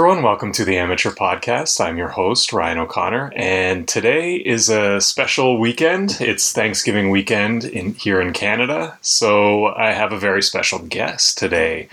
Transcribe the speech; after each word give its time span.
everyone. 0.00 0.22
Welcome 0.22 0.52
to 0.52 0.64
the 0.64 0.78
Amateur 0.78 1.10
Podcast. 1.10 1.78
I'm 1.78 1.98
your 1.98 2.08
host, 2.08 2.54
Ryan 2.54 2.78
O'Connor, 2.78 3.34
and 3.36 3.86
today 3.86 4.36
is 4.36 4.70
a 4.70 4.98
special 4.98 5.58
weekend. 5.58 6.16
It's 6.22 6.52
Thanksgiving 6.52 7.10
weekend 7.10 7.64
in 7.64 7.92
here 7.92 8.18
in 8.18 8.32
Canada, 8.32 8.96
so 9.02 9.66
I 9.66 9.92
have 9.92 10.10
a 10.10 10.18
very 10.18 10.42
special 10.42 10.78
guest 10.78 11.36
today. 11.36 11.90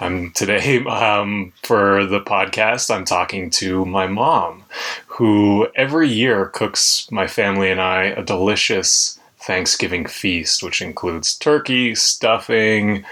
I'm 0.00 0.32
today 0.32 0.84
um, 0.84 1.54
for 1.62 2.04
the 2.04 2.20
podcast. 2.20 2.94
I'm 2.94 3.06
talking 3.06 3.48
to 3.52 3.86
my 3.86 4.06
mom, 4.06 4.64
who 5.06 5.66
every 5.74 6.10
year 6.10 6.48
cooks 6.48 7.10
my 7.10 7.26
family 7.26 7.70
and 7.70 7.80
I 7.80 8.02
a 8.04 8.22
delicious 8.22 9.18
Thanksgiving 9.38 10.04
feast, 10.04 10.62
which 10.62 10.82
includes 10.82 11.34
turkey, 11.34 11.94
stuffing 11.94 13.06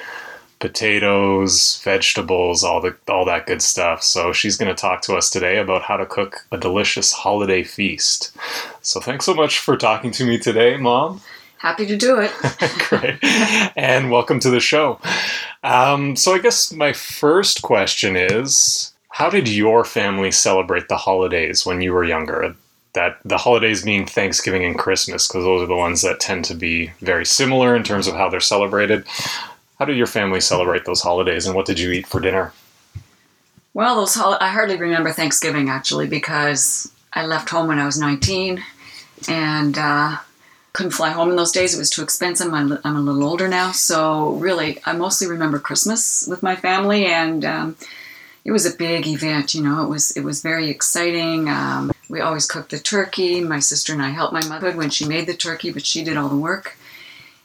potatoes, 0.64 1.78
vegetables, 1.84 2.64
all 2.64 2.80
the 2.80 2.96
all 3.06 3.26
that 3.26 3.44
good 3.44 3.60
stuff. 3.60 4.02
So 4.02 4.32
she's 4.32 4.56
going 4.56 4.74
to 4.74 4.80
talk 4.80 5.02
to 5.02 5.14
us 5.14 5.28
today 5.28 5.58
about 5.58 5.82
how 5.82 5.98
to 5.98 6.06
cook 6.06 6.46
a 6.50 6.56
delicious 6.56 7.12
holiday 7.12 7.62
feast. 7.62 8.34
So 8.80 8.98
thanks 8.98 9.26
so 9.26 9.34
much 9.34 9.58
for 9.58 9.76
talking 9.76 10.10
to 10.12 10.24
me 10.24 10.38
today, 10.38 10.78
Mom. 10.78 11.20
Happy 11.58 11.84
to 11.84 11.98
do 11.98 12.18
it. 12.18 12.32
Great. 12.88 13.18
And 13.76 14.10
welcome 14.10 14.40
to 14.40 14.48
the 14.48 14.58
show. 14.58 14.98
Um, 15.64 16.16
so 16.16 16.32
I 16.32 16.38
guess 16.38 16.72
my 16.72 16.94
first 16.94 17.60
question 17.60 18.16
is 18.16 18.94
how 19.10 19.28
did 19.28 19.48
your 19.48 19.84
family 19.84 20.30
celebrate 20.30 20.88
the 20.88 20.96
holidays 20.96 21.66
when 21.66 21.82
you 21.82 21.92
were 21.92 22.04
younger? 22.04 22.56
That 22.94 23.18
the 23.22 23.36
holidays 23.36 23.82
being 23.82 24.06
Thanksgiving 24.06 24.64
and 24.64 24.78
Christmas, 24.78 25.28
because 25.28 25.44
those 25.44 25.60
are 25.60 25.66
the 25.66 25.76
ones 25.76 26.00
that 26.00 26.20
tend 26.20 26.46
to 26.46 26.54
be 26.54 26.92
very 27.00 27.26
similar 27.26 27.76
in 27.76 27.82
terms 27.82 28.06
of 28.06 28.14
how 28.14 28.30
they're 28.30 28.40
celebrated. 28.40 29.04
How 29.78 29.84
did 29.84 29.96
your 29.96 30.06
family 30.06 30.40
celebrate 30.40 30.84
those 30.84 31.02
holidays, 31.02 31.46
and 31.46 31.54
what 31.54 31.66
did 31.66 31.80
you 31.80 31.90
eat 31.90 32.06
for 32.06 32.20
dinner? 32.20 32.52
Well, 33.72 33.96
those 33.96 34.14
hol- 34.14 34.38
I 34.40 34.50
hardly 34.50 34.76
remember 34.76 35.10
Thanksgiving 35.10 35.68
actually 35.68 36.06
because 36.06 36.92
I 37.12 37.26
left 37.26 37.50
home 37.50 37.66
when 37.66 37.80
I 37.80 37.86
was 37.86 37.98
19 37.98 38.62
and 39.28 39.76
uh, 39.76 40.18
couldn't 40.72 40.92
fly 40.92 41.10
home 41.10 41.30
in 41.30 41.36
those 41.36 41.50
days. 41.50 41.74
It 41.74 41.78
was 41.78 41.90
too 41.90 42.02
expensive. 42.02 42.52
I'm, 42.52 42.78
I'm 42.84 42.96
a 42.96 43.00
little 43.00 43.24
older 43.24 43.48
now, 43.48 43.72
so 43.72 44.30
really, 44.34 44.78
I 44.84 44.92
mostly 44.92 45.26
remember 45.26 45.58
Christmas 45.58 46.26
with 46.28 46.42
my 46.42 46.54
family, 46.54 47.06
and 47.06 47.44
um, 47.44 47.76
it 48.44 48.52
was 48.52 48.64
a 48.64 48.76
big 48.76 49.08
event. 49.08 49.54
You 49.54 49.62
know, 49.64 49.82
it 49.82 49.88
was 49.88 50.12
it 50.12 50.22
was 50.22 50.40
very 50.40 50.70
exciting. 50.70 51.48
Um, 51.48 51.90
we 52.08 52.20
always 52.20 52.46
cooked 52.46 52.70
the 52.70 52.78
turkey. 52.78 53.40
My 53.40 53.58
sister 53.58 53.92
and 53.92 54.02
I 54.02 54.10
helped 54.10 54.32
my 54.32 54.46
mother 54.46 54.70
when 54.70 54.90
she 54.90 55.04
made 55.04 55.26
the 55.26 55.34
turkey, 55.34 55.72
but 55.72 55.84
she 55.84 56.04
did 56.04 56.16
all 56.16 56.28
the 56.28 56.36
work 56.36 56.76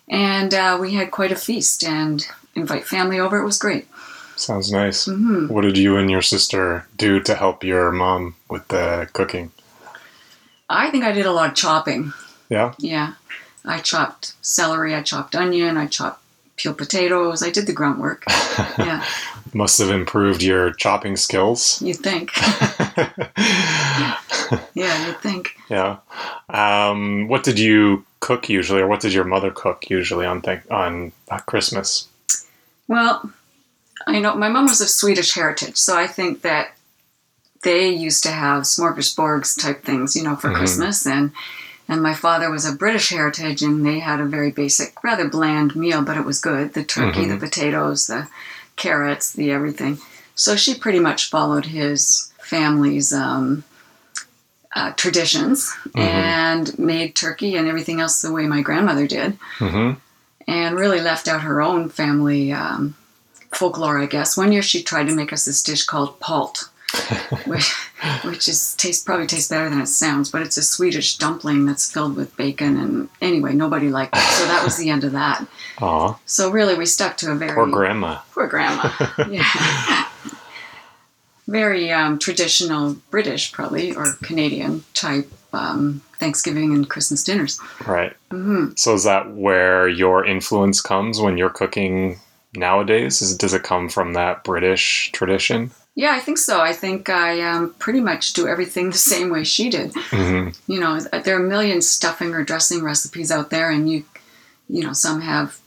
and 0.10 0.54
uh, 0.54 0.78
we 0.80 0.94
had 0.94 1.12
quite 1.12 1.32
a 1.32 1.36
feast 1.36 1.84
and 1.84 2.26
invite 2.56 2.86
family 2.86 3.20
over. 3.20 3.40
It 3.40 3.46
was 3.46 3.58
great. 3.58 3.88
Sounds 4.36 4.72
nice. 4.72 5.06
Mm-hmm. 5.06 5.54
What 5.54 5.62
did 5.62 5.78
you 5.78 5.98
and 5.98 6.10
your 6.10 6.22
sister 6.22 6.88
do 6.98 7.20
to 7.22 7.36
help 7.36 7.64
your 7.64 7.92
mom 7.92 8.36
with 8.50 8.68
the 8.70 9.10
cooking? 9.14 9.52
I 10.70 10.92
think 10.92 11.04
I 11.04 11.12
did 11.12 11.26
a 11.26 11.32
lot 11.32 11.50
of 11.50 11.56
chopping. 11.56 12.14
Yeah. 12.50 12.74
Yeah, 12.78 13.14
I 13.66 13.80
chopped 13.80 14.34
celery. 14.42 14.96
I 14.96 15.02
chopped 15.02 15.36
onion. 15.36 15.78
I 15.78 15.88
chopped 15.88 16.22
peeled 16.56 16.78
potatoes. 16.78 17.44
I 17.44 17.50
did 17.50 17.68
the 17.68 17.74
grunt 17.74 18.00
work. 18.00 18.24
Yeah. 18.78 19.06
Must 19.54 19.80
have 19.80 19.90
improved 19.90 20.44
your 20.44 20.72
chopping 20.74 21.16
skills. 21.16 21.82
You 21.82 21.94
think? 21.94 22.32
yeah, 24.73 25.08
you 25.08 25.14
think. 25.14 25.55
Yeah. 25.69 25.97
Um, 26.50 27.28
what 27.28 27.44
did 27.44 27.59
you 27.59 28.06
cook 28.19 28.50
usually, 28.50 28.81
or 28.81 28.88
what 28.88 29.00
did 29.00 29.14
your 29.14 29.23
mother 29.23 29.52
cook 29.52 29.89
usually 29.89 30.25
on 30.25 30.41
th- 30.41 30.67
on 30.69 31.12
uh, 31.29 31.40
Christmas? 31.40 32.07
Well, 32.88 33.31
I 34.07 34.19
know 34.19 34.35
my 34.35 34.50
mom 34.50 34.66
was 34.66 34.81
of 34.81 34.90
Swedish 34.90 35.34
heritage, 35.34 35.78
so 35.78 35.97
I 35.97 36.07
think 36.07 36.41
that 36.41 36.74
they 37.63 37.90
used 37.90 38.24
to 38.24 38.31
have 38.31 38.63
smorgasbords 38.63 39.59
type 39.62 39.84
things, 39.84 40.16
you 40.16 40.24
know, 40.24 40.35
for 40.35 40.50
mm-hmm. 40.50 40.57
Christmas, 40.57 41.06
and 41.06 41.31
and 41.88 42.03
my 42.03 42.13
father 42.13 42.51
was 42.51 42.66
of 42.66 42.78
British 42.78 43.09
heritage, 43.09 43.62
and 43.62 43.85
they 43.85 44.00
had 44.00 44.19
a 44.19 44.25
very 44.25 44.51
basic, 44.51 45.03
rather 45.03 45.28
bland 45.28 45.75
meal, 45.75 46.03
but 46.03 46.18
it 46.18 46.25
was 46.25 46.40
good. 46.40 46.74
The 46.74 46.84
turkey, 46.84 47.22
mm-hmm. 47.22 47.31
the 47.31 47.38
potatoes, 47.38 48.07
the 48.07 48.28
carrots, 48.75 49.34
the 49.34 49.51
everything. 49.51 49.97
So 50.35 50.56
she 50.56 50.75
pretty 50.75 51.00
much 51.00 51.29
followed 51.29 51.66
his 51.66 52.28
family's 52.50 53.14
um, 53.14 53.64
uh, 54.76 54.92
traditions 54.94 55.70
mm-hmm. 55.70 56.00
and 56.00 56.80
made 56.80 57.16
turkey 57.16 57.56
and 57.56 57.68
everything 57.68 58.02
else 58.02 58.22
the 58.22 58.34
way 58.34 58.48
my 58.48 58.62
grandmother 58.62 59.08
did, 59.08 59.38
mm-hmm. 59.60 60.00
and 60.48 60.76
really 60.76 61.00
left 61.00 61.28
out 61.28 61.42
her 61.42 61.62
own 61.62 61.90
family 61.90 62.52
um, 62.52 62.96
folklore, 63.52 64.00
I 64.00 64.08
guess. 64.08 64.36
One 64.36 64.52
year 64.52 64.64
she 64.64 64.82
tried 64.82 65.08
to 65.08 65.16
make 65.16 65.32
us 65.32 65.46
this 65.46 65.64
dish 65.64 65.86
called 65.86 66.20
palt. 66.20 66.70
which, 67.46 67.72
which 68.24 68.48
is 68.48 68.74
taste 68.74 69.06
probably 69.06 69.28
tastes 69.28 69.48
better 69.48 69.70
than 69.70 69.80
it 69.80 69.86
sounds, 69.86 70.31
but 70.31 70.42
it's 70.42 70.58
a 70.58 70.64
Swedish 70.64 71.18
dumpling 71.18 71.68
that's 71.68 71.92
filled 71.92 72.16
with 72.16 72.36
bacon. 72.36 72.78
And 72.78 73.10
anyway, 73.22 73.54
nobody 73.54 73.90
liked 73.90 74.18
it, 74.18 74.22
so 74.22 74.46
that 74.46 74.64
was 74.64 74.76
the 74.78 74.90
end 74.90 75.04
of 75.04 75.12
that. 75.12 75.46
Aww. 75.78 76.18
So 76.26 76.50
really, 76.50 76.74
we 76.74 76.88
stuck 76.88 77.16
to 77.18 77.31
a 77.31 77.36
very 77.36 77.54
poor 77.54 77.68
grandma. 77.68 78.22
Poor 78.34 78.48
grandma. 78.48 78.92
Yeah 79.30 80.09
very 81.50 81.92
um, 81.92 82.20
traditional 82.20 82.96
British, 83.10 83.52
probably, 83.52 83.96
or 83.96 84.14
Canadian 84.24 84.84
type 84.94 85.30
um, 85.52 86.02
Thanksgiving 86.20 86.74
and 86.74 86.90
Christmas 86.90 87.24
dinners. 87.24 87.60
Right. 87.86 88.14
Mm-hmm. 88.32 88.74
So 88.76 88.94
is 88.94 89.04
that 89.04 89.32
where 89.34 89.88
your 89.88 90.26
influence 90.26 90.82
comes 90.82 91.20
when 91.20 91.38
you're 91.38 91.50
cooking 91.50 92.20
nowadays? 92.54 93.22
Is, 93.22 93.36
does 93.36 93.54
it 93.54 93.64
come 93.64 93.90
from 93.90 94.14
that 94.14 94.44
British 94.44 95.12
tradition? 95.12 95.72
Yeah, 95.96 96.14
I 96.14 96.20
think 96.20 96.38
so. 96.38 96.62
I 96.62 96.72
think 96.72 97.10
I 97.10 97.42
um, 97.42 97.74
pretty 97.80 98.00
much 98.00 98.34
do 98.34 98.48
everything 98.48 98.92
the 98.92 98.98
same 98.98 99.30
way 99.31 99.44
she 99.44 99.70
did. 99.70 99.92
Mm-hmm. 99.94 100.72
You 100.72 100.80
know, 100.80 101.00
there 101.00 101.36
are 101.36 101.46
a 101.46 101.50
million 101.50 101.81
stuffing 101.81 102.34
or 102.34 102.44
dressing 102.44 102.84
recipes 102.84 103.31
out 103.31 103.50
there, 103.50 103.70
and 103.72 103.90
you, 103.90 104.06
you 104.70 104.84
know, 104.84 104.94
some 104.94 105.22
have 105.22 105.60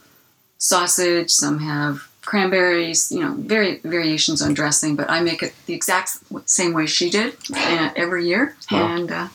sausage, 0.59 1.31
some 1.31 1.59
have 1.59 2.09
cranberries, 2.23 3.11
you 3.11 3.21
know, 3.21 3.35
very 3.35 3.79
variations 3.79 4.43
on 4.43 4.55
dressing, 4.55 4.97
but 4.97 5.11
I 5.11 5.21
make 5.21 5.43
it 5.43 5.55
the 5.67 5.75
exact 5.75 6.19
same 6.47 6.73
way 6.73 6.87
she 6.87 7.11
did 7.11 7.37
uh, 7.55 7.91
every 7.97 8.27
year. 8.27 8.57
And 8.71 9.11
uh, 9.11 9.29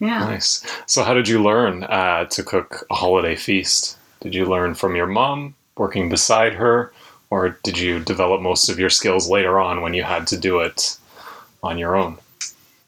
yeah. 0.00 0.18
Nice. 0.20 0.66
So, 0.86 1.04
how 1.04 1.14
did 1.14 1.28
you 1.28 1.42
learn 1.42 1.84
uh, 1.84 2.24
to 2.24 2.42
cook 2.42 2.84
a 2.90 2.94
holiday 2.94 3.36
feast? 3.36 3.96
Did 4.20 4.34
you 4.34 4.46
learn 4.46 4.74
from 4.74 4.96
your 4.96 5.06
mom 5.06 5.54
working 5.76 6.08
beside 6.08 6.54
her, 6.54 6.92
or 7.30 7.58
did 7.62 7.78
you 7.78 8.00
develop 8.00 8.40
most 8.40 8.68
of 8.68 8.78
your 8.78 8.90
skills 8.90 9.28
later 9.28 9.60
on 9.60 9.80
when 9.80 9.94
you 9.94 10.02
had 10.02 10.26
to 10.28 10.36
do 10.36 10.58
it 10.58 10.96
on 11.62 11.78
your 11.78 11.94
own? 11.96 12.18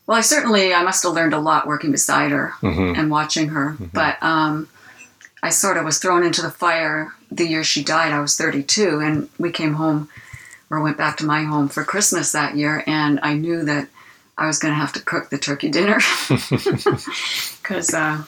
Well, 0.06 0.18
I 0.18 0.22
certainly 0.22 0.74
I 0.74 0.82
must 0.82 1.02
have 1.04 1.12
learned 1.12 1.34
a 1.34 1.38
lot 1.38 1.66
working 1.66 1.92
beside 1.92 2.30
her 2.30 2.52
mm-hmm. 2.60 2.98
and 2.98 3.10
watching 3.10 3.48
her, 3.48 3.70
mm-hmm. 3.72 3.86
but 3.92 4.22
um, 4.22 4.68
I 5.44 5.50
sort 5.50 5.76
of 5.76 5.84
was 5.84 5.98
thrown 5.98 6.24
into 6.24 6.40
the 6.40 6.50
fire 6.50 7.12
the 7.30 7.46
year 7.46 7.62
she 7.62 7.84
died. 7.84 8.12
I 8.12 8.20
was 8.20 8.34
32, 8.34 9.00
and 9.00 9.28
we 9.38 9.52
came 9.52 9.74
home 9.74 10.08
or 10.70 10.80
went 10.80 10.96
back 10.96 11.18
to 11.18 11.26
my 11.26 11.44
home 11.44 11.68
for 11.68 11.84
Christmas 11.84 12.32
that 12.32 12.56
year, 12.56 12.82
and 12.86 13.20
I 13.22 13.34
knew 13.34 13.62
that 13.62 13.88
I 14.38 14.46
was 14.46 14.58
going 14.58 14.72
to 14.72 14.80
have 14.80 14.94
to 14.94 15.02
cook 15.02 15.28
the 15.28 15.36
turkey 15.36 15.68
dinner 15.68 15.98
because 17.60 17.92
uh, 17.92 18.24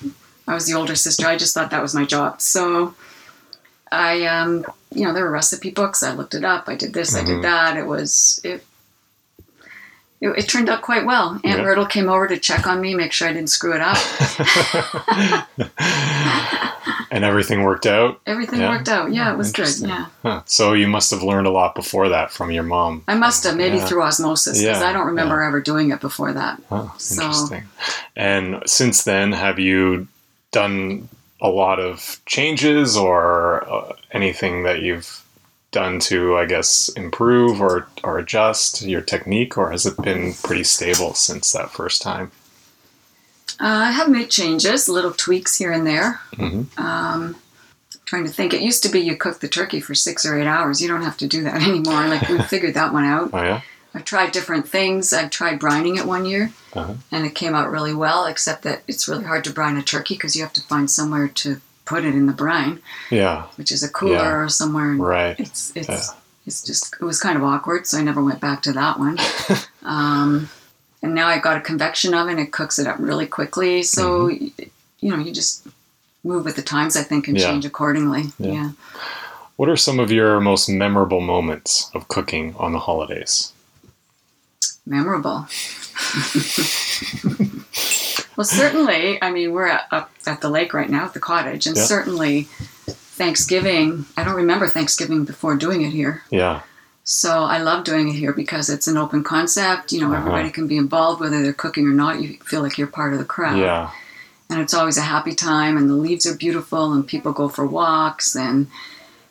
I 0.47 0.55
was 0.55 0.67
the 0.67 0.75
older 0.75 0.95
sister. 0.95 1.27
I 1.27 1.39
just 1.39 1.55
thought 1.55 1.71
that 1.71 1.81
was 1.81 1.95
my 1.95 2.05
job. 2.05 2.43
So 2.43 2.95
I, 3.91 4.27
um, 4.27 4.67
you 4.95 5.07
know, 5.07 5.15
there 5.15 5.25
were 5.25 5.31
recipe 5.31 5.71
books. 5.71 6.03
I 6.03 6.13
looked 6.13 6.35
it 6.35 6.45
up. 6.45 6.69
I 6.69 6.77
did 6.77 6.93
this. 6.93 7.15
Mm-hmm. 7.15 7.25
I 7.25 7.27
did 7.27 7.33
mm-hmm. 7.33 7.43
that. 7.43 7.77
It 7.79 7.87
was 7.87 8.43
it 8.45 8.63
it, 10.21 10.29
it, 10.31 10.49
turned 10.49 10.69
out 10.69 10.83
quite 10.83 11.05
well. 11.05 11.41
Aunt 11.45 11.45
yeah. 11.45 11.63
Myrtle 11.63 11.87
came 11.87 12.09
over 12.09 12.27
to 12.27 12.39
check 12.39 12.67
on 12.67 12.81
me, 12.81 12.95
make 12.95 13.13
sure 13.13 13.29
I 13.29 13.33
didn't 13.33 13.51
screw 13.51 13.75
it 13.75 13.81
up. 13.81 13.99
and 17.11 17.25
everything 17.25 17.63
worked 17.63 17.87
out? 17.87 18.21
Everything 18.27 18.61
yeah. 18.61 18.71
worked 18.71 18.89
out. 18.89 19.13
Yeah, 19.13 19.33
it 19.33 19.37
was 19.37 19.53
good. 19.53 19.69
Yeah. 19.79 20.07
Huh. 20.23 20.43
So 20.47 20.73
you 20.73 20.89
must 20.89 21.11
have 21.11 21.23
learned 21.23 21.47
a 21.47 21.51
lot 21.51 21.75
before 21.75 22.09
that 22.09 22.31
from 22.31 22.51
your 22.51 22.63
mom. 22.63 23.05
I 23.09 23.15
must 23.15 23.45
have, 23.45 23.57
maybe 23.57 23.77
yeah. 23.77 23.87
through 23.87 24.03
osmosis, 24.03 24.61
because 24.61 24.83
I 24.83 24.93
don't 24.93 25.07
remember 25.07 25.43
ever 25.43 25.61
doing 25.61 25.91
it 25.91 26.01
before 26.01 26.33
that. 26.33 26.63
Oh, 26.71 26.95
so. 26.99 27.23
Interesting. 27.23 27.65
And 28.15 28.63
since 28.67 29.05
then, 29.05 29.33
have 29.33 29.59
you 29.59 30.09
done 30.51 31.09
a 31.41 31.49
lot 31.49 31.79
of 31.79 32.21
changes 32.27 32.97
or 32.97 33.69
uh, 33.69 33.93
anything 34.13 34.63
that 34.63 34.81
you've 34.81 35.26
done 35.77 36.01
to, 36.01 36.39
I 36.39 36.47
guess, 36.47 36.89
improve 36.97 37.61
or, 37.61 37.87
or 38.03 38.19
adjust 38.19 38.81
your 38.81 39.03
technique, 39.03 39.59
or 39.59 39.71
has 39.71 39.85
it 39.85 40.01
been 40.01 40.33
pretty 40.33 40.65
stable 40.65 41.13
since 41.13 41.53
that 41.53 41.71
first 41.71 42.01
time? 42.01 42.33
Uh, 43.61 43.85
I 43.89 43.91
have 43.91 44.09
made 44.09 44.31
changes, 44.31 44.89
little 44.89 45.13
tweaks 45.13 45.59
here 45.59 45.73
and 45.73 45.87
there. 45.87 46.19
Mm-hmm. 46.33 46.83
Um, 46.83 47.37
trying 48.07 48.25
to 48.25 48.33
think. 48.33 48.55
It 48.55 48.63
used 48.63 48.83
to 48.85 48.89
be 48.89 49.01
you 49.01 49.17
cook 49.19 49.41
the 49.41 49.49
turkey 49.49 49.81
for 49.81 49.95
six 49.95 50.25
or 50.25 50.39
eight 50.39 50.47
hours. 50.47 50.81
You 50.81 50.89
don't 50.89 51.03
have 51.03 51.19
to 51.19 51.27
do 51.27 51.43
that 51.43 51.63
anymore. 51.69 52.09
Like 52.09 52.27
we 52.27 52.39
figured 52.55 52.73
that 52.73 52.95
one 52.95 53.05
out. 53.05 53.31
Oh 53.35 53.43
yeah. 53.43 53.61
I've 53.93 54.05
tried 54.05 54.33
different 54.33 54.67
things. 54.67 55.13
I've 55.13 55.31
tried 55.31 55.61
brining 55.61 55.99
it 55.99 56.07
one 56.07 56.25
year, 56.25 56.53
uh-huh. 56.73 56.95
and 57.11 57.27
it 57.27 57.35
came 57.35 57.55
out 57.55 57.71
really 57.71 57.95
well. 57.95 58.25
Except 58.25 58.63
that 58.63 58.83
it's 58.89 59.09
really 59.09 59.25
hard 59.25 59.45
to 59.45 59.53
brine 59.53 59.77
a 59.77 59.83
turkey 59.83 60.15
because 60.15 60.37
you 60.37 60.43
have 60.43 60.55
to 60.55 60.63
find 60.63 60.91
somewhere 60.91 61.29
to 61.29 61.61
put 61.87 62.05
it 62.05 62.15
in 62.15 62.27
the 62.27 62.33
brine. 62.35 62.81
Yeah. 63.11 63.45
Which 63.57 63.73
is 63.73 63.83
a 63.83 63.89
cooler 63.89 64.15
yeah. 64.17 64.35
or 64.37 64.49
somewhere. 64.49 64.93
Right. 64.93 65.41
It's 65.41 65.73
it's 65.75 65.89
yeah. 65.89 66.03
it's 66.45 66.63
just 66.63 66.95
it 67.01 67.05
was 67.05 67.19
kind 67.19 67.39
of 67.39 67.45
awkward, 67.45 67.87
so 67.87 67.99
I 67.99 68.03
never 68.03 68.23
went 68.23 68.41
back 68.41 68.61
to 68.63 68.73
that 68.73 68.99
one. 68.99 69.19
Um, 69.87 70.51
and 71.01 71.15
now 71.15 71.29
I've 71.29 71.43
got 71.43 71.57
a 71.57 71.61
convection 71.61 72.13
oven. 72.13 72.41
It 72.41 72.51
cooks 72.51 72.81
it 72.81 72.89
up 72.89 72.97
really 72.99 73.27
quickly. 73.27 73.85
So, 73.85 74.27
you 74.27 74.51
know, 75.01 75.17
you 75.17 75.33
just 75.33 75.65
move 76.25 76.45
with 76.45 76.57
the 76.57 76.63
times, 76.63 76.97
I 76.97 77.05
think, 77.05 77.29
and 77.29 77.37
Mm-hmm. 77.37 77.47
Yeah. 77.47 77.51
change 77.53 77.65
accordingly. 77.65 78.25
Yeah. 78.41 78.53
yeah. 78.53 78.71
What 79.55 79.69
are 79.69 79.77
some 79.77 80.01
of 80.01 80.11
your 80.11 80.41
most 80.41 80.69
memorable 80.69 81.21
moments 81.21 81.89
of 81.95 82.09
cooking 82.09 82.57
on 82.59 82.73
the 82.73 82.81
holidays? 82.81 83.53
memorable. 84.87 85.47
well, 88.37 88.45
certainly, 88.45 89.19
I 89.23 89.31
mean, 89.31 89.53
we're 89.53 89.67
at, 89.69 89.87
up 89.91 90.11
at 90.27 90.41
the 90.41 90.49
lake 90.51 90.75
right 90.75 90.89
now 90.91 91.05
at 91.05 91.15
the 91.15 91.21
cottage, 91.21 91.67
and 91.67 91.77
Yeah. 91.77 91.85
certainly 91.85 92.49
Thanksgiving, 93.17 94.05
I 94.17 94.25
don't 94.25 94.35
remember 94.35 94.69
Thanksgiving 94.69 95.25
before 95.25 95.57
doing 95.57 95.83
it 95.83 95.91
here. 95.91 96.23
Yeah. 96.31 96.61
So 97.05 97.45
I 97.45 97.59
love 97.59 97.85
doing 97.85 98.09
it 98.09 98.15
here 98.15 98.33
because 98.33 98.69
it's 98.69 98.89
an 98.89 98.97
open 98.97 99.23
concept. 99.23 99.93
You 99.93 100.01
know, 100.01 100.07
Uh-huh. 100.09 100.17
everybody 100.19 100.51
can 100.51 100.67
be 100.67 100.77
involved, 100.77 101.21
whether 101.21 101.43
they're 101.43 101.53
cooking 101.53 101.87
or 101.87 101.93
not. 101.93 102.21
You 102.21 102.37
feel 102.45 102.63
like 102.63 102.77
you're 102.79 102.89
part 102.89 103.13
of 103.13 103.19
the 103.19 103.25
crowd. 103.25 103.59
Yeah. 103.59 103.91
And 104.51 104.61
it's 104.61 104.75
always 104.75 104.97
a 104.97 105.03
happy 105.03 105.35
time, 105.35 105.77
and 105.77 105.89
the 105.89 105.95
leaves 105.95 106.27
are 106.27 106.35
beautiful, 106.35 106.93
and 106.93 107.07
people 107.07 107.33
go 107.33 107.49
for 107.49 107.67
walks, 107.67 108.35
and 108.37 108.67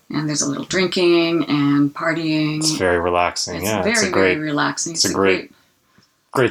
and 0.10 0.30
there's 0.30 0.42
a 0.44 0.48
little 0.48 0.66
drinking 0.66 1.46
and 1.46 1.94
partying. 1.94 2.58
It's 2.60 2.72
very 2.72 3.00
relaxing. 3.00 3.56
It's 3.58 3.66
yeah. 3.66 3.81
very, 3.81 3.94
it's 3.94 4.04
a 4.04 4.10
great, 4.12 4.36
very 4.36 4.46
relaxing. 4.50 4.94
it's 4.94 5.06
a 5.06 5.13
great 5.13 5.38
great 5.40 5.51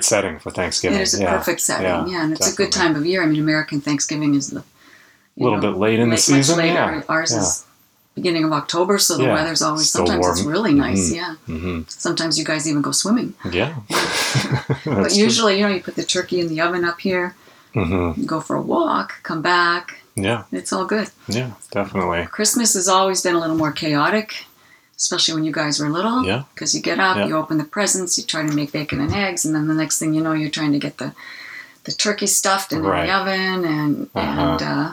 setting 0.05 0.39
for 0.39 0.51
Thanksgiving. 0.51 0.99
It 0.99 1.03
is 1.03 1.15
a 1.19 1.23
yeah. 1.23 1.37
perfect 1.37 1.61
setting, 1.61 1.87
Yeah, 1.87 2.07
yeah, 2.07 2.25
and 2.25 2.33
it's 2.33 2.53
a 2.53 2.57
good 2.57 2.73
time 2.73 2.97
of 2.97 3.05
year. 3.07 3.23
I 3.23 3.27
mean, 3.27 3.41
American 3.41 3.81
Thanksgiving 3.81 4.35
is 4.35 4.51
the 4.51 4.63
you 5.37 5.45
Little 5.45 5.61
bit 5.61 5.77
late 5.79 5.99
in 5.99 6.11
the 6.11 6.17
season, 6.17 6.59
later. 6.59 6.75
yeah, 6.75 7.03
Ours 7.09 7.33
yeah. 7.33 7.41
is 7.41 7.65
beginning 8.15 8.45
of 8.45 8.53
October, 8.53 8.99
so 8.99 9.17
the 9.17 9.25
weather's 9.25 9.61
always 9.63 9.89
still 9.89 10.07
sometimes 10.07 10.39
it's 10.39 10.47
really 10.47 10.73
nice. 10.73 11.11
Mhm. 11.11 11.17
Yeah, 11.17 11.35
hmm 11.47 11.81
sometimes 11.89 12.39
you 12.39 12.45
guys 12.45 12.69
even 12.69 12.83
go 12.83 12.93
swimming. 12.93 13.35
Yeah. 13.51 13.75
but 14.85 15.15
usually, 15.15 15.59
you 15.59 15.63
know, 15.67 15.75
you 15.75 15.83
put 15.83 15.97
the 15.97 16.05
turkey 16.05 16.39
in 16.41 16.49
the 16.49 16.61
oven 16.61 16.85
up 16.85 17.01
here, 17.01 17.35
hmm 17.75 18.13
you 18.17 18.27
go 18.27 18.41
for 18.41 18.55
a 18.57 18.63
walk, 18.63 19.15
come 19.25 19.43
back. 19.43 20.01
Yeah. 20.15 20.45
It's 20.53 20.73
all 20.73 20.85
good. 20.85 21.11
Yeah. 21.27 21.51
Definitely. 21.73 22.27
Christmas 22.27 22.75
has 22.75 22.87
always 22.87 23.21
been 23.21 23.35
a 23.35 23.41
little 23.41 23.57
more 23.57 23.73
chaotic, 23.73 24.47
especially 24.97 25.35
when 25.35 25.45
you 25.45 25.53
guys 25.53 25.81
were 25.81 25.89
little. 25.89 26.25
Yeah. 26.25 26.45
Because 26.55 26.75
you 26.75 26.81
get 26.83 26.99
up, 27.01 27.17
Yeah. 27.17 27.27
you 27.27 27.37
open 27.37 27.59
the 27.59 27.65
presents, 27.65 28.17
you 28.19 28.25
try 28.25 28.47
to 28.47 28.53
make 28.55 28.73
bacon 28.73 29.01
and 29.01 29.13
eggs, 29.15 29.45
and 29.45 29.55
then 29.55 29.67
the 29.69 29.75
next 29.75 29.99
thing 29.99 30.15
you 30.15 30.23
know, 30.23 30.33
you're 30.33 30.51
trying 30.51 30.73
to 30.73 30.79
get 30.79 30.99
the 30.99 31.13
the 31.85 31.93
turkey 31.93 32.27
stuffed 32.27 32.73
and 32.73 32.83
Right. 32.87 33.01
in 33.03 33.07
the 33.09 33.13
oven, 33.15 33.65
and 33.65 34.11
and 34.15 34.63
uh, 34.63 34.93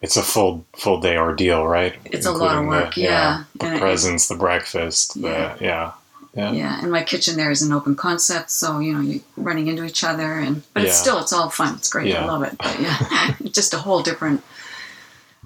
It's 0.00 0.16
a 0.16 0.22
full 0.22 0.64
full 0.76 1.00
day 1.00 1.16
ordeal, 1.16 1.64
right? 1.66 1.94
It's 2.04 2.26
a 2.26 2.32
lot 2.32 2.56
of 2.58 2.66
work, 2.66 2.94
The, 2.94 3.02
yeah. 3.02 3.44
The 3.60 3.66
And 3.66 3.74
it- 3.76 3.80
presents, 3.80 4.26
the 4.28 4.34
breakfast. 4.36 5.14
Yeah. 5.16 5.54
The 5.58 5.64
yeah. 5.64 5.90
Yeah. 6.34 6.52
yeah, 6.52 6.80
and 6.80 6.90
my 6.90 7.02
kitchen 7.02 7.36
there 7.36 7.50
is 7.50 7.60
an 7.60 7.72
open 7.74 7.94
concept, 7.94 8.50
so 8.50 8.78
you 8.78 8.94
know 8.94 9.00
you're 9.02 9.20
running 9.36 9.66
into 9.68 9.84
each 9.84 10.02
other, 10.02 10.38
and 10.38 10.62
but 10.72 10.82
it's 10.84 10.96
still 10.98 11.18
it's 11.20 11.30
all 11.32 11.50
fun. 11.50 11.74
It's 11.74 11.90
great. 11.90 12.06
Yeah. 12.08 12.22
I 12.22 12.26
love 12.26 12.42
it. 12.42 12.56
But 12.56 12.80
yeah, 12.80 13.34
just 13.58 13.74
a 13.74 13.78
whole 13.78 14.02
different 14.02 14.42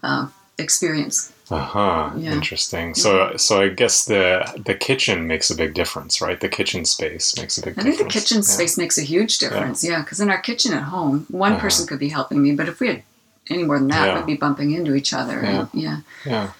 uh, 0.04 0.28
experience. 0.58 1.32
Uh 1.48 1.58
huh. 1.60 2.10
Yeah. 2.16 2.32
Interesting. 2.32 2.94
So 2.94 3.36
so 3.36 3.62
I 3.62 3.68
guess 3.68 4.04
the 4.04 4.44
the 4.64 4.74
kitchen 4.74 5.26
makes 5.28 5.48
a 5.50 5.54
big 5.54 5.74
difference, 5.74 6.20
right? 6.20 6.40
The 6.40 6.48
kitchen 6.48 6.84
space 6.84 7.36
makes 7.38 7.56
a 7.56 7.62
big 7.62 7.74
I 7.78 7.82
difference. 7.82 7.96
think 7.98 8.12
the 8.12 8.18
kitchen 8.20 8.36
Yeah. 8.38 8.42
space 8.42 8.76
makes 8.76 8.98
a 8.98 9.02
huge 9.02 9.38
difference. 9.38 9.84
Yeah, 9.84 10.00
because 10.02 10.18
in 10.20 10.28
our 10.30 10.40
kitchen 10.40 10.72
at 10.72 10.82
home, 10.84 11.24
one 11.30 11.52
Uh-huh. 11.52 11.60
person 11.62 11.86
could 11.86 12.00
be 12.00 12.08
helping 12.08 12.42
me, 12.42 12.52
but 12.52 12.68
if 12.68 12.80
we 12.80 12.88
had 12.88 13.02
any 13.48 13.62
more 13.62 13.78
than 13.78 13.88
that, 13.88 14.06
Yeah. 14.06 14.16
we'd 14.16 14.26
be 14.26 14.34
bumping 14.36 14.72
into 14.72 14.94
each 14.96 15.12
other. 15.12 15.38
And, 15.38 15.68
yeah. 15.72 15.98
Yeah. 16.24 16.50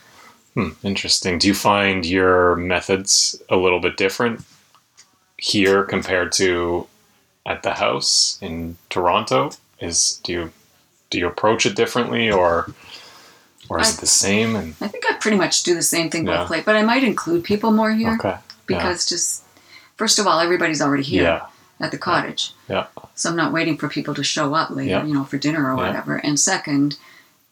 Hmm, 0.54 0.70
interesting. 0.84 1.38
Do 1.40 1.48
you 1.48 1.54
find 1.54 2.06
your 2.06 2.54
methods 2.56 3.36
a 3.50 3.56
little 3.56 3.80
bit 3.80 3.96
different 3.96 4.44
here 5.36 5.82
compared 5.84 6.30
to 6.32 6.86
at 7.44 7.62
the 7.64 7.74
house 7.74 8.38
in 8.40 8.76
Toronto? 8.88 9.50
Is 9.80 10.20
do 10.22 10.32
you 10.32 10.52
do 11.10 11.18
you 11.18 11.26
approach 11.26 11.66
it 11.66 11.74
differently 11.76 12.30
or 12.30 12.72
or 13.68 13.80
is 13.80 13.88
I- 13.88 13.94
it 13.94 14.00
the 14.00 14.06
same 14.06 14.56
and 14.56 14.74
I 14.80 14.88
think 14.88 15.04
I 15.08 15.14
pretty 15.14 15.36
much 15.36 15.62
do 15.62 15.74
the 15.74 15.82
same 15.82 16.10
thing 16.10 16.26
Yeah. 16.26 16.46
both 16.48 16.64
but 16.64 16.76
I 16.76 16.82
might 16.82 17.04
include 17.04 17.44
people 17.44 17.70
more 17.72 17.92
here 17.92 18.14
okay. 18.14 18.36
because 18.66 19.06
just 19.06 19.42
first 19.96 20.18
of 20.18 20.26
all, 20.26 20.40
everybody's 20.40 20.82
already 20.82 21.02
here 21.02 21.22
Yeah. 21.22 21.46
at 21.80 21.90
the 21.90 21.98
cottage. 21.98 22.52
Yeah. 22.68 22.86
So 23.14 23.30
I'm 23.30 23.36
not 23.36 23.52
waiting 23.52 23.76
for 23.78 23.88
people 23.88 24.14
to 24.14 24.22
show 24.24 24.54
up 24.54 24.70
later, 24.70 24.90
Yeah. 24.90 25.04
you 25.04 25.14
know, 25.14 25.24
for 25.24 25.38
dinner 25.38 25.72
or 25.72 25.76
Yeah. 25.78 25.86
whatever. 25.86 26.16
And 26.16 26.38
second, 26.38 26.96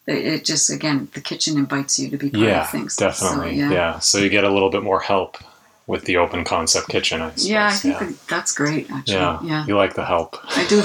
it, 0.06 0.44
just 0.44 0.69
again 0.70 1.08
the 1.14 1.20
kitchen 1.20 1.56
invites 1.56 1.99
you 1.99 2.11
to 2.11 2.16
be 2.19 2.28
part 2.31 2.44
Yeah, 2.44 2.62
of 2.64 2.70
things. 2.70 2.96
definitely. 2.96 3.58
So, 3.61 3.70
yeah. 3.70 3.99
So 4.00 4.19
you 4.19 4.28
get 4.28 4.44
a 4.44 4.50
little 4.50 4.70
bit 4.70 4.82
more 4.82 5.00
help 5.00 5.38
with 5.87 6.05
the 6.05 6.17
open 6.17 6.45
concept 6.45 6.89
kitchen, 6.89 7.21
I 7.21 7.29
suppose. 7.31 7.49
Yeah, 7.49 7.67
I 7.67 7.73
think 7.73 8.01
yeah. 8.01 8.13
that's 8.29 8.55
great. 8.55 8.91
Actually, 8.91 9.15
yeah. 9.17 9.39
yeah, 9.43 9.67
You 9.67 9.77
like 9.77 9.95
the 9.95 10.05
help. 10.05 10.37
I 10.57 10.67
do. 10.67 10.83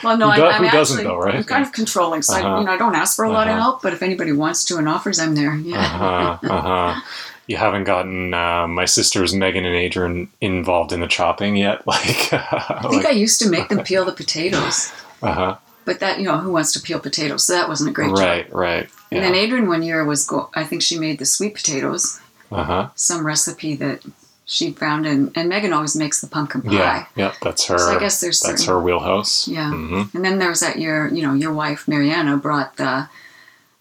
well, 0.04 0.16
no, 0.16 0.26
Who 0.26 0.32
I, 0.32 0.36
do- 0.36 0.44
I'm 0.46 0.64
who 0.64 0.70
doesn't 0.70 0.98
actually 0.98 1.04
though, 1.04 1.18
right? 1.18 1.34
I'm 1.36 1.44
kind 1.44 1.64
of 1.66 1.72
controlling, 1.72 2.22
so 2.22 2.34
I, 2.34 2.40
Uh-huh. 2.40 2.58
you 2.60 2.64
know 2.64 2.72
I 2.72 2.78
don't 2.78 2.94
ask 2.94 3.14
for 3.16 3.24
a 3.24 3.30
lot 3.30 3.46
of 3.48 3.52
Uh-huh. 3.52 3.60
help, 3.62 3.82
but 3.82 3.92
if 3.92 4.02
anybody 4.02 4.32
wants 4.32 4.64
to 4.66 4.78
and 4.78 4.88
offers, 4.88 5.18
I'm 5.18 5.34
there. 5.34 5.54
Yeah. 5.56 5.78
Uh-huh, 5.78 6.38
uh-huh. 6.42 7.00
You 7.48 7.56
haven't 7.58 7.84
gotten 7.84 8.34
uh, 8.34 8.66
my 8.66 8.86
sisters 8.86 9.32
Megan 9.32 9.64
and 9.64 9.76
Adrian 9.76 10.28
involved 10.40 10.92
in 10.92 10.98
the 11.00 11.06
chopping 11.06 11.54
yet, 11.56 11.86
like, 11.86 12.32
I 12.32 12.88
think 12.90 13.06
I 13.06 13.10
used 13.10 13.40
to 13.42 13.48
make 13.48 13.68
them 13.68 13.84
peel 13.84 14.04
the 14.04 14.10
potatoes, 14.10 14.90
uh-huh. 15.22 15.56
but 15.84 16.00
that 16.00 16.18
you 16.18 16.24
know 16.24 16.38
who 16.38 16.50
wants 16.50 16.72
to 16.72 16.80
peel 16.80 16.98
potatoes? 16.98 17.44
So 17.46 17.52
that 17.52 17.68
wasn't 17.68 17.90
a 17.90 17.92
great 17.92 18.08
job. 18.08 18.18
Right, 18.18 18.52
right. 18.52 18.88
And 19.12 19.18
Yeah. 19.18 19.20
then 19.20 19.36
Adrian 19.36 19.68
one 19.68 19.84
year 19.84 20.04
was 20.04 20.26
go- 20.26 20.50
I 20.54 20.64
think 20.64 20.82
she 20.82 20.98
made 20.98 21.20
the 21.20 21.24
sweet 21.24 21.54
potatoes, 21.54 22.18
uh-huh. 22.52 22.88
some 22.94 23.26
recipe 23.26 23.74
that 23.76 24.02
she 24.44 24.70
found, 24.70 25.06
and, 25.06 25.32
and 25.36 25.48
Megan 25.48 25.72
always 25.72 25.96
makes 25.96 26.20
the 26.20 26.28
pumpkin 26.28 26.62
pie. 26.62 26.72
Yeah, 26.72 27.06
yeah, 27.16 27.32
that's 27.42 27.66
her. 27.66 27.78
So 27.78 27.96
I 27.96 27.98
guess 27.98 28.20
there's 28.20 28.40
that's 28.40 28.60
certain- 28.62 28.74
her 28.76 28.80
wheelhouse. 28.80 29.48
Yeah. 29.48 29.70
hmm 29.70 30.02
And 30.14 30.24
then 30.24 30.38
there 30.38 30.48
was 30.50 30.60
that 30.60 30.78
year, 30.78 31.08
you 31.08 31.22
know, 31.22 31.34
your 31.34 31.52
wife 31.52 31.88
Mariana 31.88 32.36
brought 32.36 32.76
the 32.76 33.08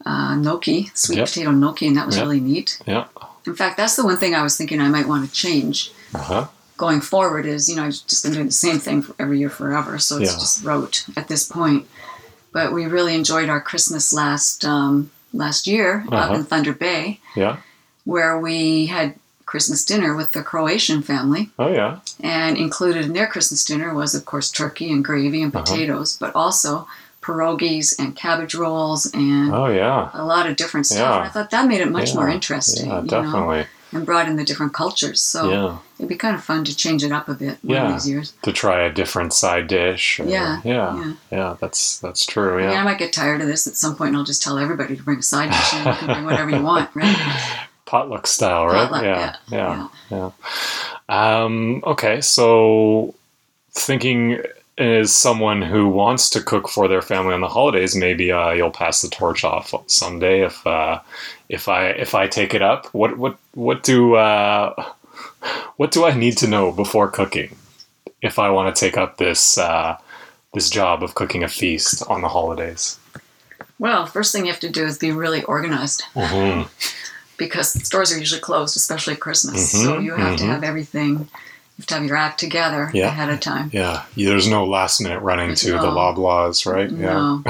uh, 0.06 0.36
gnocchi, 0.36 0.92
sweet 0.94 1.18
Yep. 1.18 1.28
potato 1.28 1.52
gnocchi, 1.52 1.88
and 1.88 1.98
that 1.98 2.06
was 2.06 2.16
Yep. 2.18 2.24
really 2.26 2.40
neat. 2.40 2.82
Yeah. 2.86 3.06
In 3.46 3.56
fact, 3.56 3.78
that's 3.78 3.96
the 3.96 4.04
one 4.04 4.18
thing 4.18 4.34
I 4.36 4.42
was 4.42 4.58
thinking 4.58 4.82
I 4.82 4.88
might 4.90 5.08
want 5.08 5.26
to 5.28 5.32
change 5.32 5.92
Uh-huh. 6.14 6.48
going 6.78 7.02
forward. 7.02 7.46
Is 7.46 7.70
you 7.70 7.76
know 7.76 7.84
I've 7.86 7.92
just 8.08 8.24
been 8.24 8.34
doing 8.34 8.46
the 8.48 8.52
same 8.52 8.80
thing 8.80 9.02
for 9.04 9.14
every 9.20 9.38
year 9.40 9.50
forever, 9.52 10.00
so 10.00 10.18
it's 10.18 10.32
Yeah. 10.34 10.40
just 10.40 10.64
rote 10.64 11.06
at 11.16 11.28
this 11.28 11.44
point. 11.44 11.86
But 12.52 12.74
we 12.74 12.86
really 12.86 13.14
enjoyed 13.16 13.50
our 13.50 13.62
Christmas 13.62 14.12
last 14.14 14.66
um, 14.66 15.12
last 15.34 15.68
year 15.68 16.06
up 16.08 16.14
Uh-huh. 16.14 16.34
in 16.36 16.44
Thunder 16.46 16.74
Bay, 16.74 17.20
Yeah. 17.36 17.58
Where 18.06 18.40
we 18.40 18.86
had 18.88 19.16
Christmas 19.46 19.84
dinner 19.86 20.16
with 20.16 20.32
the 20.32 20.42
Croatian 20.42 21.02
family. 21.04 21.50
Oh 21.60 21.68
yeah. 21.68 22.00
And 22.22 22.58
included 22.58 23.06
in 23.06 23.14
their 23.14 23.28
Christmas 23.28 23.64
dinner 23.64 23.94
was, 23.94 24.16
of 24.16 24.26
course, 24.26 24.50
turkey 24.50 24.92
and 24.92 25.04
gravy 25.06 25.42
and 25.44 25.56
Uh-huh. 25.56 25.64
potatoes, 25.66 26.18
but 26.20 26.34
also 26.36 26.88
pierogies 27.22 27.94
and 28.00 28.16
cabbage 28.16 28.56
rolls 28.56 29.06
and 29.14 29.54
Oh 29.54 29.68
yeah. 29.68 30.10
a 30.14 30.24
lot 30.24 30.48
of 30.48 30.56
different 30.56 30.86
stuff. 30.88 31.00
Yeah. 31.00 31.16
And 31.18 31.24
I 31.26 31.30
thought 31.30 31.52
that 31.52 31.68
made 31.68 31.82
it 31.82 31.92
much 31.92 32.14
more 32.16 32.30
interesting, 32.30 32.88
Yeah, 32.88 32.98
you 32.98 33.02
know, 33.02 33.08
definitely. 33.08 33.66
and 33.92 34.06
brought 34.06 34.28
in 34.28 34.36
the 34.36 34.44
different 34.44 34.74
cultures. 34.74 35.22
So 35.22 35.50
Yeah. 35.50 35.78
it'd 36.00 36.10
be 36.10 36.16
kind 36.16 36.36
of 36.36 36.44
fun 36.44 36.66
to 36.66 36.76
change 36.76 37.04
it 37.04 37.12
up 37.12 37.28
a 37.30 37.34
bit 37.34 37.58
one 37.64 37.76
Yeah. 37.76 37.86
of 37.88 37.94
these 37.94 38.08
years. 38.10 38.34
To 38.44 38.52
try 38.52 38.82
a 38.84 38.92
different 38.92 39.34
side 39.34 39.68
dish. 39.68 40.20
or- 40.20 40.26
Yeah, 40.26 40.60
Yeah. 40.64 40.96
yeah. 40.98 41.14
Yeah. 41.32 41.56
That's 41.62 41.98
that's 42.00 42.26
true. 42.26 42.60
I 42.60 42.68
mean, 42.68 42.78
I 42.78 42.84
might 42.84 42.98
get 43.00 43.14
tired 43.14 43.42
of 43.42 43.48
this 43.48 43.66
at 43.68 43.76
some 43.78 43.96
point, 43.96 44.10
and 44.10 44.18
I'll 44.18 44.24
just 44.24 44.44
tell 44.44 44.58
everybody 44.60 44.96
to 44.96 45.04
bring 45.04 45.20
a 45.20 45.24
side 45.24 45.50
dish, 45.52 45.74
and 45.74 45.86
you 45.86 45.94
can 45.94 46.08
bring 46.08 46.26
whatever 46.26 46.50
you 46.52 46.62
want, 46.62 46.90
right? 46.94 47.16
Potluck 47.86 48.28
style, 48.28 48.68
right? 48.68 48.90
Potluck, 48.90 49.04
yeah. 49.04 49.36
Yeah. 49.50 49.88
Yeah. 50.10 50.32
Um, 51.10 51.84
okay, 51.86 52.22
so 52.22 53.14
thinking 53.72 54.42
as 54.78 55.16
someone 55.16 55.62
who 55.62 55.88
wants 55.88 56.30
to 56.32 56.42
cook 56.42 56.68
for 56.68 56.88
their 56.88 57.02
family 57.02 57.34
on 57.34 57.42
the 57.42 57.48
holidays, 57.48 57.96
maybe 57.96 58.32
uh, 58.32 58.52
you'll 58.52 58.72
pass 58.72 59.02
the 59.02 59.08
torch 59.08 59.44
off 59.44 59.74
someday 59.88 60.42
if 60.46 60.66
uh, 60.68 61.00
if 61.50 61.68
I 61.70 61.88
if 61.90 62.16
I 62.16 62.28
take 62.28 62.54
it 62.54 62.62
up. 62.62 62.88
What 62.88 63.18
what 63.18 63.38
what 63.54 63.84
do 63.84 64.16
uh, 64.16 64.74
what 65.78 65.92
do 65.92 66.06
I 66.06 66.14
need 66.16 66.38
to 66.40 66.48
know 66.48 66.72
before 66.72 67.10
cooking 67.10 67.56
if 68.22 68.40
I 68.40 68.50
want 68.50 68.76
to 68.76 68.80
take 68.80 68.98
up 68.98 69.18
this 69.18 69.58
uh, 69.58 69.98
this 70.54 70.70
job 70.70 71.04
of 71.04 71.16
cooking 71.16 71.44
a 71.44 71.48
feast 71.48 72.04
on 72.08 72.22
the 72.22 72.30
holidays? 72.30 73.00
Well, 73.78 74.06
first 74.06 74.32
thing 74.32 74.46
you 74.46 74.52
have 74.52 74.62
to 74.62 74.70
do 74.70 74.86
is 74.86 74.98
be 74.98 75.12
really 75.12 75.44
organized. 75.44 76.04
hmm 76.16 76.64
because 77.38 77.72
stores 77.86 78.12
are 78.12 78.18
usually 78.18 78.42
closed, 78.42 78.78
especially 78.78 79.14
at 79.14 79.20
Christmas. 79.20 79.74
Mhm, 79.74 79.84
So 79.84 80.00
you 80.00 80.14
have 80.16 80.38
to 80.38 80.44
mhm. 80.44 80.48
have 80.48 80.64
everything. 80.64 81.20
You 81.78 81.82
have 81.82 81.88
to 81.88 81.94
have 81.96 82.04
your 82.06 82.16
act 82.16 82.40
together 82.40 82.90
Yeah. 82.94 83.08
ahead 83.08 83.30
of 83.30 83.42
time. 83.42 83.70
Yeah, 83.74 84.04
there's 84.16 84.48
no 84.48 84.64
last 84.66 85.02
minute 85.02 85.20
running 85.20 85.56
to 85.56 85.72
the 85.72 85.82
No. 85.82 85.92
Loblaws, 85.96 86.66
right? 86.66 86.90
No. 86.90 87.44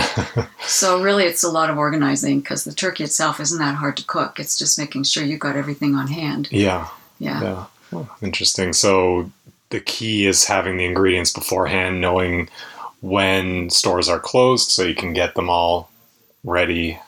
so 0.68 1.00
really, 1.02 1.24
it's 1.32 1.44
a 1.44 1.50
lot 1.50 1.70
of 1.70 1.78
organizing 1.78 2.40
because 2.40 2.64
the 2.64 2.74
turkey 2.74 3.04
itself 3.04 3.40
isn't 3.40 3.60
that 3.60 3.76
hard 3.76 3.98
to 3.98 4.04
cook. 4.06 4.40
It's 4.40 4.58
just 4.58 4.80
making 4.80 5.04
sure 5.04 5.24
you've 5.24 5.40
got 5.40 5.56
everything 5.56 5.96
on 5.96 6.08
hand. 6.08 6.48
Yeah. 6.52 6.88
Yeah. 7.20 7.42
Yeah. 7.44 7.66
Oh, 7.94 8.10
interesting. 8.22 8.74
So 8.74 9.30
the 9.70 9.80
key 9.80 10.26
is 10.26 10.46
having 10.46 10.78
the 10.78 10.86
ingredients 10.86 11.32
beforehand, 11.32 12.02
knowing 12.02 12.50
when 13.02 13.70
stores 13.70 14.10
are 14.10 14.20
closed 14.20 14.70
so 14.72 14.82
you 14.84 14.96
can 14.96 15.14
get 15.14 15.36
them 15.36 15.50
all 15.50 15.92
ready 16.44 17.00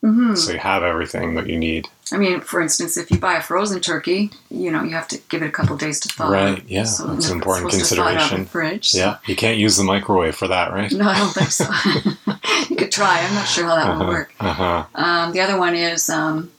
hmm 0.00 0.34
so 0.36 0.52
you 0.52 0.58
have 0.58 0.82
everything 0.82 1.34
that 1.34 1.46
you 1.48 1.58
need. 1.58 1.88
I 2.12 2.16
mean, 2.16 2.40
for 2.40 2.60
instance, 2.62 2.96
if 2.96 3.10
you 3.10 3.18
buy 3.18 3.34
a 3.34 3.42
frozen 3.42 3.80
turkey, 3.80 4.30
you 4.50 4.70
know 4.70 4.82
you 4.84 4.90
have 4.90 5.08
to 5.08 5.18
give 5.28 5.42
it 5.42 5.46
a 5.48 5.50
couple 5.50 5.76
days 5.76 5.98
to 6.00 6.08
thaw. 6.08 6.28
Right, 6.30 6.62
yeah, 6.68 6.84
So 6.84 7.06
that's 7.08 7.18
it's 7.18 7.28
an 7.30 7.34
important 7.38 7.72
supposed 7.72 7.94
thaw 7.96 8.06
it 8.08 8.16
out 8.16 8.30
consideration. 8.30 8.44
the 8.44 8.50
fridge. 8.50 8.90
so- 8.92 8.98
Yeah, 8.98 9.16
you 9.26 9.34
can't 9.36 9.58
use 9.58 9.76
the 9.76 9.84
microwave 9.84 10.36
for 10.36 10.48
that, 10.48 10.72
right? 10.72 10.90
No, 10.92 11.08
I 11.08 11.18
don't 11.18 11.34
think 11.34 11.50
so. 11.50 11.64
you 12.70 12.76
could 12.76 12.92
try. 12.92 13.20
I'm 13.20 13.34
not 13.34 13.48
sure 13.48 13.64
how 13.66 13.74
that 13.76 13.98
will 13.98 14.06
work. 14.06 14.32
Uh 14.40 14.52
huh. 14.52 14.84
Um, 14.94 15.32
the 15.32 15.40
other 15.40 15.58
one 15.58 15.74
is, 15.74 16.08
um, 16.08 16.50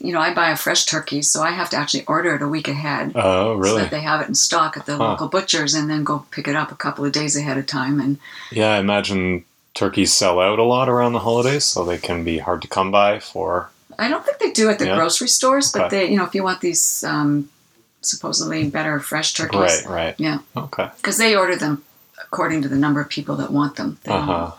you 0.00 0.12
know, 0.12 0.20
I 0.20 0.34
buy 0.34 0.50
a 0.50 0.56
fresh 0.56 0.84
turkey, 0.84 1.22
so 1.22 1.42
I 1.42 1.50
have 1.52 1.70
to 1.70 1.76
actually 1.76 2.04
order 2.06 2.34
it 2.36 2.42
a 2.42 2.48
week 2.48 2.68
ahead. 2.68 3.12
Oh, 3.14 3.54
So 3.54 3.58
really? 3.60 3.82
that 3.82 3.90
they 3.90 4.00
have 4.00 4.20
it 4.20 4.28
in 4.28 4.34
stock 4.34 4.76
at 4.76 4.84
the 4.86 4.96
Huh. 4.96 5.08
local 5.10 5.28
butchers 5.28 5.72
and 5.74 5.88
then 5.88 6.04
go 6.04 6.26
pick 6.30 6.46
it 6.48 6.54
up 6.56 6.70
a 6.70 6.76
couple 6.76 7.04
of 7.04 7.12
days 7.12 7.34
ahead 7.36 7.56
of 7.58 7.66
time. 7.66 7.98
And 8.00 8.18
Yeah, 8.52 8.68
I 8.70 8.78
imagine 8.78 9.44
turkeys 9.74 10.12
sell 10.12 10.40
out 10.40 10.58
a 10.58 10.62
lot 10.64 10.88
around 10.88 11.12
the 11.12 11.18
holidays, 11.20 11.64
so 11.64 11.84
they 11.84 11.98
can 11.98 12.24
be 12.24 12.38
hard 12.38 12.62
to 12.62 12.68
come 12.68 12.90
by 12.90 13.18
for. 13.20 13.70
I 13.98 14.08
don't 14.08 14.24
think 14.24 14.38
they 14.38 14.50
do 14.50 14.68
at 14.70 14.78
the 14.78 14.86
Yeah. 14.86 14.96
grocery 14.96 15.28
stores, 15.28 15.70
but 15.72 15.82
Okay. 15.86 15.96
they, 16.06 16.10
you 16.10 16.16
know, 16.16 16.24
if 16.24 16.34
you 16.34 16.42
want 16.42 16.60
these 16.60 17.04
um, 17.04 17.48
supposedly 18.02 18.68
better 18.68 18.98
fresh 19.00 19.34
turkeys, 19.34 19.60
Right, 19.60 19.86
right. 19.86 20.14
Yeah. 20.18 20.38
Okay. 20.56 20.88
because 20.96 21.18
they 21.18 21.34
order 21.36 21.56
them 21.56 21.82
according 22.22 22.62
to 22.62 22.68
the 22.68 22.76
number 22.76 23.00
of 23.00 23.08
people 23.08 23.36
that 23.36 23.50
want 23.52 23.76
them. 23.76 23.98
Uh 24.06 24.20
huh. 24.20 24.50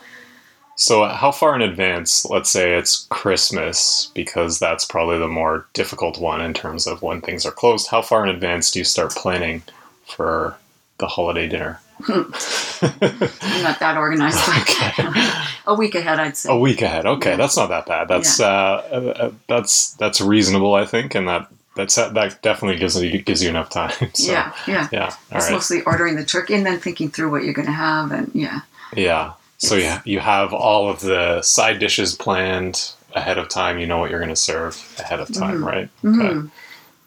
So, 0.78 1.04
how 1.06 1.32
far 1.32 1.54
in 1.54 1.62
advance? 1.62 2.26
Let's 2.26 2.50
say 2.50 2.74
it's 2.76 3.06
Christmas, 3.08 4.10
because 4.14 4.58
that's 4.58 4.84
probably 4.84 5.18
the 5.18 5.26
more 5.28 5.66
difficult 5.72 6.18
one 6.18 6.42
in 6.42 6.52
terms 6.52 6.86
of 6.86 7.00
when 7.00 7.22
things 7.22 7.46
are 7.46 7.50
closed. 7.50 7.88
How 7.88 8.02
far 8.02 8.26
in 8.26 8.34
advance 8.34 8.70
do 8.70 8.78
you 8.80 8.84
start 8.84 9.12
planning 9.14 9.62
for 10.06 10.56
the 10.98 11.06
holiday 11.06 11.48
dinner? 11.48 11.80
I'm 12.08 13.62
not 13.62 13.78
that 13.80 13.96
organized, 13.96 14.38
but 14.46 15.52
a 15.66 15.74
week 15.74 15.94
ahead, 15.94 16.18
I'd 16.20 16.36
say. 16.36 16.50
A 16.52 16.58
week 16.58 16.82
ahead. 16.82 17.06
Okay, 17.06 17.30
Yeah. 17.30 17.36
that's 17.36 17.56
not 17.56 17.68
that 17.68 17.86
bad. 17.86 18.08
That's 18.08 18.40
uh, 18.40 18.46
uh, 18.46 19.30
that's 19.48 19.92
that's 19.92 20.20
reasonable, 20.20 20.74
I 20.74 20.84
think, 20.86 21.14
and 21.14 21.26
that 21.28 21.48
that's 21.74 21.94
that 21.96 22.42
definitely 22.42 22.78
gives 22.78 23.00
you 23.02 23.20
gives 23.22 23.42
you 23.42 23.48
enough 23.50 23.70
time. 23.70 23.92
So, 24.14 24.32
yeah, 24.32 24.52
yeah. 24.66 24.88
yeah. 24.92 25.04
All 25.04 25.36
It's 25.38 25.46
right. 25.46 25.52
mostly 25.52 25.82
ordering 25.82 26.16
the 26.16 26.24
turkey 26.24 26.54
and 26.54 26.64
then 26.66 26.78
thinking 26.80 27.10
through 27.10 27.30
what 27.30 27.44
you're 27.44 27.54
going 27.54 27.66
to 27.66 27.72
have, 27.72 28.12
and 28.12 28.30
yeah, 28.34 28.60
Yeah. 28.94 29.32
So 29.58 29.74
you 29.74 29.82
It's- 29.82 30.06
you 30.06 30.20
have 30.20 30.52
all 30.52 30.88
of 30.90 31.00
the 31.00 31.40
side 31.42 31.78
dishes 31.78 32.14
planned 32.14 32.92
ahead 33.14 33.38
of 33.38 33.48
time. 33.48 33.78
You 33.78 33.86
know 33.86 33.96
what 33.98 34.10
you're 34.10 34.20
going 34.20 34.28
to 34.28 34.36
serve 34.36 34.76
ahead 34.98 35.20
of 35.20 35.32
time, 35.32 35.62
Mhm. 35.62 35.66
right? 35.66 35.88
Mhm. 36.04 36.50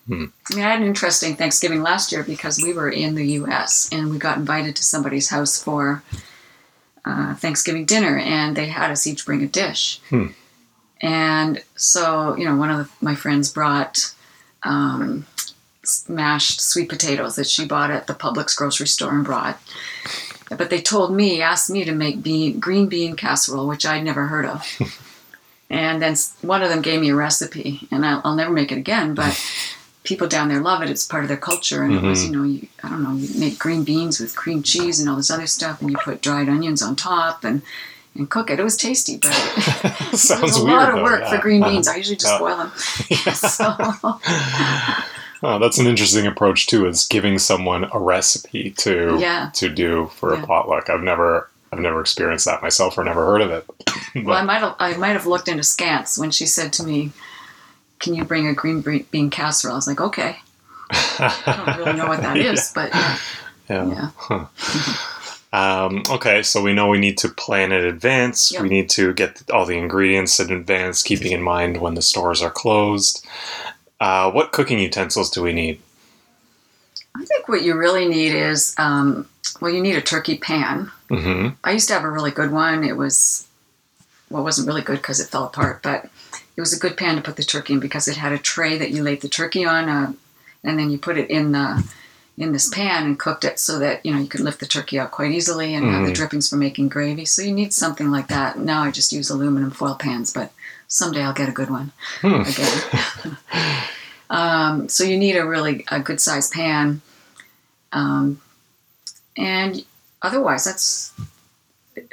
Hmm. 0.09 0.25
I 0.51 0.55
mean, 0.55 0.65
I 0.65 0.71
had 0.71 0.81
an 0.81 0.87
interesting 0.87 1.35
Thanksgiving 1.35 1.83
last 1.83 2.11
year 2.11 2.23
because 2.23 2.59
we 2.59 2.73
were 2.73 2.89
in 2.89 3.13
the 3.13 3.25
U.S. 3.33 3.87
and 3.91 4.09
we 4.09 4.17
got 4.17 4.39
invited 4.39 4.75
to 4.77 4.83
somebody's 4.83 5.29
house 5.29 5.61
for 5.61 6.01
uh, 7.05 7.35
Thanksgiving 7.35 7.85
dinner, 7.85 8.17
and 8.17 8.57
they 8.57 8.65
had 8.65 8.89
us 8.89 9.05
each 9.05 9.23
bring 9.23 9.43
a 9.43 9.47
dish. 9.47 10.01
Hmm. 10.09 10.27
And 10.99 11.63
so, 11.75 12.35
you 12.35 12.45
know, 12.45 12.55
one 12.55 12.71
of 12.71 12.77
the, 12.77 12.89
my 13.05 13.13
friends 13.13 13.53
brought 13.53 14.15
um, 14.63 15.27
mashed 16.07 16.59
sweet 16.59 16.89
potatoes 16.89 17.35
that 17.35 17.47
she 17.47 17.67
bought 17.67 17.91
at 17.91 18.07
the 18.07 18.15
Publix 18.15 18.55
grocery 18.55 18.87
store 18.87 19.13
and 19.13 19.23
brought. 19.23 19.61
But 20.49 20.71
they 20.71 20.81
told 20.81 21.13
me, 21.13 21.39
asked 21.39 21.69
me 21.69 21.85
to 21.85 21.91
make 21.91 22.23
bean, 22.23 22.59
green 22.59 22.87
bean 22.87 23.15
casserole, 23.15 23.67
which 23.67 23.85
I'd 23.85 24.03
never 24.03 24.25
heard 24.25 24.47
of. 24.47 24.65
and 25.69 26.01
then 26.01 26.15
one 26.41 26.63
of 26.63 26.69
them 26.69 26.81
gave 26.81 26.99
me 26.99 27.09
a 27.09 27.15
recipe, 27.15 27.87
and 27.91 28.03
I'll, 28.03 28.21
I'll 28.23 28.35
never 28.35 28.51
make 28.51 28.71
it 28.71 28.79
again. 28.79 29.13
But 29.13 29.39
people 30.09 30.27
down 30.27 30.49
there 30.49 30.59
love 30.59 30.81
it; 30.81 30.89
it's 30.89 31.05
part 31.05 31.23
of 31.23 31.29
their 31.29 31.37
culture. 31.37 31.83
And 31.83 31.93
it 31.93 32.01
was, 32.01 32.23
mm-hmm. 32.23 32.33
you 32.33 32.37
know, 32.39 32.43
you, 32.45 32.67
I 32.83 32.89
don't 32.89 33.03
know, 33.03 33.13
you 33.15 33.39
make 33.39 33.57
green 33.59 33.83
beans 33.85 34.19
with 34.19 34.35
cream 34.35 34.63
cheese 34.63 34.99
and 34.99 35.07
all 35.09 35.15
this 35.15 35.29
other 35.31 35.47
stuff, 35.47 35.79
and 35.81 35.89
you 35.89 35.97
put 36.03 36.21
dried 36.21 36.49
onions 36.49 36.81
on 36.81 36.95
top 36.97 37.43
and 37.45 37.61
and 38.15 38.29
cook 38.29 38.49
it. 38.49 38.59
It 38.59 38.63
was 38.63 38.75
tasty, 38.75 39.17
but 39.17 39.31
it 40.11 40.17
Sounds 40.17 40.41
was 40.41 40.57
a 40.57 40.65
weird. 40.65 40.75
lot 40.77 40.89
of 40.89 40.95
though, 40.95 41.03
work 41.03 41.21
yeah. 41.21 41.29
for 41.29 41.37
green 41.41 41.61
beans. 41.63 41.87
I 41.87 41.95
usually 41.95 42.17
just 42.17 42.33
Yeah. 42.33 42.39
boil 42.39 42.57
them. 42.57 42.71
so, 43.33 43.75
Oh, 45.41 45.57
that's 45.57 45.77
an 45.77 45.87
interesting 45.87 46.27
approach 46.27 46.67
too. 46.67 46.85
Is 46.85 47.05
giving 47.07 47.39
someone 47.39 47.85
a 47.93 47.99
recipe 47.99 48.71
to 48.71 49.17
Yeah. 49.19 49.51
to 49.53 49.69
do 49.69 50.09
for 50.15 50.35
Yeah. 50.35 50.43
a 50.43 50.45
potluck. 50.45 50.89
I've 50.89 51.01
never 51.03 51.49
I've 51.71 51.79
never 51.79 52.01
experienced 52.01 52.45
that 52.45 52.61
myself 52.63 52.97
or 52.97 53.03
never 53.03 53.23
heard 53.25 53.41
of 53.41 53.51
it. 53.51 53.65
well, 54.25 54.35
I 54.35 54.41
might 54.41 54.57
have 54.57 54.75
I 54.79 54.97
might 54.97 55.09
have 55.13 55.27
looked 55.27 55.47
into 55.47 55.61
scants 55.63 56.17
when 56.17 56.31
she 56.31 56.45
said 56.45 56.73
to 56.73 56.83
me, 56.83 57.11
"Can 57.99 58.15
you 58.15 58.23
bring 58.23 58.47
a 58.47 58.53
green 58.53 58.81
bean 59.11 59.29
casserole?" 59.29 59.73
I 59.73 59.77
was 59.77 59.87
like, 59.87 60.01
"Okay." 60.01 60.37
I 60.91 61.63
don't 61.65 61.77
really 61.77 61.97
know 61.97 62.07
what 62.07 62.21
that 62.21 62.37
is, 62.51 62.71
but 62.73 62.93
yeah, 62.93 63.17
Yeah. 63.69 64.09
yeah. 64.29 64.45
Um, 65.51 66.03
okay, 66.09 66.43
so 66.43 66.61
we 66.61 66.73
know 66.73 66.87
we 66.89 66.99
need 66.99 67.17
to 67.19 67.29
plan 67.29 67.71
in 67.71 67.83
advance. 67.83 68.51
Yep. 68.51 68.61
We 68.61 68.69
need 68.69 68.89
to 68.91 69.13
get 69.13 69.41
all 69.51 69.65
the 69.65 69.77
ingredients 69.77 70.39
in 70.39 70.51
advance, 70.51 71.01
keeping 71.01 71.31
in 71.31 71.41
mind 71.41 71.77
when 71.81 71.95
the 71.95 72.01
stores 72.03 72.41
are 72.41 72.51
closed. 72.51 73.25
Uh, 73.99 74.31
what 74.31 74.51
cooking 74.51 74.79
utensils 74.79 75.29
do 75.31 75.41
we 75.41 75.51
need? 75.53 75.81
I 77.15 77.25
think 77.25 77.47
what 77.47 77.63
you 77.63 77.75
really 77.75 78.07
need 78.07 78.33
is, 78.33 78.75
um, 78.77 79.27
well, 79.59 79.71
you 79.71 79.81
need 79.81 79.95
a 79.95 80.01
turkey 80.01 80.37
pan. 80.37 80.91
hmm 81.09 81.49
I 81.63 81.71
used 81.71 81.87
to 81.87 81.93
have 81.95 82.03
a 82.03 82.11
really 82.11 82.31
good 82.31 82.51
one. 82.51 82.83
It 82.83 82.95
was, 82.95 83.47
well, 84.29 84.41
it 84.41 84.45
wasn't 84.45 84.67
really 84.67 84.83
good 84.83 84.97
because 84.97 85.19
it 85.19 85.29
fell 85.29 85.45
apart, 85.45 85.81
but 85.81 86.09
it 86.59 86.61
was 86.61 86.73
a 86.73 86.79
good 86.79 86.97
pan 86.97 87.15
to 87.15 87.21
put 87.21 87.37
the 87.37 87.43
turkey 87.43 87.71
in 87.71 87.79
because 87.79 88.09
it 88.09 88.17
had 88.17 88.33
a 88.33 88.37
tray 88.37 88.77
that 88.77 88.91
you 88.91 89.01
laid 89.01 89.21
the 89.21 89.29
turkey 89.29 89.63
on, 89.63 89.87
uh, 89.87 90.11
and 90.61 90.77
then 90.77 90.89
you 90.89 90.97
put 90.97 91.17
it 91.17 91.29
in 91.29 91.53
the 91.53 91.89
in 92.37 92.51
this 92.51 92.67
pan 92.69 93.05
and 93.05 93.17
cooked 93.17 93.45
it 93.45 93.57
so 93.57 93.79
that 93.79 94.05
you 94.05 94.11
know 94.11 94.19
you 94.19 94.27
could 94.27 94.41
lift 94.41 94.59
the 94.59 94.65
turkey 94.65 94.99
out 94.99 95.09
quite 95.09 95.31
easily 95.31 95.73
and 95.73 95.89
have 95.89 96.05
the 96.05 96.11
Mhm. 96.11 96.15
drippings 96.15 96.49
for 96.49 96.57
making 96.57 96.89
gravy. 96.89 97.23
So 97.23 97.41
you 97.41 97.53
need 97.53 97.73
something 97.73 98.11
like 98.11 98.27
that. 98.27 98.59
Now 98.59 98.83
I 98.83 98.91
just 98.91 99.13
use 99.13 99.29
aluminum 99.29 99.71
foil 99.71 99.95
pans, 99.95 100.33
but 100.33 100.51
someday 100.89 101.23
I'll 101.23 101.31
get 101.33 101.47
a 101.47 101.53
good 101.53 101.69
one 101.69 101.93
Hmm. 102.19 102.41
again. 102.41 103.37
um, 104.29 104.89
so 104.89 105.05
you 105.05 105.17
need 105.17 105.37
a 105.37 105.45
really 105.47 105.85
a 105.89 106.01
good 106.01 106.19
sized 106.19 106.51
pan, 106.51 107.01
um, 107.93 108.41
and 109.37 109.85
otherwise 110.21 110.65
that's. 110.65 111.13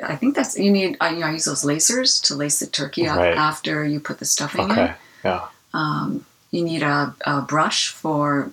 I 0.02 0.16
think 0.16 0.34
that's 0.34 0.58
you 0.58 0.70
need. 0.70 0.96
I, 1.00 1.10
you 1.10 1.20
know, 1.20 1.26
I 1.26 1.32
use 1.32 1.44
those 1.44 1.64
lacers 1.64 2.20
to 2.22 2.34
lace 2.34 2.58
the 2.60 2.66
turkey 2.66 3.06
up 3.08 3.16
Right. 3.18 3.36
after 3.36 3.84
you 3.84 4.00
put 4.00 4.18
the 4.18 4.24
stuffing 4.24 4.70
Okay. 4.70 4.82
in. 4.82 4.94
Yeah. 5.24 5.44
Um, 5.74 6.24
you 6.50 6.62
need 6.64 6.82
a, 6.82 7.14
a 7.26 7.42
brush 7.42 7.88
for 7.88 8.50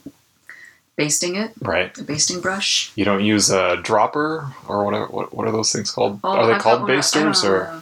basting 0.96 1.36
it, 1.36 1.52
Right. 1.62 1.98
a 1.98 2.04
basting 2.04 2.42
brush. 2.42 2.92
You 2.96 3.06
don't 3.06 3.24
use 3.24 3.50
a 3.50 3.78
dropper 3.78 4.48
or 4.68 4.84
whatever. 4.86 5.06
What, 5.08 5.34
what 5.34 5.48
are 5.48 5.52
those 5.52 5.72
things 5.72 5.92
called? 5.92 6.20
Oh, 6.24 6.30
are 6.38 6.48
they 6.48 6.54
I've 6.54 6.62
called 6.62 6.88
basters 6.88 7.44
or 7.44 7.64
know. 7.66 7.82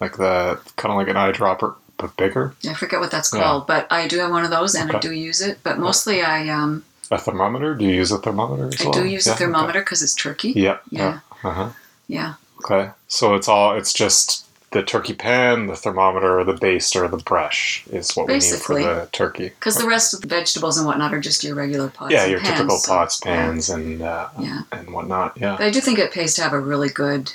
like 0.00 0.16
the 0.16 0.60
kind 0.76 0.92
of 0.92 0.96
like 0.98 1.08
an 1.08 1.16
eyedropper 1.16 1.74
but 1.96 2.16
bigger? 2.16 2.54
I 2.68 2.74
forget 2.74 3.00
what 3.00 3.10
that's 3.10 3.32
Yeah. 3.32 3.42
called, 3.42 3.66
but 3.66 3.86
I 3.90 4.06
do 4.08 4.18
have 4.18 4.30
one 4.30 4.44
of 4.44 4.50
those 4.50 4.74
and 4.74 4.90
I 4.90 4.98
do 4.98 5.12
use 5.12 5.40
it. 5.40 5.60
But 5.62 5.78
mostly 5.78 6.22
I 6.22 6.48
um, 6.48 6.84
A 7.10 7.18
thermometer? 7.18 7.74
Do 7.74 7.84
you 7.84 7.92
use 7.94 8.10
a 8.12 8.18
thermometer 8.18 8.68
as 8.68 8.80
I 8.80 8.84
well? 8.84 8.92
do 8.92 9.04
use 9.06 9.26
Yeah, 9.26 9.34
a 9.34 9.36
thermometer 9.36 9.80
because 9.80 10.02
it's 10.02 10.14
turkey. 10.14 10.52
Yeah. 10.56 10.78
Yeah. 10.90 11.20
Yeah. 11.44 11.48
Uh-huh. 11.50 11.68
Yeah. 12.08 12.34
Okay. 12.64 12.90
So 13.08 13.34
it's 13.34 13.48
all 13.48 13.74
it's 13.76 13.92
just 13.92 14.46
the 14.72 14.82
turkey 14.82 15.14
pan, 15.14 15.66
the 15.66 15.74
thermometer, 15.74 16.44
the 16.44 16.54
baster, 16.54 17.10
the 17.10 17.16
brush 17.16 17.84
is 17.90 18.12
what 18.12 18.28
Basically. 18.28 18.82
we 18.82 18.82
need 18.82 18.94
for 18.94 19.00
the 19.00 19.06
turkey. 19.10 19.48
Because 19.48 19.76
the 19.76 19.86
rest 19.88 20.14
of 20.14 20.20
the 20.20 20.28
vegetables 20.28 20.78
and 20.78 20.86
whatnot 20.86 21.12
are 21.12 21.20
just 21.20 21.42
your 21.42 21.56
regular 21.56 21.88
pots. 21.88 22.12
yeah, 22.12 22.24
your 22.26 22.38
pans, 22.38 22.56
typical 22.58 22.76
so- 22.78 22.92
pots, 22.92 23.18
pans, 23.18 23.68
and 23.68 24.00
uh, 24.02 24.28
Yeah. 24.38 24.62
and 24.72 24.92
whatnot. 24.92 25.36
Yeah. 25.36 25.56
But 25.58 25.66
I 25.66 25.70
do 25.70 25.80
think 25.80 25.98
it 25.98 26.12
pays 26.12 26.34
to 26.34 26.42
have 26.42 26.52
a 26.52 26.60
really 26.60 26.88
good 26.88 27.32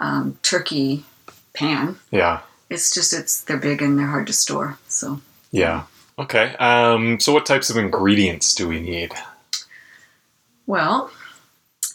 um, 0.00 0.36
turkey 0.42 1.04
pan. 1.54 1.96
Yeah. 2.10 2.40
It's 2.68 2.92
just 2.92 3.12
it's 3.14 3.40
they're 3.42 3.56
big 3.56 3.80
and 3.80 3.98
they're 3.98 4.06
hard 4.08 4.26
to 4.26 4.32
store. 4.32 4.78
So 4.88 5.20
Yeah. 5.50 5.84
Okay. 6.18 6.54
Um, 6.56 7.18
so 7.20 7.32
what 7.32 7.46
types 7.46 7.70
of 7.70 7.76
ingredients 7.76 8.54
do 8.54 8.68
we 8.68 8.80
need? 8.80 9.12
well, 10.66 11.10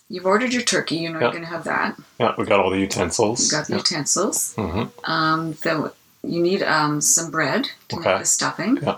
you've 0.09 0.25
ordered 0.25 0.53
your 0.53 0.63
turkey. 0.63 0.97
You 0.97 1.09
know 1.11 1.19
Yeah. 1.19 1.25
you're 1.25 1.31
going 1.31 1.43
to 1.43 1.49
have 1.49 1.63
that. 1.65 1.95
Yeah, 2.19 2.33
we 2.37 2.45
got 2.45 2.59
all 2.59 2.69
the 2.71 2.79
utensils. 2.79 3.39
You 3.51 3.57
got 3.57 3.67
the 3.67 3.77
utensils. 3.77 4.53
hmm 4.55 4.83
Um, 5.03 5.53
the, 5.63 5.93
you 6.23 6.41
need 6.41 6.61
um, 6.63 6.99
some 7.01 7.31
bread 7.31 7.69
to 7.89 7.95
Okay. 7.97 8.09
make 8.09 8.19
the 8.19 8.25
stuffing. 8.25 8.79
Yeah. 8.81 8.97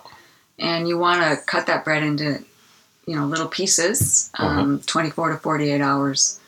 And 0.58 0.88
you 0.88 0.98
want 0.98 1.22
to 1.22 1.44
cut 1.46 1.65
that 1.68 1.84
bread 1.84 2.03
into, 2.03 2.44
you 3.06 3.15
know, 3.15 3.25
little 3.25 3.48
pieces, 3.48 4.30
um, 4.39 4.82
24 4.86 5.30
to 5.32 5.38
48 5.38 5.82
hours 5.82 6.39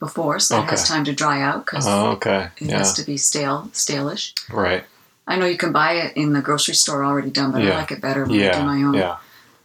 before, 0.00 0.38
so 0.38 0.60
it 0.60 0.64
has 0.70 0.86
time 0.88 1.04
to 1.04 1.12
dry 1.12 1.40
out 1.42 1.64
because 1.66 1.84
Oh, 1.86 2.10
okay. 2.12 2.48
it 2.58 2.68
Yeah. 2.70 2.78
has 2.78 2.94
to 2.94 3.02
be 3.04 3.16
stale, 3.16 3.68
stalish. 3.72 4.32
Right. 4.48 4.84
I 5.26 5.36
know 5.36 5.46
you 5.46 5.58
can 5.58 5.72
buy 5.72 5.92
it 5.94 6.16
in 6.16 6.32
the 6.34 6.40
grocery 6.40 6.74
store 6.74 7.04
already 7.04 7.30
done, 7.30 7.50
but 7.50 7.62
Yeah. 7.62 7.72
I 7.74 7.78
like 7.80 7.90
it 7.90 8.00
better 8.00 8.24
when 8.24 8.40
I 8.40 8.50
do 8.52 8.62
my 8.64 8.80
own. 8.82 8.94
Yeah. 8.94 9.16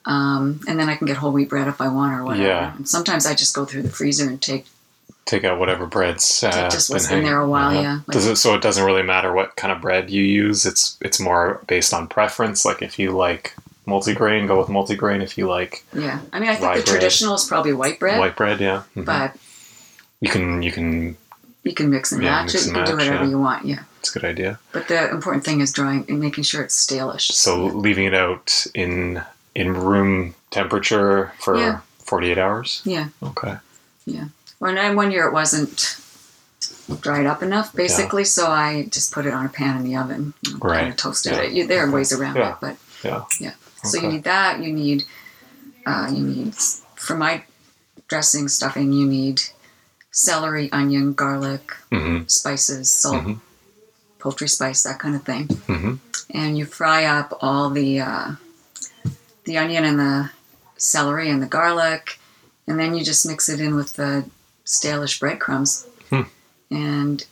Um, 0.06 0.60
and 0.68 0.80
then 0.80 0.90
I 0.90 0.96
can 0.96 1.08
get 1.08 1.18
whole 1.18 1.32
wheat 1.32 1.50
bread 1.50 1.68
if 1.68 1.80
I 1.80 1.88
want 1.88 2.14
or 2.14 2.24
whatever. 2.26 2.46
Yeah. 2.48 2.76
And 2.76 2.88
sometimes 2.88 3.26
I 3.26 3.34
just 3.34 3.56
go 3.56 3.64
through 3.66 3.84
the 3.84 3.90
freezer 3.90 4.28
and 4.28 4.42
take 4.42 4.66
Take 5.26 5.46
out 5.46 5.58
whatever 5.58 5.86
bread's 5.86 6.44
uh, 6.44 6.70
just 6.70 6.90
been 6.90 6.96
what's 6.96 7.08
been 7.08 7.24
there 7.24 7.40
a 7.40 7.48
while. 7.48 7.70
uh-huh. 7.70 7.82
Yeah. 7.82 8.00
Does 8.12 8.26
it 8.26 8.36
so 8.36 8.56
it 8.56 8.62
doesn't 8.62 8.84
really 8.84 9.04
matter 9.04 9.32
what 9.32 9.56
kind 9.56 9.72
of 9.72 9.80
bread 9.80 10.10
you 10.10 10.22
use? 10.22 10.66
It's 10.66 10.98
it's 11.00 11.18
more 11.18 11.62
based 11.68 11.94
on 11.94 12.08
preference. 12.10 12.66
Like 12.66 12.82
if 12.82 13.00
you 13.00 13.12
like 13.12 13.56
multigrain, 13.88 14.48
go 14.48 14.60
with 14.60 14.68
multigrain. 14.68 15.24
If 15.24 15.38
you 15.38 15.48
like 15.48 15.86
yeah. 15.94 16.20
I 16.34 16.42
mean, 16.42 16.50
I 16.50 16.56
think 16.56 16.76
the 16.76 16.82
bread. 16.82 16.86
traditional 16.86 17.36
is 17.36 17.46
probably 17.46 17.72
white 17.72 18.00
bread, 18.00 18.20
white 18.20 18.36
bread, 18.36 18.60
yeah. 18.60 18.84
Mhm. 18.98 19.06
but 19.06 19.38
you 20.20 20.30
can 20.30 20.62
you 20.62 20.74
can 20.74 21.16
you 21.64 21.74
can 21.74 21.90
mix 21.90 22.12
and 22.12 22.22
Yeah, 22.22 22.32
match 22.32 22.54
mix 22.54 22.66
it. 22.68 22.72
You 22.72 22.76
and 22.76 22.86
can 22.86 22.92
do 22.98 22.98
whatever 22.98 23.24
yeah. 23.24 23.30
you 23.30 23.40
want. 23.40 23.66
Yeah. 23.66 23.80
It's 24.00 24.14
a 24.14 24.20
good 24.20 24.28
idea. 24.28 24.60
But 24.74 24.90
the 24.90 25.10
important 25.10 25.46
thing 25.46 25.62
is 25.62 25.72
drying 25.72 26.04
and 26.10 26.20
making 26.20 26.44
sure 26.44 26.62
it's 26.62 26.76
stalish. 26.86 27.32
So 27.32 27.68
leaving 27.68 28.04
it 28.06 28.14
out 28.14 28.68
in 28.74 29.24
in 29.56 29.74
room 29.74 30.36
temperature 30.52 31.32
for 31.40 31.58
Yeah. 31.58 31.80
48 32.00 32.38
hours. 32.38 32.82
yeah. 32.86 33.08
Okay. 33.22 33.58
Yeah. 34.06 34.26
When 34.60 34.78
I, 34.78 34.94
one 34.94 35.12
year 35.12 35.28
it 35.28 35.34
wasn't 35.34 35.98
dried 37.02 37.26
up 37.26 37.42
enough, 37.44 37.74
basically, 37.74 38.24
so 38.26 38.48
I 38.48 38.86
just 38.92 39.12
put 39.14 39.26
it 39.26 39.34
on 39.34 39.46
a 39.46 39.50
pan 39.50 39.78
in 39.78 39.84
the 39.84 39.96
oven. 39.96 40.34
You 40.42 40.54
know, 40.54 40.60
Kind 40.60 40.90
of 40.90 40.98
toasted 40.98 41.34
Yeah. 41.34 41.42
it. 41.42 41.52
You, 41.54 41.68
there 41.68 41.86
are 41.86 41.92
ways 41.92 42.12
around 42.14 42.36
Yeah. 42.36 42.52
it, 42.54 42.56
but 42.62 42.78
Yeah. 43.04 43.24
yeah. 43.40 43.54
So 43.84 43.98
Okay. 43.98 44.08
you 44.08 44.14
need 44.14 44.24
that. 44.24 44.60
You 44.60 44.72
need, 44.74 45.04
uh, 45.86 46.10
you 46.12 46.24
need 46.26 46.56
for 46.96 47.16
my 47.18 47.44
dressing 48.08 48.48
stuffing. 48.48 48.92
You 48.94 49.06
need 49.08 49.42
celery, 50.12 50.72
onion, 50.72 51.14
garlic, 51.14 51.74
Mm-hmm. 51.92 52.28
spices, 52.28 52.92
salt, 52.92 53.24
Mhm. 53.24 53.40
poultry 54.20 54.48
spice, 54.48 54.84
that 54.84 55.00
kind 55.00 55.16
of 55.16 55.24
thing. 55.24 55.48
Mhm. 55.68 56.00
And 56.30 56.58
you 56.58 56.66
fry 56.66 57.06
up 57.06 57.38
all 57.42 57.70
the 57.70 58.00
uh, 58.02 58.32
the 59.46 59.58
onion 59.58 59.84
and 59.86 60.00
the 60.00 60.30
celery 60.78 61.30
and 61.30 61.42
the 61.42 61.48
garlic, 61.48 62.20
and 62.68 62.80
then 62.80 62.96
you 62.96 63.04
just 63.04 63.26
mix 63.28 63.50
it 63.50 63.60
in 63.60 63.76
with 63.76 63.96
the 63.96 64.26
stalish 64.66 65.20
breadcrumbs. 65.20 65.86
Hmm. 66.10 66.22
And 66.72 67.26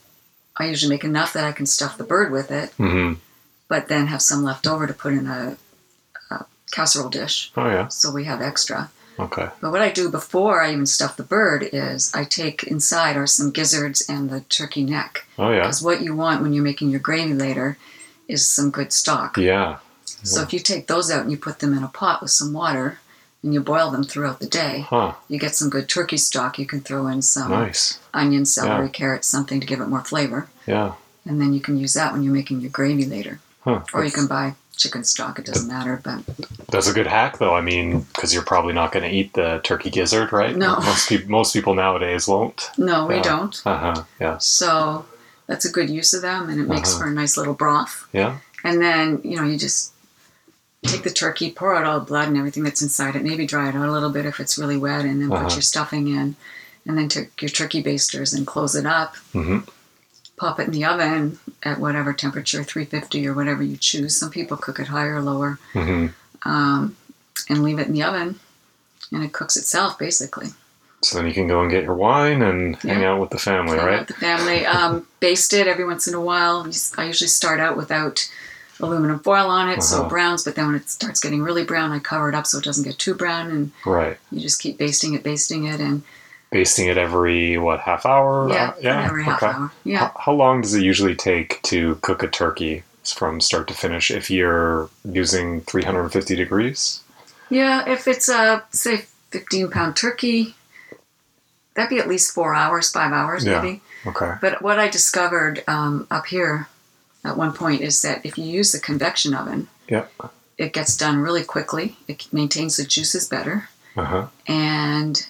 I 0.58 0.66
usually 0.68 0.94
make 0.94 1.04
enough 1.04 1.34
that 1.34 1.44
I 1.46 1.52
can 1.52 1.66
stuff 1.66 1.98
the 1.98 2.04
bird 2.04 2.32
with 2.32 2.52
it, 2.52 2.72
Mm-hmm. 2.78 3.20
but 3.68 3.88
then 3.88 4.08
have 4.08 4.22
some 4.22 4.44
left 4.44 4.68
over 4.68 4.86
to 4.88 4.94
put 4.94 5.14
in 5.14 5.28
a, 5.28 5.58
a 6.30 6.46
casserole 6.72 7.10
dish, 7.10 7.52
Oh 7.56 7.68
yeah. 7.68 7.88
so 7.88 8.12
we 8.12 8.26
have 8.26 8.42
extra. 8.42 8.92
Okay. 9.20 9.50
But 9.62 9.72
what 9.72 9.82
I 9.82 9.92
do 9.92 10.10
before 10.10 10.62
I 10.64 10.72
even 10.72 10.86
stuff 10.86 11.16
the 11.18 11.24
bird 11.24 11.68
is 11.72 12.12
I 12.16 12.24
take 12.24 12.64
inside 12.64 13.18
are 13.18 13.28
some 13.28 13.52
gizzards 13.52 14.02
and 14.10 14.30
the 14.30 14.42
turkey 14.42 14.84
neck. 14.84 15.26
Oh 15.38 15.52
yeah. 15.52 15.60
Because 15.60 15.82
what 15.84 16.02
you 16.02 16.16
want 16.16 16.42
when 16.42 16.54
you're 16.54 16.64
making 16.64 16.90
your 16.90 17.00
gravy 17.02 17.34
later 17.34 17.78
is 18.28 18.48
some 18.48 18.72
good 18.72 18.92
stock. 18.94 19.38
Yeah. 19.38 19.78
So 20.24 20.42
if 20.42 20.54
you 20.54 20.60
take 20.60 20.88
those 20.88 21.10
out 21.12 21.22
and 21.22 21.32
you 21.32 21.38
put 21.38 21.60
them 21.60 21.76
in 21.78 21.84
a 21.84 21.88
pot 21.88 22.22
with 22.22 22.32
some 22.32 22.54
water 22.54 23.00
and 23.44 23.54
you 23.54 23.62
boil 23.62 23.90
them 23.92 24.04
throughout 24.04 24.40
the 24.40 24.46
day, 24.48 24.86
Huh. 24.90 25.14
you 25.28 25.40
get 25.40 25.56
some 25.56 25.70
good 25.70 25.90
turkey 25.90 26.18
stock. 26.18 26.60
You 26.60 26.66
can 26.66 26.82
throw 26.82 27.08
in 27.08 27.22
some 27.22 27.52
Nice. 27.52 27.98
onion, 28.14 28.46
celery, 28.46 28.90
carrots, 28.90 29.28
something 29.28 29.60
to 29.60 29.66
give 29.66 29.80
it 29.82 29.88
more 29.88 30.04
flavor. 30.04 30.48
Yeah. 30.68 30.94
And 31.26 31.40
then 31.42 31.54
you 31.54 31.60
can 31.60 31.78
use 31.78 31.94
that 31.94 32.14
when 32.14 32.24
you're 32.24 32.34
making 32.34 32.62
your 32.62 32.72
gravy 32.72 33.06
later. 33.06 33.40
Huh. 33.62 33.82
Or 33.94 34.04
you 34.04 34.12
can 34.12 34.28
buy 34.28 34.56
chicken 34.76 35.04
stock, 35.04 35.38
it 35.38 35.46
doesn't 35.46 35.68
matter. 35.68 36.02
But 36.04 36.22
That's 36.70 36.88
a 36.88 36.94
good 36.94 37.06
hack, 37.08 37.38
though. 37.38 37.54
I 37.56 37.62
mean, 37.62 38.02
because 38.02 38.34
you're 38.34 38.42
probably 38.44 38.74
not 38.74 38.92
going 38.92 39.08
to 39.08 39.16
eat 39.16 39.34
the 39.34 39.60
turkey 39.64 39.90
gizzard, 39.92 40.32
right? 40.34 40.56
No. 40.56 40.76
Most 40.78 41.10
people, 41.10 41.30
most 41.30 41.54
people 41.54 41.74
nowadays 41.76 42.28
won't. 42.28 42.70
no, 42.78 43.06
we 43.06 43.16
Yeah. 43.18 43.22
don't. 43.24 43.62
Uh 43.66 43.78
huh. 43.78 44.04
Yeah. 44.20 44.38
So 44.40 45.06
that's 45.48 45.66
a 45.66 45.72
good 45.72 45.90
use 45.90 46.14
of 46.14 46.22
them 46.24 46.50
and 46.50 46.60
it 46.60 46.68
makes 46.68 46.92
Uh-huh. 46.92 47.00
for 47.04 47.08
a 47.10 47.14
nice 47.14 47.38
little 47.38 47.54
broth. 47.54 48.06
Yeah. 48.14 48.38
And 48.64 48.82
then, 48.82 49.22
you 49.24 49.36
know, 49.38 49.44
you 49.44 49.58
just 49.58 49.92
take 50.86 51.04
the 51.04 51.10
turkey, 51.12 51.52
pour 51.52 51.76
out 51.76 51.86
all 51.86 52.00
the 52.00 52.06
blood 52.06 52.28
and 52.28 52.38
everything 52.38 52.64
that's 52.64 52.82
inside 52.82 53.16
it, 53.16 53.24
maybe 53.24 53.46
dry 53.46 53.70
it 53.70 53.76
out 53.76 53.88
a 53.88 53.92
little 53.92 54.10
bit 54.10 54.26
if 54.26 54.40
it's 54.40 54.58
really 54.58 54.78
wet, 54.78 55.06
and 55.06 55.22
then 55.22 55.32
Uh-huh. 55.32 55.44
put 55.46 55.54
your 55.54 55.62
stuffing 55.62 56.08
in. 56.08 56.36
And 56.88 56.98
then 56.98 57.10
take 57.10 57.40
your 57.40 57.50
turkey 57.50 57.82
basters 57.84 58.34
and 58.34 58.48
close 58.48 58.74
it 58.76 58.88
up. 58.88 59.16
Mm-hmm. 59.36 59.60
Pop 60.38 60.60
it 60.60 60.64
in 60.66 60.72
the 60.72 60.84
oven 60.86 61.38
at 61.62 61.80
whatever 61.80 62.12
temperature, 62.12 62.64
350 62.64 63.28
or 63.28 63.36
whatever 63.36 63.62
you 63.62 63.78
choose. 63.78 64.16
Some 64.16 64.32
people 64.32 64.58
cook 64.58 64.80
it 64.80 64.88
higher 64.88 65.18
or 65.18 65.22
lower. 65.22 65.60
Mm-hmm. 65.74 66.08
Um, 66.50 66.98
and 67.50 67.62
leave 67.62 67.78
it 67.78 67.86
in 67.86 67.94
the 67.94 68.02
oven. 68.02 68.40
And 69.12 69.24
it 69.24 69.32
cooks 69.32 69.56
itself, 69.58 70.00
basically. 70.00 70.48
So 71.04 71.18
then 71.20 71.28
you 71.28 71.34
can 71.36 71.48
go 71.48 71.62
and 71.62 71.70
get 71.70 71.84
your 71.84 71.94
wine 71.96 72.42
and 72.42 72.76
hang 72.78 73.04
out 73.04 73.20
with 73.20 73.30
the 73.30 73.38
family, 73.38 73.78
Hang 73.78 73.80
out 73.80 73.86
right? 73.88 74.00
with 74.00 74.08
The 74.08 74.14
family. 74.16 74.66
Um, 74.66 75.06
baste 75.20 75.54
it 75.54 75.68
every 75.68 75.86
once 75.86 76.08
in 76.08 76.16
a 76.16 76.22
while. 76.22 76.68
I 76.98 77.06
usually 77.06 77.28
start 77.28 77.60
out 77.60 77.78
without 77.78 78.28
aluminum 78.82 79.20
foil 79.20 79.48
on 79.50 79.70
it, 79.70 79.84
so 79.84 79.98
Uh-huh. 79.98 80.06
it 80.06 80.10
browns. 80.10 80.44
But 80.44 80.56
then 80.56 80.68
when 80.68 80.76
it 80.76 80.90
starts 80.90 81.20
getting 81.20 81.42
really 81.42 81.64
brown, 81.64 81.92
I 81.92 82.00
cover 82.00 82.30
it 82.30 82.36
up 82.36 82.46
so 82.48 82.58
it 82.58 82.64
doesn't 82.64 82.84
get 82.84 82.98
too 83.00 83.14
brown, 83.14 83.50
and 83.52 83.72
Right. 83.86 84.18
you 84.32 84.40
just 84.42 84.60
keep 84.62 84.78
basting 84.78 85.14
it, 85.14 85.24
basting 85.24 85.66
it, 85.66 85.80
and 85.80 86.04
Basting 86.52 86.88
it 86.88 86.98
every 86.98 87.58
what 87.58 87.80
half 87.80 88.06
hour? 88.06 88.50
yeah, 88.50 88.70
Uh, 88.70 88.74
yeah. 88.82 89.06
every 89.06 89.24
half 89.24 89.42
okay. 89.42 89.54
hour. 89.56 89.72
Yeah, 89.86 90.00
How, 90.00 90.12
how 90.26 90.32
long 90.34 90.62
does 90.62 90.74
it 90.74 90.82
usually 90.84 91.16
take 91.16 91.62
to 91.64 91.96
cook 92.02 92.24
a 92.24 92.28
turkey 92.28 92.84
from 93.06 93.40
start 93.40 93.68
to 93.70 93.74
finish 93.74 94.12
if 94.12 94.30
you're 94.30 94.90
using 95.06 95.62
350 95.62 96.36
degrees? 96.36 97.00
yeah. 97.50 97.84
If 97.88 98.06
it's 98.08 98.28
a 98.28 98.64
say 98.72 99.06
15 99.32 99.70
pound 99.70 99.96
turkey, 99.96 100.56
that'd 101.76 101.90
be 101.90 102.00
at 102.00 102.08
least 102.10 102.34
four 102.34 102.54
hours, 102.54 102.92
five 102.92 103.14
hours, 103.14 103.46
Yeah. 103.46 103.62
maybe. 103.62 103.82
Okay. 104.06 104.34
But 104.42 104.62
what 104.62 104.78
I 104.78 104.90
discovered 104.90 105.64
um, 105.70 106.06
up 106.12 106.26
here 106.26 106.68
at 107.24 107.38
one 107.38 107.54
point 107.54 107.82
is 107.82 108.02
that 108.02 108.26
if 108.26 108.38
you 108.38 108.44
use 108.46 108.72
the 108.72 108.80
convection 108.80 109.34
oven, 109.34 109.68
Yep. 109.88 110.12
it 110.58 110.74
gets 110.74 110.96
done 110.98 111.20
really 111.20 111.44
quickly. 111.44 111.98
It 112.08 112.32
maintains 112.34 112.78
the 112.78 112.84
juices 112.84 113.28
better. 113.28 113.70
Uh 113.96 114.06
huh. 114.06 114.28
And 114.48 115.26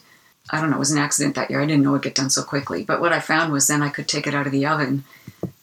I 0.51 0.60
don't 0.62 0.69
know, 0.69 0.75
it 0.77 0.80
was 0.80 0.91
an 0.91 0.97
accident 0.97 1.36
that 1.36 1.49
year. 1.49 1.62
I 1.62 1.65
didn't 1.65 1.84
know 1.84 1.89
it 1.89 1.93
would 1.93 2.01
get 2.04 2.15
done 2.15 2.30
so 2.30 2.43
quickly. 2.43 2.84
But 2.84 3.01
what 3.01 3.13
I 3.13 3.19
found 3.19 3.51
was 3.54 3.67
then 3.67 3.82
I 3.82 3.89
could 3.89 4.08
take 4.08 4.27
it 4.27 4.34
out 4.36 4.45
of 4.45 4.51
the 4.51 4.65
oven, 4.65 5.04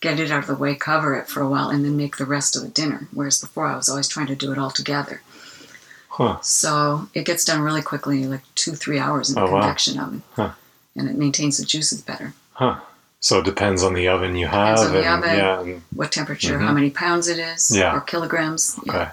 get 0.01 0.19
it 0.19 0.31
out 0.31 0.41
of 0.41 0.47
the 0.47 0.55
way, 0.55 0.75
cover 0.75 1.15
it 1.15 1.29
for 1.29 1.41
a 1.43 1.49
while, 1.49 1.69
and 1.71 1.85
then 1.85 1.97
make 1.97 2.17
the 2.17 2.25
rest 2.25 2.57
of 2.57 2.63
the 2.63 2.69
dinner. 2.69 3.07
Whereas 3.13 3.41
before 3.41 3.67
I 3.67 3.77
was 3.77 3.89
always 3.89 4.09
trying 4.09 4.27
to 4.29 4.35
do 4.35 4.51
it 4.53 4.59
all 4.59 4.71
together. 4.71 5.21
Huh. 6.09 6.39
So 6.43 7.09
it 7.15 7.25
gets 7.27 7.45
done 7.45 7.61
really 7.61 7.83
quickly, 7.83 8.27
like 8.27 8.41
two, 8.55 8.73
three 8.75 8.99
hours 8.99 9.29
in 9.29 9.35
the 9.37 9.43
Oh, 9.43 9.45
wow. 9.53 9.61
convection 9.61 9.99
oven. 9.99 10.23
Huh. 10.35 10.53
And 10.97 11.09
it 11.09 11.17
maintains 11.17 11.59
the 11.59 11.65
juices 11.65 12.01
better. 12.01 12.33
Huh. 12.55 12.81
So 13.21 13.39
it 13.41 13.45
depends 13.45 13.83
on 13.83 13.95
the 13.95 14.09
oven 14.09 14.37
you 14.37 14.47
have. 14.47 14.77
Depends 14.79 14.83
on 14.83 14.93
the 14.93 15.05
and, 15.07 15.25
oven. 15.25 15.37
Yeah. 15.39 15.61
And, 15.61 15.83
What 15.95 16.13
temperature, 16.13 16.59
Mhm. 16.59 16.67
how 16.67 16.73
many 16.73 16.91
pounds 16.91 17.27
it 17.29 17.39
is, 17.39 17.71
Yeah. 17.71 17.95
or 17.95 18.01
kilograms. 18.01 18.79
Yeah. 18.85 18.93
okay. 18.93 19.11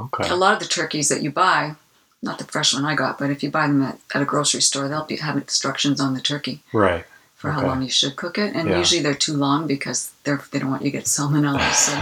Okay. 0.00 0.28
A 0.28 0.36
lot 0.36 0.52
of 0.52 0.60
the 0.60 0.66
turkeys 0.66 1.08
that 1.08 1.22
you 1.22 1.30
buy, 1.32 1.74
not 2.22 2.38
the 2.38 2.44
fresh 2.44 2.72
one 2.72 2.84
I 2.84 2.94
got, 2.94 3.18
but 3.18 3.30
if 3.30 3.42
you 3.42 3.50
buy 3.50 3.66
them 3.66 3.82
at, 3.82 3.98
at 4.14 4.22
a 4.22 4.24
grocery 4.24 4.60
store, 4.62 4.86
they'll 4.88 5.04
be, 5.04 5.16
have 5.16 5.36
instructions 5.36 6.00
on 6.00 6.14
the 6.14 6.20
turkey 6.20 6.62
Right. 6.72 7.04
for 7.36 7.50
how 7.50 7.62
long 7.66 7.82
you 7.82 7.90
should 7.90 8.14
cook 8.14 8.38
it. 8.38 8.54
And 8.54 8.68
Yeah. 8.68 8.78
usually 8.78 9.02
they're 9.02 9.14
too 9.14 9.34
long 9.36 9.66
because 9.66 10.10
they're, 10.22 10.40
they 10.52 10.60
don't 10.60 10.70
want 10.70 10.82
you 10.84 10.90
to 10.92 10.96
get 10.96 11.06
salmonella. 11.06 11.72
So 11.74 11.92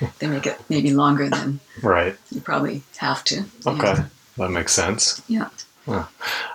they, 0.00 0.10
they 0.18 0.26
make 0.26 0.46
it 0.46 0.60
maybe 0.68 0.92
longer 0.92 1.28
than 1.30 1.60
right. 1.82 2.16
you 2.32 2.40
probably 2.40 2.82
have 2.96 3.22
to. 3.24 3.44
Okay. 3.64 3.94
That 4.36 4.50
makes 4.50 4.72
sense. 4.72 5.22
Yeah. 5.28 5.50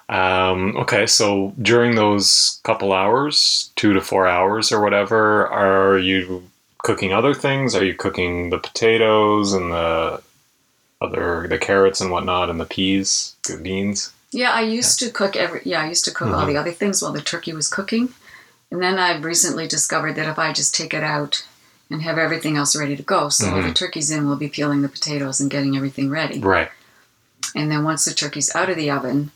Um, 0.09 0.75
okay, 0.77 1.05
so 1.07 1.53
during 1.61 1.95
those 1.95 2.59
couple 2.63 2.93
hours, 2.93 3.71
two 3.75 3.93
to 3.93 4.01
four 4.01 4.27
hours 4.27 4.71
or 4.71 4.81
whatever, 4.81 5.47
are 5.47 5.97
you 5.97 6.43
cooking 6.79 7.13
other 7.13 7.33
things? 7.33 7.73
Are 7.75 7.83
you 7.85 7.93
cooking 7.93 8.49
the 8.49 8.57
potatoes 8.57 9.53
and 9.53 9.71
the 9.71 10.21
other 11.01 11.47
the 11.49 11.57
carrots 11.57 12.01
and 12.01 12.11
whatnot 12.11 12.49
and 12.49 12.59
the 12.59 12.65
peas, 12.65 13.35
the 13.47 13.57
beans? 13.57 14.11
Yeah, 14.31 14.51
I 14.51 14.61
used 14.61 14.99
to 14.99 15.09
cook 15.09 15.35
every. 15.35 15.61
Yeah, 15.63 15.81
I 15.83 15.87
used 15.87 16.05
to 16.05 16.11
cook 16.11 16.29
all 16.33 16.43
Mhm. 16.43 16.47
the 16.47 16.57
other 16.57 16.71
things 16.71 17.01
while 17.01 17.11
the 17.13 17.21
turkey 17.21 17.53
was 17.53 17.67
cooking, 17.69 18.13
and 18.71 18.81
then 18.81 18.99
I've 18.99 19.23
recently 19.23 19.67
discovered 19.67 20.15
that 20.15 20.27
if 20.27 20.37
I 20.39 20.51
just 20.51 20.75
take 20.75 20.93
it 20.93 21.03
out 21.03 21.45
and 21.89 22.01
have 22.01 22.17
everything 22.17 22.57
else 22.57 22.75
ready 22.75 22.95
to 22.95 23.03
go, 23.03 23.29
so 23.29 23.51
while 23.51 23.61
the 23.61 23.69
Mhm. 23.69 23.75
turkey's 23.75 24.11
in, 24.11 24.25
we'll 24.27 24.35
be 24.35 24.47
peeling 24.49 24.81
the 24.81 24.89
potatoes 24.89 25.39
and 25.39 25.51
getting 25.51 25.77
everything 25.77 26.09
ready. 26.09 26.39
Right. 26.39 26.69
And 27.55 27.69
then 27.71 27.83
once 27.83 28.05
the 28.05 28.13
turkey's 28.13 28.53
out 28.55 28.69
of 28.69 28.75
the 28.77 28.89
oven, 28.89 29.31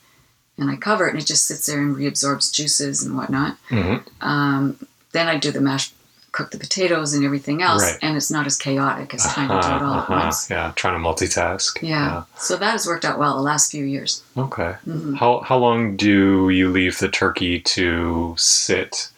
and 0.58 0.70
I 0.70 0.76
cover 0.76 1.08
it, 1.08 1.12
and 1.14 1.22
it 1.22 1.26
just 1.26 1.46
sits 1.46 1.66
there 1.68 1.80
and 1.82 1.96
reabsorbs 1.96 2.52
juices 2.54 3.04
and 3.04 3.16
whatnot. 3.18 3.58
hmm 3.70 3.98
Um, 4.22 4.78
then 5.12 5.28
I 5.28 5.38
do 5.38 5.52
the 5.52 5.62
mashed, 5.62 5.94
cook 6.32 6.52
the 6.52 6.58
potatoes 6.60 7.14
and 7.14 7.24
everything 7.26 7.62
else, 7.64 7.84
Right. 7.84 7.98
and 8.02 8.16
it's 8.18 8.30
not 8.30 8.46
as 8.46 8.58
chaotic 8.58 9.14
as 9.14 9.24
trying 9.34 9.48
to 9.50 9.54
do 9.56 9.76
it 9.76 9.82
all 9.82 9.96
at 9.96 10.00
Uh-huh, 10.10 10.14
once. 10.26 10.50
Yeah, 10.50 10.72
trying 10.76 10.94
to 11.02 11.08
multitask. 11.10 11.78
Yeah. 11.82 12.24
So 12.38 12.58
that 12.58 12.72
has 12.72 12.86
worked 12.86 13.06
out 13.06 13.18
well 13.18 13.36
the 13.36 13.42
last 13.42 13.72
few 13.72 13.86
years. 13.86 14.22
Yeah. 14.36 14.44
Okay. 14.44 14.74
hmm 14.86 15.16
How 15.16 15.40
how 15.42 15.58
long 15.58 15.96
do 15.98 16.50
you 16.50 16.70
leave 16.70 17.00
the 17.00 17.10
turkey 17.10 17.60
to 17.76 18.36
sit 18.38 19.10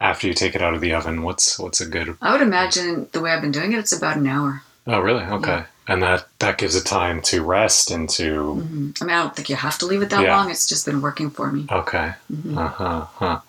after 0.00 0.26
you 0.26 0.34
take 0.34 0.54
it 0.54 0.60
out 0.62 0.74
of 0.74 0.80
the 0.80 0.92
oven? 0.92 1.22
What's 1.22 1.58
what's 1.58 1.80
a 1.80 1.86
good 1.86 2.16
I 2.20 2.32
would 2.32 2.42
imagine 2.42 3.08
the 3.12 3.20
way 3.20 3.30
I've 3.32 3.40
been 3.40 3.52
doing 3.52 3.72
it, 3.72 3.78
it's 3.78 3.92
about 3.92 4.16
an 4.16 4.26
hour. 4.26 4.62
Oh, 4.86 5.00
really? 5.00 5.24
Okay. 5.24 5.50
Yeah. 5.50 5.64
And 5.88 6.02
that 6.02 6.26
that 6.40 6.58
gives 6.58 6.74
it 6.74 6.84
time 6.84 7.22
to 7.22 7.42
rest 7.44 7.90
and 7.90 8.08
to 8.10 8.54
hmm 8.54 8.90
I 9.00 9.04
mean, 9.04 9.14
I 9.14 9.22
don't 9.22 9.36
think 9.36 9.48
you 9.48 9.56
have 9.56 9.78
to 9.78 9.86
leave 9.86 10.02
it 10.02 10.10
that 10.10 10.22
Yeah. 10.22 10.36
long. 10.36 10.50
It's 10.50 10.66
just 10.68 10.84
been 10.86 11.00
working 11.00 11.30
for 11.30 11.50
me. 11.52 11.66
okay. 11.70 12.14
hmm 12.28 12.58
Uh 12.58 12.68
huh. 12.68 13.06
Huh. 13.14 13.40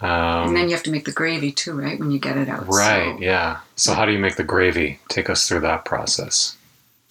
and 0.00 0.48
Um, 0.48 0.54
then 0.54 0.68
you 0.68 0.74
have 0.74 0.84
to 0.84 0.90
make 0.90 1.04
the 1.04 1.12
gravy 1.12 1.52
too, 1.52 1.72
right? 1.78 1.98
When 1.98 2.10
you 2.10 2.18
get 2.18 2.36
it 2.36 2.48
out. 2.48 2.66
right. 2.68 3.16
So 3.16 3.20
Yeah. 3.22 3.58
So 3.76 3.92
how 3.94 4.04
do 4.06 4.12
you 4.12 4.18
make 4.18 4.36
the 4.36 4.44
gravy? 4.44 5.00
Take 5.08 5.28
us 5.28 5.46
through 5.48 5.60
that 5.60 5.84
process. 5.84 6.56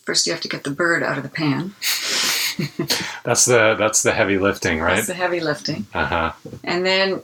First, 0.06 0.26
you 0.26 0.32
have 0.34 0.42
to 0.42 0.48
get 0.48 0.64
the 0.64 0.72
bird 0.72 1.04
out 1.04 1.18
of 1.18 1.24
the 1.24 1.30
pan. 1.30 1.76
That's 3.24 3.46
the 3.46 3.76
that's 3.78 4.02
the 4.04 4.14
heavy 4.14 4.38
lifting, 4.40 4.80
right? 4.80 4.96
That's 4.96 5.08
the 5.08 5.14
heavy 5.14 5.40
lifting. 5.42 5.86
Uh 5.94 6.06
huh. 6.06 6.32
And 6.64 6.86
then, 6.86 7.22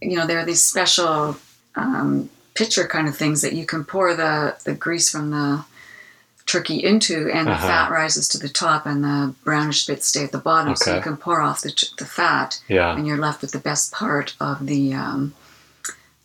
you 0.00 0.16
know, 0.16 0.26
there 0.26 0.38
are 0.38 0.44
these 0.46 0.62
special 0.62 1.36
um, 1.74 2.30
pitcher 2.54 2.86
kind 2.86 3.08
of 3.08 3.16
things 3.16 3.42
that 3.42 3.52
you 3.52 3.66
can 3.66 3.84
pour 3.84 4.14
the, 4.14 4.56
the 4.64 4.74
grease 4.74 5.10
from 5.10 5.30
the 5.30 5.64
turkey 6.50 6.82
into, 6.82 7.30
and 7.32 7.46
the 7.46 7.52
Uh-huh. 7.52 7.66
fat 7.66 7.90
rises 7.90 8.26
to 8.28 8.38
the 8.38 8.48
top, 8.48 8.86
and 8.86 9.04
the 9.04 9.34
brownish 9.44 9.86
bits 9.86 10.06
stay 10.06 10.24
at 10.24 10.32
the 10.32 10.38
bottom. 10.38 10.74
So 10.76 10.96
you 10.96 11.02
can 11.02 11.16
pour 11.16 11.40
off 11.40 11.60
the, 11.60 11.72
the 11.98 12.04
fat, 12.06 12.60
Yeah. 12.68 12.94
and 12.96 13.06
you're 13.06 13.18
left 13.18 13.40
with 13.42 13.52
the 13.52 13.58
best 13.70 13.92
part 13.92 14.34
of 14.40 14.66
the 14.66 14.94
um, 14.94 15.34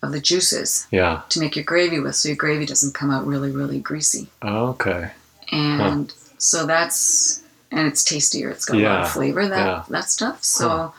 of 0.04 0.12
the 0.12 0.20
juices 0.20 0.88
Yeah. 0.92 1.22
to 1.30 1.40
make 1.40 1.56
your 1.56 1.66
gravy 1.66 2.00
with, 2.00 2.16
so 2.16 2.30
your 2.30 2.36
gravy 2.36 2.66
doesn't 2.66 2.94
come 2.94 3.10
out 3.12 3.26
really, 3.26 3.52
really 3.52 3.80
greasy. 3.80 4.28
Okay. 4.44 5.12
And 5.52 6.14
so 6.38 6.66
that's 6.66 7.42
and 7.72 7.88
it's 7.88 8.04
tastier. 8.04 8.50
It's 8.50 8.66
got 8.66 8.78
a 8.78 8.84
lot 8.84 9.02
of 9.02 9.12
flavor 9.12 9.48
that 9.48 9.66
yeah. 9.66 9.84
that 9.90 10.10
stuff. 10.10 10.44
So 10.44 10.70
Huh. 10.70 10.90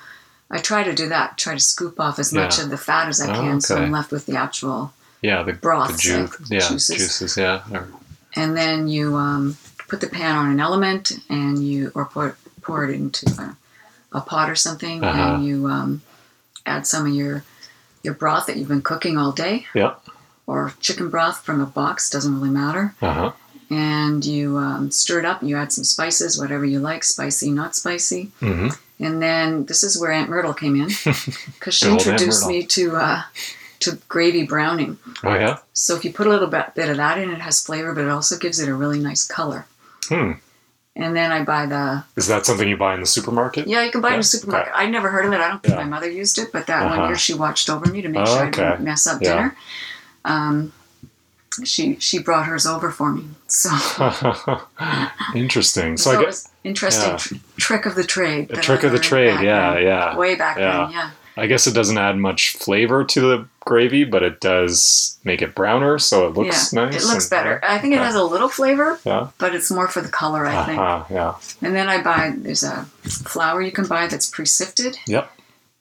I 0.50 0.58
try 0.58 0.82
to 0.84 0.94
do 0.94 1.08
that. 1.08 1.36
Try 1.38 1.54
to 1.54 1.60
scoop 1.60 1.98
off 1.98 2.18
as 2.18 2.32
much 2.32 2.58
Yeah. 2.58 2.64
of 2.64 2.70
the 2.70 2.76
fat 2.78 3.08
as 3.08 3.20
I 3.20 3.26
can, 3.34 3.60
so. 3.60 3.76
I'm 3.76 3.90
left 3.90 4.10
with 4.12 4.26
the 4.26 4.36
actual. 4.36 4.92
Yeah. 5.22 5.42
The 5.42 5.54
Broth, 5.54 5.92
The 5.92 5.98
ju- 5.98 6.20
like 6.22 6.32
yeah. 6.50 6.68
juices. 6.68 6.96
Juices. 6.98 7.36
Yeah. 7.36 7.62
Or- 7.72 7.88
And 8.36 8.56
then 8.56 8.86
you 8.88 9.16
um, 9.16 9.56
put 9.88 10.00
the 10.00 10.08
pan 10.08 10.36
on 10.36 10.50
an 10.50 10.60
element, 10.60 11.12
and 11.30 11.58
you 11.66 11.90
or 11.94 12.04
pour 12.06 12.36
pour 12.62 12.84
it 12.84 12.94
into 12.94 13.26
a, 13.40 13.56
a 14.18 14.20
pot 14.20 14.50
or 14.50 14.54
something, 14.56 15.02
Uh-huh. 15.02 15.34
and 15.36 15.44
you 15.46 15.66
um, 15.68 16.02
add 16.66 16.86
some 16.86 17.06
of 17.06 17.12
your 17.14 17.44
your 18.02 18.14
broth 18.14 18.46
that 18.46 18.56
you've 18.56 18.68
been 18.68 18.82
cooking 18.82 19.16
all 19.18 19.32
day, 19.32 19.66
yeah. 19.74 19.94
or 20.46 20.72
chicken 20.80 21.08
broth 21.10 21.42
from 21.44 21.60
a 21.60 21.66
box. 21.66 22.10
Doesn't 22.10 22.34
really 22.38 22.50
matter. 22.50 22.94
Uh 23.02 23.12
huh. 23.12 23.32
and 23.70 24.24
you 24.24 24.56
um, 24.58 24.90
stir 24.92 25.18
it 25.20 25.24
up. 25.24 25.40
And 25.40 25.48
you 25.50 25.56
add 25.56 25.72
some 25.72 25.84
spices, 25.84 26.38
whatever 26.38 26.64
you 26.64 26.78
like, 26.78 27.02
spicy, 27.04 27.50
not 27.50 27.74
spicy. 27.74 28.30
hmm 28.40 28.68
And 29.00 29.20
then 29.20 29.64
this 29.66 29.82
is 29.82 30.00
where 30.00 30.12
Aunt 30.12 30.28
Myrtle 30.30 30.54
came 30.54 30.76
in 30.80 30.88
because 31.54 31.74
she 31.74 31.86
Good 31.86 31.92
old 31.92 32.00
Aunt 32.00 32.06
introduced 32.06 32.46
me 32.46 32.64
to 32.66 32.96
uh, 32.96 33.22
to 33.80 33.98
gravy 34.08 34.44
browning. 34.44 34.98
Oh 35.24 35.34
yeah. 35.34 35.58
So 35.72 35.96
if 35.96 36.04
you 36.04 36.12
put 36.12 36.26
a 36.26 36.30
little 36.30 36.48
bit, 36.48 36.72
of 36.76 36.96
that 36.96 37.18
in, 37.18 37.30
it 37.30 37.40
has 37.40 37.64
flavor, 37.64 37.92
but 37.94 38.04
it 38.04 38.10
also 38.10 38.36
gives 38.38 38.58
it 38.60 38.68
a 38.68 38.74
really 38.74 38.98
nice 39.00 39.26
color. 39.26 39.66
Hmm. 40.08 40.32
And 40.98 41.14
then 41.14 41.30
I 41.30 41.44
buy 41.44 41.66
the 41.66 42.04
Is 42.16 42.26
that 42.28 42.46
something 42.46 42.66
you 42.68 42.76
buy 42.76 42.94
in 42.94 43.00
the 43.00 43.06
supermarket? 43.06 43.66
yeah, 43.68 43.84
you 43.84 43.90
can 43.90 44.00
buy 44.00 44.10
it 44.10 44.14
in 44.14 44.20
the 44.20 44.24
supermarket. 44.24 44.72
I'd 44.74 44.90
never 44.90 45.10
heard 45.10 45.26
of 45.26 45.32
it. 45.32 45.40
I 45.40 45.48
don't 45.48 45.62
think 45.62 45.74
Yeah. 45.74 45.82
my 45.82 45.88
mother 45.88 46.10
used 46.10 46.38
it, 46.38 46.52
but 46.52 46.66
that 46.68 46.86
Uh-huh. 46.86 46.96
one 47.00 47.08
year 47.10 47.18
she 47.18 47.34
watched 47.34 47.68
over 47.68 47.84
me 47.86 48.00
to 48.02 48.08
make 48.08 48.22
Oh, 48.26 48.34
sure 48.36 48.46
I 48.46 48.50
didn't 48.50 48.80
mess 48.80 49.06
up 49.06 49.20
Yeah. 49.20 49.28
dinner. 49.34 49.56
Um, 50.24 50.72
she 51.64 51.96
she 52.00 52.18
brought 52.18 52.46
hers 52.46 52.66
over 52.66 52.90
for 52.90 53.12
me. 53.12 53.24
So 53.46 53.70
Interesting. 55.34 55.96
So, 55.96 56.12
So, 56.12 56.18
I 56.20 56.24
guess 56.24 56.48
interesting 56.64 57.10
yeah. 57.10 57.16
tr- 57.16 57.34
trick 57.58 57.86
of 57.86 57.94
the 57.94 58.04
trade. 58.04 58.50
a 58.50 58.60
trick 58.60 58.82
of 58.82 58.92
the 58.92 58.98
trade. 58.98 59.40
Yeah. 59.40 59.74
then. 59.74 59.82
Yeah. 59.84 60.16
Way 60.16 60.34
back 60.34 60.58
Yeah. 60.58 60.78
then, 60.86 60.90
yeah. 60.92 61.10
I 61.36 61.46
guess 61.46 61.66
it 61.66 61.74
doesn't 61.74 61.98
add 61.98 62.16
much 62.16 62.52
flavor 62.52 63.04
to 63.04 63.20
the 63.20 63.48
gravy, 63.60 64.04
but 64.04 64.22
it 64.22 64.40
does 64.40 65.18
make 65.24 65.42
it 65.42 65.54
browner, 65.54 65.98
so 65.98 66.26
it 66.26 66.34
looks 66.34 66.72
yeah. 66.72 66.84
nice. 66.86 67.02
It 67.02 67.06
looks 67.06 67.24
and- 67.24 67.30
better. 67.30 67.60
I 67.62 67.78
think 67.78 67.92
it 67.92 67.96
Yeah. 67.96 68.06
has 68.06 68.14
a 68.14 68.22
little 68.24 68.48
flavor, 68.48 68.98
Yeah. 69.04 69.28
but 69.38 69.54
it's 69.54 69.70
more 69.70 69.86
for 69.88 70.00
the 70.00 70.08
color, 70.08 70.46
I 70.46 70.64
think. 70.64 70.78
Uh-huh, 70.78 71.04
yeah. 71.12 71.34
And 71.60 71.74
then 71.76 71.88
I 71.88 72.00
buy 72.02 72.32
there's 72.36 72.62
a 72.62 72.86
flour 73.04 73.60
you 73.60 73.72
can 73.72 73.86
buy 73.86 74.06
that's 74.06 74.26
pre-sifted, 74.30 74.98
Yep. 75.06 75.30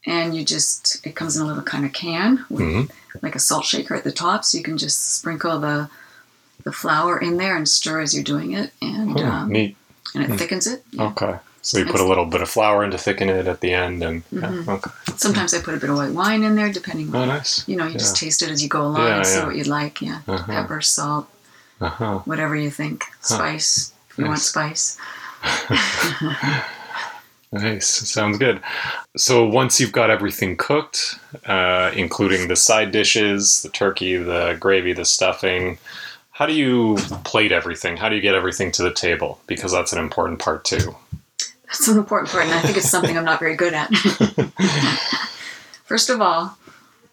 and 0.06 0.36
you 0.36 0.44
just 0.44 1.06
it 1.06 1.16
comes 1.16 1.38
in 1.38 1.44
a 1.44 1.46
little 1.46 1.64
kind 1.64 1.86
of 1.86 1.94
can 1.94 2.46
with 2.50 2.62
hmm 2.66 2.82
like 3.22 3.34
a 3.36 3.40
salt 3.40 3.64
shaker 3.64 3.96
at 3.96 4.04
the 4.04 4.12
top, 4.12 4.44
so 4.44 4.58
you 4.58 4.64
can 4.64 4.78
just 4.78 5.16
sprinkle 5.16 5.58
the 5.60 5.90
the 6.66 6.72
flour 6.74 7.18
in 7.18 7.38
there 7.38 7.56
and 7.56 7.70
stir 7.70 8.02
as 8.02 8.14
you're 8.14 8.24
doing 8.26 8.52
it, 8.52 8.72
and 8.82 9.18
um, 9.22 9.50
neat. 9.50 9.78
and 10.14 10.24
it 10.24 10.30
Hmm. 10.32 10.36
thickens 10.36 10.68
it. 10.68 10.84
Yeah. 10.92 11.04
Okay. 11.04 11.36
So 11.66 11.80
you 11.80 11.86
put 11.88 12.00
a 12.00 12.06
little 12.06 12.28
bit 12.28 12.42
of 12.44 12.50
flour 12.50 12.84
in 12.84 12.92
to 12.92 12.98
thicken 13.00 13.28
it 13.28 13.48
at 13.48 13.62
the 13.62 13.74
end, 13.74 14.04
and 14.04 14.22
yeah, 14.32 14.42
Mhm. 14.42 14.68
okay. 14.68 14.92
Sometimes 15.18 15.52
I 15.56 15.60
put 15.62 15.74
a 15.74 15.78
bit 15.78 15.90
of 15.90 15.96
white 15.98 16.12
wine 16.12 16.44
in 16.44 16.56
there, 16.56 16.72
depending 16.72 17.10
Oh, 17.16 17.22
on 17.24 17.28
nice. 17.30 17.64
you 17.68 17.76
know 17.76 17.88
you 17.88 17.98
just 17.98 18.16
taste 18.16 18.44
it 18.44 18.50
as 18.52 18.62
you 18.62 18.70
go 18.70 18.84
along 18.84 19.08
Yeah, 19.08 19.16
and 19.18 19.26
see 19.26 19.38
yeah. 19.40 19.46
what 19.48 19.56
you'd 19.56 19.66
like. 19.66 20.00
Yeah, 20.00 20.20
Uh-huh. 20.28 20.44
pepper, 20.54 20.80
salt, 20.82 21.28
Uh-huh. 21.82 22.20
whatever 22.26 22.56
you 22.56 22.70
think. 22.70 23.04
Spice, 23.22 23.92
if 24.12 24.18
you 24.20 24.26
want 24.26 24.40
spice. 24.42 24.98
Nice. 27.52 27.88
Sounds 27.88 28.38
good. 28.38 28.60
So 29.16 29.46
once 29.46 29.80
you've 29.80 29.94
got 29.94 30.10
everything 30.10 30.58
cooked, 30.58 31.18
uh, 31.46 31.90
including 31.96 32.50
the 32.50 32.56
side 32.58 32.92
dishes, 32.92 33.62
the 33.62 33.70
turkey, 33.70 34.18
the 34.18 34.58
gravy, 34.60 34.92
the 34.92 35.06
stuffing, 35.06 35.78
how 36.32 36.46
do 36.48 36.54
you 36.54 36.98
plate 37.24 37.54
everything? 37.54 37.96
How 37.96 38.10
do 38.10 38.16
you 38.16 38.22
get 38.22 38.36
everything 38.36 38.72
to 38.74 38.84
the 38.84 38.92
table? 38.92 39.40
Because 39.48 39.72
that's 39.72 39.94
an 39.94 40.00
important 40.00 40.40
part 40.40 40.66
too. 40.66 40.96
That's 41.68 41.88
an 41.88 41.98
important 41.98 42.32
part, 42.32 42.46
and 42.46 42.54
I 42.54 42.62
think 42.62 42.78
it's 42.78 42.90
something 42.90 43.18
I'm 43.18 43.26
not 43.26 43.40
very 43.40 43.56
good 43.56 43.74
at. 43.74 43.90
First 45.86 46.10
of 46.10 46.22
all, 46.22 46.58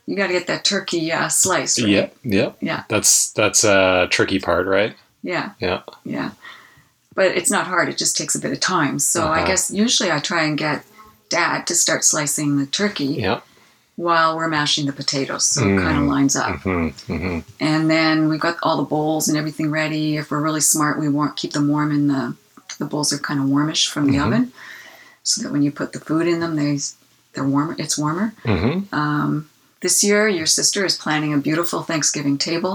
you 0.06 0.16
got 0.16 0.28
to 0.28 0.32
get 0.32 0.46
that 0.46 0.64
turkey 0.64 1.12
uh, 1.12 1.28
sliced. 1.28 1.78
Right? 1.80 1.88
Yep. 1.88 2.16
Yep. 2.24 2.56
Yeah. 2.60 2.84
That's 2.88 3.30
that's 3.32 3.64
a 3.64 4.08
tricky 4.10 4.38
part, 4.38 4.66
right? 4.66 4.94
Yeah. 5.22 5.52
Yeah. 5.60 5.82
Yeah. 6.04 6.30
But 7.14 7.36
it's 7.36 7.50
not 7.50 7.66
hard. 7.66 7.88
It 7.88 7.98
just 7.98 8.16
takes 8.16 8.34
a 8.34 8.40
bit 8.40 8.52
of 8.52 8.60
time. 8.60 8.98
So 8.98 9.26
I 9.26 9.38
Uh-huh. 9.38 9.46
guess 9.46 9.70
usually 9.70 10.10
I 10.10 10.18
try 10.18 10.44
and 10.44 10.56
get 10.58 10.84
Dad 11.28 11.66
to 11.66 11.74
start 11.74 12.04
slicing 12.04 12.58
the 12.58 12.66
turkey 12.66 13.04
Yep. 13.06 13.44
while 13.96 14.36
we're 14.36 14.48
mashing 14.48 14.86
the 14.86 14.92
potatoes, 14.92 15.44
so 15.46 15.60
it 15.62 15.78
kind 15.78 15.96
of 15.98 16.04
Mm. 16.04 16.08
lines 16.08 16.36
up. 16.36 16.56
hmm 16.60 16.88
hmm 17.06 17.38
And 17.60 17.90
then 17.90 18.28
we've 18.28 18.40
got 18.40 18.56
all 18.62 18.76
the 18.78 18.82
bowls 18.84 19.28
and 19.28 19.36
everything 19.38 19.70
ready. 19.70 20.16
If 20.16 20.30
we're 20.30 20.40
really 20.40 20.60
smart, 20.60 20.98
we 20.98 21.08
won't 21.08 21.36
keep 21.36 21.52
them 21.52 21.68
warm 21.68 21.90
in 21.92 22.08
the 22.08 22.34
the 22.82 22.88
bowls 22.92 23.12
are 23.12 23.18
kind 23.28 23.38
of 23.40 23.46
warmish 23.54 23.82
from 23.92 24.04
the 24.10 24.18
Mhm. 24.18 24.26
oven, 24.26 24.44
so 25.22 25.34
that 25.42 25.52
when 25.52 25.62
you 25.66 25.70
put 25.80 25.92
the 25.92 26.00
food 26.08 26.26
in 26.32 26.40
them, 26.40 26.56
they 26.56 26.78
they're 27.34 27.44
warmer. 27.56 27.74
It's 27.84 27.96
warmer. 27.96 28.28
hmm 28.44 28.80
Um, 29.02 29.30
this 29.84 29.96
year, 30.06 30.22
your 30.28 30.46
sister 30.58 30.80
is 30.84 30.94
planning 31.04 31.32
a 31.32 31.38
beautiful 31.48 31.80
Thanksgiving 31.90 32.36
table 32.48 32.74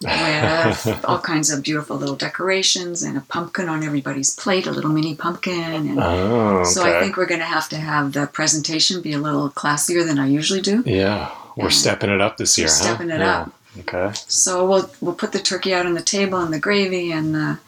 with 0.00 1.04
all 1.08 1.20
kinds 1.20 1.50
of 1.52 1.62
beautiful 1.62 1.96
little 1.96 2.16
decorations 2.16 3.02
and 3.02 3.16
a 3.16 3.20
pumpkin 3.34 3.68
on 3.68 3.82
everybody's 3.84 4.34
plate, 4.34 4.66
a 4.66 4.70
little 4.72 4.90
mini 4.98 5.14
pumpkin. 5.14 5.72
And 5.90 5.98
Oh, 6.00 6.62
okay. 6.62 6.70
so 6.70 6.78
I 6.84 7.00
think 7.00 7.16
we're 7.16 7.26
going 7.34 7.40
to 7.48 7.52
have 7.56 7.68
to 7.68 7.76
have 7.76 8.12
the 8.12 8.26
presentation 8.26 9.00
be 9.02 9.12
a 9.12 9.18
little 9.18 9.50
classier 9.50 10.04
than 10.06 10.18
I 10.18 10.26
usually 10.26 10.60
do. 10.62 10.82
yeah, 10.86 11.28
we're 11.56 11.64
Yeah. 11.64 11.82
stepping 11.84 12.10
it 12.10 12.20
up 12.20 12.36
this 12.38 12.56
year. 12.58 12.68
huh? 12.68 12.74
stepping 12.84 13.10
it 13.10 13.20
Yeah. 13.20 13.40
up. 13.42 13.52
Okay. 13.80 14.08
So 14.28 14.66
we'll 14.66 14.90
we'll 15.00 15.14
put 15.22 15.32
the 15.32 15.38
turkey 15.38 15.72
out 15.74 15.86
on 15.86 15.94
the 15.94 16.02
table 16.16 16.38
and 16.44 16.52
the 16.52 16.58
gravy 16.68 17.10
and 17.12 17.34
the 17.34 17.58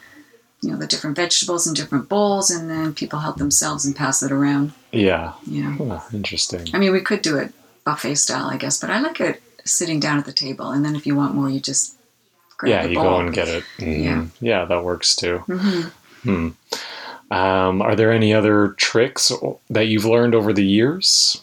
you 0.65 0.71
know 0.71 0.79
the 0.79 0.87
different 0.87 1.17
vegetables 1.17 1.67
in 1.67 1.75
different 1.75 2.09
bowls, 2.09 2.51
and 2.51 2.71
then 2.71 2.95
people 2.95 3.19
help 3.21 3.37
themselves 3.37 3.85
and 3.85 3.95
pass 3.95 4.23
it 4.23 4.33
around. 4.33 4.73
Yeah. 4.93 5.33
yeah 5.47 6.01
interesting. 6.13 6.67
I 6.75 6.79
mean, 6.79 6.93
we 6.93 7.01
could 7.01 7.23
do 7.23 7.37
it 7.37 7.53
buffet 7.85 8.15
style, 8.17 8.47
I 8.49 8.57
guess, 8.57 8.81
but 8.81 8.91
I 8.91 9.01
like 9.01 9.21
it 9.21 9.43
sitting 9.65 10.01
down 10.01 10.19
at 10.19 10.25
the 10.25 10.33
table, 10.33 10.71
and 10.71 10.85
then 10.85 10.97
if 10.97 11.07
you 11.07 11.15
want 11.17 11.35
more, 11.35 11.51
you 11.51 11.61
just 11.61 11.95
grab 12.57 12.71
Yeah, 12.71 12.85
you 12.87 12.95
bowl. 12.97 13.05
go 13.05 13.19
and 13.21 13.35
get 13.35 13.49
it. 13.49 13.65
Mhm. 13.79 14.05
Yeah. 14.05 14.25
Yeah, 14.41 14.65
that 14.65 14.83
works 14.85 15.15
too. 15.15 15.39
hmm 15.47 15.83
Hmm. 16.23 16.49
Um, 17.31 17.83
are 17.83 17.95
there 17.97 18.13
any 18.13 18.33
other 18.33 18.69
tricks 18.79 19.31
that 19.71 19.87
you've 19.89 20.05
learned 20.05 20.35
over 20.35 20.53
the 20.53 20.65
years? 20.65 21.41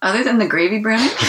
Other 0.00 0.24
than 0.24 0.38
the 0.38 0.46
gravy 0.48 0.80
browning, 0.80 1.10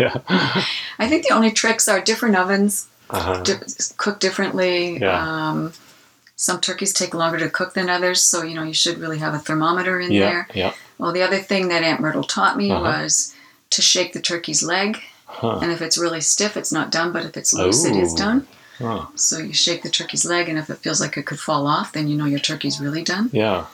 yeah. 0.00 0.14
I 0.98 1.06
think 1.08 1.26
the 1.26 1.34
only 1.34 1.52
tricks 1.52 1.86
are 1.86 2.00
different 2.00 2.34
ovens, 2.36 2.88
Uh-huh. 3.10 3.42
di- 3.44 3.60
cook 3.96 4.18
differently. 4.18 4.98
Yeah. 4.98 5.20
Um, 5.50 5.72
some 6.42 6.60
turkeys 6.60 6.92
take 6.92 7.14
longer 7.14 7.38
to 7.38 7.48
cook 7.48 7.72
than 7.72 7.88
others, 7.88 8.20
so 8.20 8.42
you 8.42 8.54
know 8.56 8.64
you 8.64 8.74
should 8.74 8.98
really 8.98 9.18
have 9.18 9.32
a 9.32 9.38
thermometer 9.38 10.00
in 10.00 10.10
Yeah. 10.10 10.20
there. 10.28 10.48
Yeah. 10.54 10.72
Well, 10.98 11.12
the 11.12 11.22
other 11.22 11.38
thing 11.38 11.68
that 11.68 11.84
Aunt 11.84 12.00
Myrtle 12.00 12.24
taught 12.24 12.56
me 12.56 12.68
Uh-huh. 12.72 12.82
was 12.82 13.32
to 13.70 13.80
shake 13.80 14.12
the 14.12 14.20
turkey's 14.20 14.60
leg, 14.60 14.98
Huh. 15.26 15.58
and 15.62 15.70
if 15.70 15.80
it's 15.80 15.96
really 15.96 16.20
stiff, 16.20 16.56
it's 16.56 16.72
not 16.72 16.90
done. 16.90 17.12
But 17.12 17.24
if 17.24 17.36
it's 17.36 17.54
loose, 17.54 17.84
it 17.84 17.94
is 17.94 18.12
done. 18.12 18.48
Huh. 18.78 19.06
So 19.14 19.38
you 19.38 19.54
shake 19.54 19.84
the 19.84 19.88
turkey's 19.88 20.24
leg, 20.24 20.48
and 20.48 20.58
if 20.58 20.68
it 20.68 20.78
feels 20.78 21.00
like 21.00 21.16
it 21.16 21.26
could 21.26 21.38
fall 21.38 21.68
off, 21.68 21.92
then 21.92 22.08
you 22.08 22.16
know 22.16 22.24
your 22.26 22.40
turkey's 22.40 22.80
really 22.80 23.04
done. 23.04 23.30
Yeah. 23.32 23.66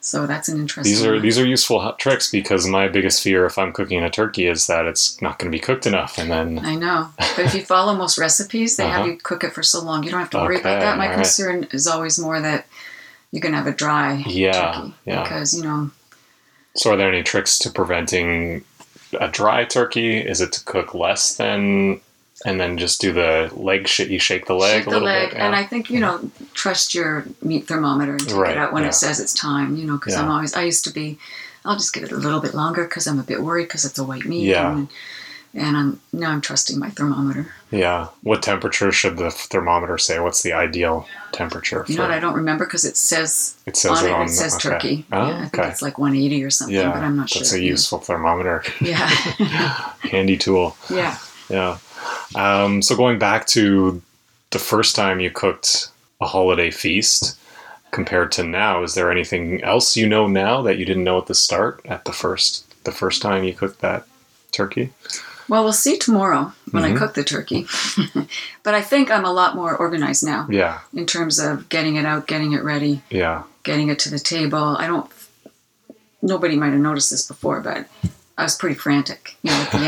So 0.00 0.26
that's 0.26 0.48
an 0.48 0.58
interesting. 0.60 0.92
These 0.92 1.04
are 1.04 1.14
one. 1.14 1.22
these 1.22 1.38
are 1.38 1.46
useful 1.46 1.80
hot 1.80 1.98
tricks 1.98 2.30
because 2.30 2.66
my 2.66 2.86
biggest 2.88 3.22
fear 3.22 3.46
if 3.46 3.58
I'm 3.58 3.72
cooking 3.72 4.02
a 4.02 4.08
turkey 4.10 4.46
is 4.46 4.66
that 4.68 4.84
it's 4.86 5.20
not 5.20 5.38
going 5.38 5.50
to 5.50 5.56
be 5.56 5.60
cooked 5.60 5.86
enough, 5.86 6.18
and 6.18 6.30
then 6.30 6.60
I 6.60 6.76
know, 6.76 7.10
but 7.18 7.40
if 7.40 7.54
you 7.54 7.62
follow 7.74 7.94
most 7.94 8.16
recipes, 8.16 8.76
they 8.76 8.84
have 8.86 9.00
Uh-huh. 9.02 9.10
you 9.10 9.16
cook 9.16 9.42
it 9.44 9.52
for 9.52 9.62
so 9.62 9.82
long. 9.82 10.04
You 10.04 10.10
don't 10.10 10.20
have 10.20 10.30
to 10.30 10.38
worry 10.38 10.60
about 10.60 10.80
that. 10.80 10.96
My 10.98 11.04
all 11.06 11.10
right. 11.10 11.16
concern 11.16 11.66
is 11.72 11.86
always 11.88 12.18
more 12.18 12.40
that 12.40 12.66
you're 13.32 13.40
gonna 13.42 13.56
have 13.56 13.66
a 13.66 13.72
dry 13.72 14.22
Yeah, 14.26 14.72
turkey 14.72 14.94
yeah. 15.04 15.22
because 15.24 15.54
you 15.54 15.62
know 15.64 15.90
so 16.76 16.92
are 16.92 16.96
there 16.96 17.08
any 17.12 17.24
tricks 17.24 17.58
to 17.60 17.70
preventing 17.70 18.64
a 19.20 19.26
dry 19.28 19.64
turkey? 19.64 20.16
Is 20.18 20.40
it 20.40 20.52
to 20.52 20.64
cook 20.64 20.94
less 20.94 21.34
than, 21.34 22.00
and 22.44 22.60
then 22.60 22.76
just 22.78 23.00
do 23.00 23.12
the 23.12 23.50
leg 23.54 23.88
shit? 23.88 24.08
You 24.10 24.18
shake 24.18 24.46
the 24.46 24.54
leg 24.54 24.78
shake 24.78 24.86
a 24.86 24.90
the 24.90 24.96
little 24.96 25.06
leg, 25.08 25.30
bit, 25.30 25.40
and? 25.40 25.54
I 25.54 25.64
think 25.64 25.90
you 25.90 26.00
know 26.00 26.30
trust 26.54 26.94
your 26.94 27.24
meat 27.42 27.66
thermometer 27.66 28.12
and 28.12 28.20
take 28.28 28.36
Right, 28.36 28.52
it 28.52 28.58
out 28.58 28.72
when 28.72 28.82
yeah. 28.82 28.90
it 28.90 28.94
says 28.94 29.20
it's 29.20 29.34
time. 29.34 29.76
You 29.76 29.86
know, 29.86 29.96
because 29.96 30.14
I'm 30.14 30.30
always 30.30 30.54
I 30.54 30.62
used 30.62 30.84
to 30.84 30.92
be, 30.92 31.18
I'll 31.64 31.76
just 31.76 31.92
give 31.92 32.04
it 32.04 32.12
a 32.12 32.16
little 32.16 32.40
bit 32.40 32.54
longer 32.54 32.84
because 32.84 33.06
I'm 33.06 33.18
a 33.18 33.22
bit 33.24 33.42
worried 33.42 33.64
because 33.64 33.84
it's 33.84 33.98
a 33.98 34.04
white 34.04 34.24
meat. 34.24 34.44
Yeah. 34.44 34.72
And, 34.76 34.88
and 35.54 35.76
I'm 35.78 36.00
now 36.12 36.30
I'm 36.30 36.42
trusting 36.42 36.78
my 36.78 36.90
thermometer. 36.90 37.52
Yeah. 37.70 38.08
What 38.22 38.42
temperature 38.42 38.92
should 38.92 39.16
the 39.16 39.30
thermometer 39.30 39.96
say? 39.98 40.20
What's 40.20 40.42
the 40.42 40.52
ideal 40.52 41.08
temperature 41.32 41.84
for 41.84 41.90
You 41.90 41.96
know 41.98 42.04
what? 42.04 42.12
I 42.12 42.20
don't 42.20 42.34
remember 42.34 42.66
because 42.66 42.84
it 42.84 42.96
says 42.98 43.56
it 43.66 43.74
says 43.76 43.98
on 43.98 44.04
it 44.04 44.08
it, 44.10 44.12
on 44.12 44.26
it 44.26 44.28
says 44.28 44.54
okay. 44.56 44.68
turkey. 44.68 45.06
Oh, 45.10 45.26
yeah, 45.28 45.36
I 45.36 45.40
think 45.48 45.58
okay. 45.58 45.68
it's 45.70 45.80
like 45.82 45.98
180 45.98 46.44
or 46.44 46.50
something, 46.50 46.76
Yeah, 46.76 46.92
but 46.92 47.02
I'm 47.02 47.16
not 47.16 47.30
sure. 47.30 47.40
that's 47.40 47.52
a 47.54 47.60
Yeah. 47.60 47.70
useful 47.70 47.98
thermometer. 47.98 48.62
Yeah, 48.80 49.08
Handy 50.12 50.36
tool. 50.36 50.76
yeah. 50.90 51.16
Yeah. 51.48 51.78
Um, 52.34 52.82
so 52.82 52.96
going 52.96 53.18
back 53.18 53.46
to 53.48 54.00
the 54.50 54.58
first 54.58 54.94
time 54.96 55.20
you 55.20 55.30
cooked 55.30 55.90
a 56.20 56.26
holiday 56.26 56.70
feast 56.70 57.38
compared 57.90 58.32
to 58.32 58.42
now, 58.44 58.82
is 58.82 58.94
there 58.94 59.10
anything 59.10 59.62
else 59.62 59.96
you 59.96 60.06
know 60.08 60.26
now 60.26 60.62
that 60.62 60.78
you 60.78 60.84
didn't 60.84 61.04
know 61.04 61.18
at 61.18 61.26
the 61.26 61.34
start 61.34 61.80
at 61.86 62.04
the 62.04 62.12
first 62.12 62.64
the 62.84 62.92
first 62.92 63.20
time 63.22 63.44
you 63.44 63.52
cooked 63.54 63.80
that 63.80 64.06
turkey? 64.52 64.90
Well, 65.48 65.64
we'll 65.64 65.72
see 65.72 65.96
tomorrow 65.96 66.52
when 66.72 66.82
Mhm. 66.82 66.94
I 66.94 66.98
cook 66.98 67.14
the 67.14 67.24
turkey. 67.24 67.66
but 68.62 68.74
I 68.74 68.82
think 68.82 69.10
I'm 69.10 69.24
a 69.24 69.32
lot 69.32 69.56
more 69.56 69.74
organized 69.74 70.22
now 70.24 70.46
Yeah, 70.50 70.80
in 70.92 71.06
terms 71.06 71.38
of 71.38 71.68
getting 71.70 71.96
it 71.96 72.04
out, 72.04 72.26
getting 72.26 72.52
it 72.52 72.62
ready, 72.62 73.00
yeah, 73.10 73.44
getting 73.64 73.88
it 73.88 73.98
to 74.00 74.10
the 74.10 74.18
table. 74.18 74.76
I 74.78 74.86
don't. 74.86 75.10
Nobody 76.20 76.56
might 76.56 76.72
have 76.72 76.80
noticed 76.80 77.10
this 77.10 77.26
before, 77.26 77.60
but 77.60 77.86
I 78.38 78.44
was 78.44 78.54
pretty 78.54 78.76
frantic, 78.76 79.36
you 79.42 79.50
know, 79.50 79.66
at 79.66 79.70
the 79.72 79.84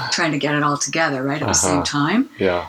end, 0.00 0.10
trying 0.12 0.32
to 0.32 0.38
get 0.38 0.54
it 0.54 0.62
all 0.62 0.78
together 0.78 1.22
right 1.22 1.42
at 1.42 1.48
the 1.48 1.52
same 1.52 1.78
Uh-huh. 1.78 1.84
time. 1.84 2.30
yeah, 2.38 2.68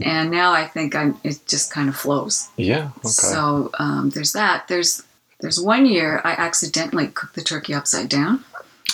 And 0.00 0.30
now 0.30 0.52
I 0.52 0.66
think 0.66 0.94
I'm. 0.94 1.16
It 1.24 1.38
just 1.46 1.72
kind 1.72 1.88
of 1.88 1.96
flows. 1.96 2.48
yeah. 2.56 2.90
Okay. 2.98 3.08
So 3.08 3.70
um, 3.78 4.10
there's 4.10 4.32
that. 4.32 4.66
There's 4.68 5.02
there's 5.40 5.60
one 5.60 5.86
year 5.86 6.20
I 6.24 6.32
accidentally 6.32 7.06
cooked 7.08 7.34
the 7.36 7.42
turkey 7.42 7.72
upside 7.74 8.08
down. 8.08 8.44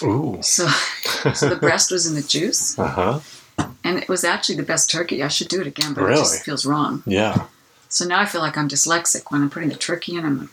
Ooh. 0.03 0.39
So 0.43 0.67
so 1.35 1.49
the 1.49 1.57
breast 1.57 1.91
was 1.91 2.07
in 2.07 2.15
the 2.15 2.23
juice, 2.23 2.79
Uh 2.85 2.87
huh. 2.89 3.21
and 3.85 3.99
it 3.99 4.09
was 4.09 4.23
actually 4.23 4.57
the 4.57 4.63
best 4.73 4.91
turkey. 4.91 5.23
I 5.23 5.29
should 5.29 5.49
do 5.49 5.61
it 5.63 5.67
again, 5.67 5.95
but 5.95 6.11
it 6.11 6.17
just 6.17 6.45
feels 6.45 6.65
wrong. 6.67 7.03
Yeah. 7.07 7.47
So 7.89 8.05
now 8.05 8.21
I 8.21 8.27
feel 8.27 8.43
like 8.43 8.59
I'm 8.59 8.69
dyslexic 8.69 9.31
when 9.33 9.41
I'm 9.43 9.49
putting 9.51 9.71
the 9.71 9.77
turkey 9.89 10.15
in. 10.17 10.25
I'm 10.27 10.39
like, 10.41 10.51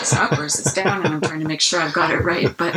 it's 0.00 0.12
up 0.12 0.32
or 0.32 0.48
down, 0.74 1.06
and 1.06 1.14
I'm 1.14 1.20
trying 1.20 1.38
to 1.40 1.46
make 1.46 1.60
sure 1.60 1.80
I've 1.80 1.92
got 1.94 2.10
it 2.10 2.24
right. 2.24 2.50
But 2.56 2.74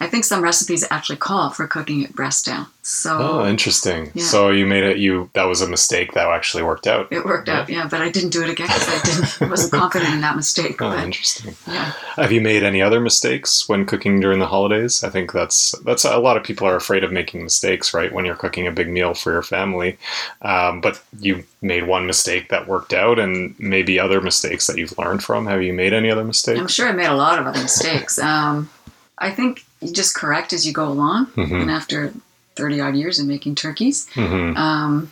I 0.00 0.06
think 0.08 0.24
some 0.24 0.42
recipes 0.42 0.84
actually 0.90 1.16
call 1.16 1.50
for 1.50 1.66
cooking 1.66 2.02
it 2.02 2.14
breast 2.14 2.44
down. 2.46 2.66
So 2.82 3.18
Oh, 3.18 3.46
interesting. 3.46 4.12
Yeah. 4.14 4.24
So 4.24 4.50
you 4.50 4.64
made 4.66 4.84
it. 4.84 4.98
You 4.98 5.28
that 5.32 5.44
was 5.44 5.60
a 5.60 5.68
mistake 5.68 6.12
that 6.12 6.28
actually 6.28 6.62
worked 6.62 6.86
out. 6.86 7.08
it 7.10 7.24
worked 7.24 7.48
out, 7.48 7.68
yeah. 7.68 7.88
But 7.90 8.00
I 8.02 8.10
didn't 8.10 8.30
do 8.30 8.42
it 8.42 8.50
again 8.50 8.68
because 8.68 8.88
I 8.88 9.00
didn't 9.04 9.42
I 9.42 9.50
wasn't 9.50 9.72
confident 9.80 10.14
in 10.14 10.20
that 10.20 10.36
mistake. 10.36 10.80
Oh, 10.80 10.90
But 10.90 11.02
interesting. 11.02 11.54
yeah, 11.66 11.92
Have 12.16 12.30
you 12.30 12.40
made 12.40 12.62
any 12.62 12.80
other 12.82 13.00
mistakes 13.00 13.68
when 13.68 13.86
cooking 13.86 14.20
during 14.20 14.38
the 14.38 14.46
holidays? 14.46 15.02
I 15.02 15.10
think 15.10 15.32
that's 15.32 15.72
that's 15.84 16.04
a 16.04 16.18
lot 16.18 16.36
of 16.36 16.44
people 16.44 16.68
are 16.68 16.76
afraid 16.76 17.02
of 17.02 17.10
making 17.10 17.42
mistakes, 17.42 17.92
right? 17.94 18.12
When 18.12 18.24
you're 18.24 18.36
cooking 18.36 18.66
a 18.66 18.72
big 18.72 18.88
meal 18.88 19.14
for 19.14 19.32
your 19.32 19.42
family, 19.42 19.98
um, 20.42 20.80
but 20.80 21.02
you 21.18 21.42
made 21.62 21.84
one 21.88 22.06
mistake 22.06 22.50
that 22.50 22.68
worked 22.68 22.92
out, 22.92 23.18
and 23.18 23.54
maybe 23.58 23.98
other 23.98 24.20
mistakes 24.20 24.66
that 24.68 24.76
you've 24.78 24.96
learned 24.98 25.24
from. 25.24 25.46
Have 25.46 25.62
you 25.62 25.72
made 25.72 25.92
any 25.92 26.10
other 26.10 26.24
mistakes? 26.24 26.60
I'm 26.60 26.68
sure 26.68 26.88
I 26.88 26.92
made 26.92 27.06
a 27.06 27.14
lot 27.14 27.38
of 27.40 27.46
other 27.48 27.60
mistakes. 27.62 28.18
Um, 28.20 28.70
I 29.18 29.30
think 29.30 29.64
you 29.86 29.92
just 29.92 30.14
correct 30.14 30.52
as 30.52 30.66
you 30.66 30.72
go 30.72 30.86
along. 30.88 31.26
Mhm. 31.36 31.62
And 31.62 31.70
after 31.70 32.12
30 32.56 32.80
odd 32.80 32.94
years 32.96 33.18
of 33.18 33.26
making 33.26 33.54
turkeys, 33.54 34.06
hmm 34.14 34.56
um, 34.56 35.10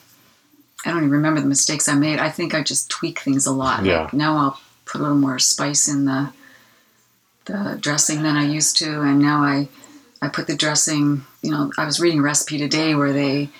I 0.86 0.90
don't 0.90 0.98
even 0.98 1.10
remember 1.10 1.40
the 1.40 1.46
mistakes 1.46 1.88
I 1.88 1.94
made. 1.94 2.18
I 2.18 2.28
think 2.30 2.54
I 2.54 2.62
just 2.62 2.90
tweak 2.90 3.18
things 3.20 3.46
a 3.46 3.52
lot. 3.52 3.84
Yeah. 3.84 4.02
Like 4.02 4.12
now 4.12 4.36
I'll 4.36 4.60
put 4.84 5.00
a 5.00 5.02
little 5.02 5.16
more 5.16 5.38
spice 5.38 5.88
in 5.88 6.04
the 6.04 6.30
the 7.46 7.76
dressing 7.80 8.22
than 8.22 8.36
I 8.36 8.44
used 8.46 8.76
to, 8.78 9.00
and 9.02 9.18
now 9.18 9.42
I 9.42 9.68
I 10.22 10.28
put 10.28 10.46
the 10.46 10.56
dressing. 10.56 11.24
You 11.42 11.50
know, 11.50 11.72
I 11.78 11.84
was 11.84 12.00
reading 12.00 12.20
a 12.20 12.22
recipe 12.22 12.58
today 12.58 12.94
where 12.94 13.12
they 13.12 13.50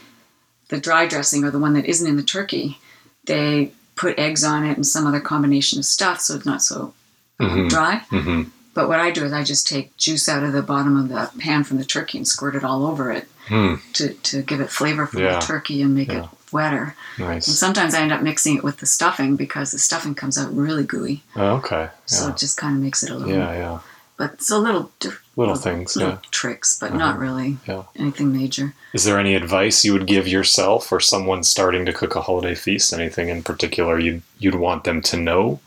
the 0.69 0.81
dry 0.81 1.07
dressing 1.07 1.45
or 1.45 1.51
the 1.51 1.59
one 1.59 1.75
that 1.75 1.85
isn't 1.85 2.07
in 2.09 2.17
the 2.17 2.23
turkey, 2.23 2.79
they 3.27 3.73
put 3.97 4.19
eggs 4.19 4.43
on 4.43 4.65
it 4.65 4.77
and 4.77 4.87
some 4.87 5.07
other 5.07 5.21
combination 5.21 5.79
of 5.79 5.85
stuff, 5.85 6.21
so 6.21 6.35
it's 6.35 6.47
not 6.47 6.63
so 6.63 6.95
Mhm. 7.41 7.69
dry. 7.69 7.97
hmm 8.09 8.43
But 8.75 8.89
what 8.89 9.01
I 9.01 9.11
do 9.13 9.25
is 9.25 9.33
I 9.33 9.45
just 9.45 9.67
take 9.69 9.97
juice 9.97 10.29
out 10.29 10.43
of 10.43 10.53
the 10.53 10.63
bottom 10.63 10.97
of 10.97 11.09
the 11.09 11.31
pan 11.41 11.63
from 11.65 11.79
the 11.79 11.85
turkey 11.85 12.19
and 12.19 12.27
squirt 12.29 12.57
it 12.57 12.65
all 12.65 12.87
over 12.87 13.11
it 13.13 13.29
Hmm. 13.49 13.75
to, 13.95 14.09
to 14.15 14.43
give 14.43 14.61
it 14.61 14.71
flavor 14.71 15.07
from 15.07 15.23
Yeah. 15.23 15.39
the 15.39 15.47
turkey 15.47 15.81
and 15.83 15.95
make 15.95 16.09
Yeah. 16.09 16.25
it 16.25 16.29
wetter. 16.51 16.97
Nice. 17.19 17.47
And 17.47 17.57
sometimes 17.57 17.95
I 17.95 18.01
end 18.01 18.13
up 18.13 18.23
mixing 18.23 18.57
it 18.57 18.65
with 18.65 18.79
the 18.79 18.87
stuffing 18.87 19.37
because 19.37 19.71
the 19.71 19.79
stuffing 19.79 20.15
comes 20.15 20.37
out 20.39 20.55
really 20.57 20.83
gooey. 20.85 21.23
Oh, 21.37 21.57
okay. 21.57 21.89
So 22.07 22.29
it 22.29 22.37
just 22.37 22.57
kind 22.57 22.77
of 22.77 22.83
makes 22.83 23.03
it 23.03 23.11
a 23.11 23.15
little, 23.17 23.35
Yeah. 23.35 23.53
Yeah. 23.53 23.79
but 24.17 24.33
it's 24.35 24.51
a 24.51 24.59
little, 24.59 24.91
diff- 24.99 25.21
Little 25.37 25.57
things. 25.57 25.95
little 25.97 26.13
Yeah. 26.13 26.19
tricks, 26.31 26.75
but 26.79 26.91
Uh-huh. 26.91 26.99
not 26.99 27.19
really 27.19 27.59
Yeah. 27.67 27.83
anything 27.97 28.33
major. 28.33 28.73
Is 28.93 29.05
there 29.05 29.19
any 29.19 29.35
advice 29.35 29.85
you 29.85 29.93
would 29.93 30.07
give 30.07 30.27
yourself 30.27 30.91
or 30.91 31.01
someone 31.01 31.43
starting 31.45 31.85
to 31.87 31.93
cook 31.93 32.15
a 32.17 32.23
holiday 32.23 32.55
feast? 32.55 32.93
Anything 32.93 33.29
in 33.29 33.43
particular 33.43 33.99
you'd 33.99 34.23
you'd 34.39 34.55
want 34.55 34.85
them 34.85 35.03
to 35.03 35.17
know 35.17 35.61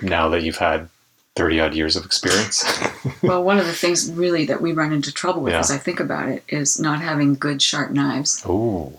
now 0.00 0.28
that 0.28 0.42
you've 0.42 0.58
had 0.58 0.88
thirty 1.36 1.60
odd 1.60 1.74
years 1.74 1.96
of 1.96 2.04
experience? 2.04 2.64
well, 3.22 3.42
one 3.42 3.58
of 3.58 3.66
the 3.66 3.72
things 3.72 4.10
really 4.10 4.44
that 4.46 4.60
we 4.60 4.72
run 4.72 4.92
into 4.92 5.12
trouble 5.12 5.42
with 5.42 5.52
Yeah. 5.52 5.60
as 5.60 5.70
I 5.70 5.78
think 5.78 6.00
about 6.00 6.28
it 6.28 6.42
is 6.48 6.78
not 6.78 7.00
having 7.00 7.34
good 7.34 7.62
sharp 7.62 7.90
knives 7.90 8.44
Ooh, 8.48 8.92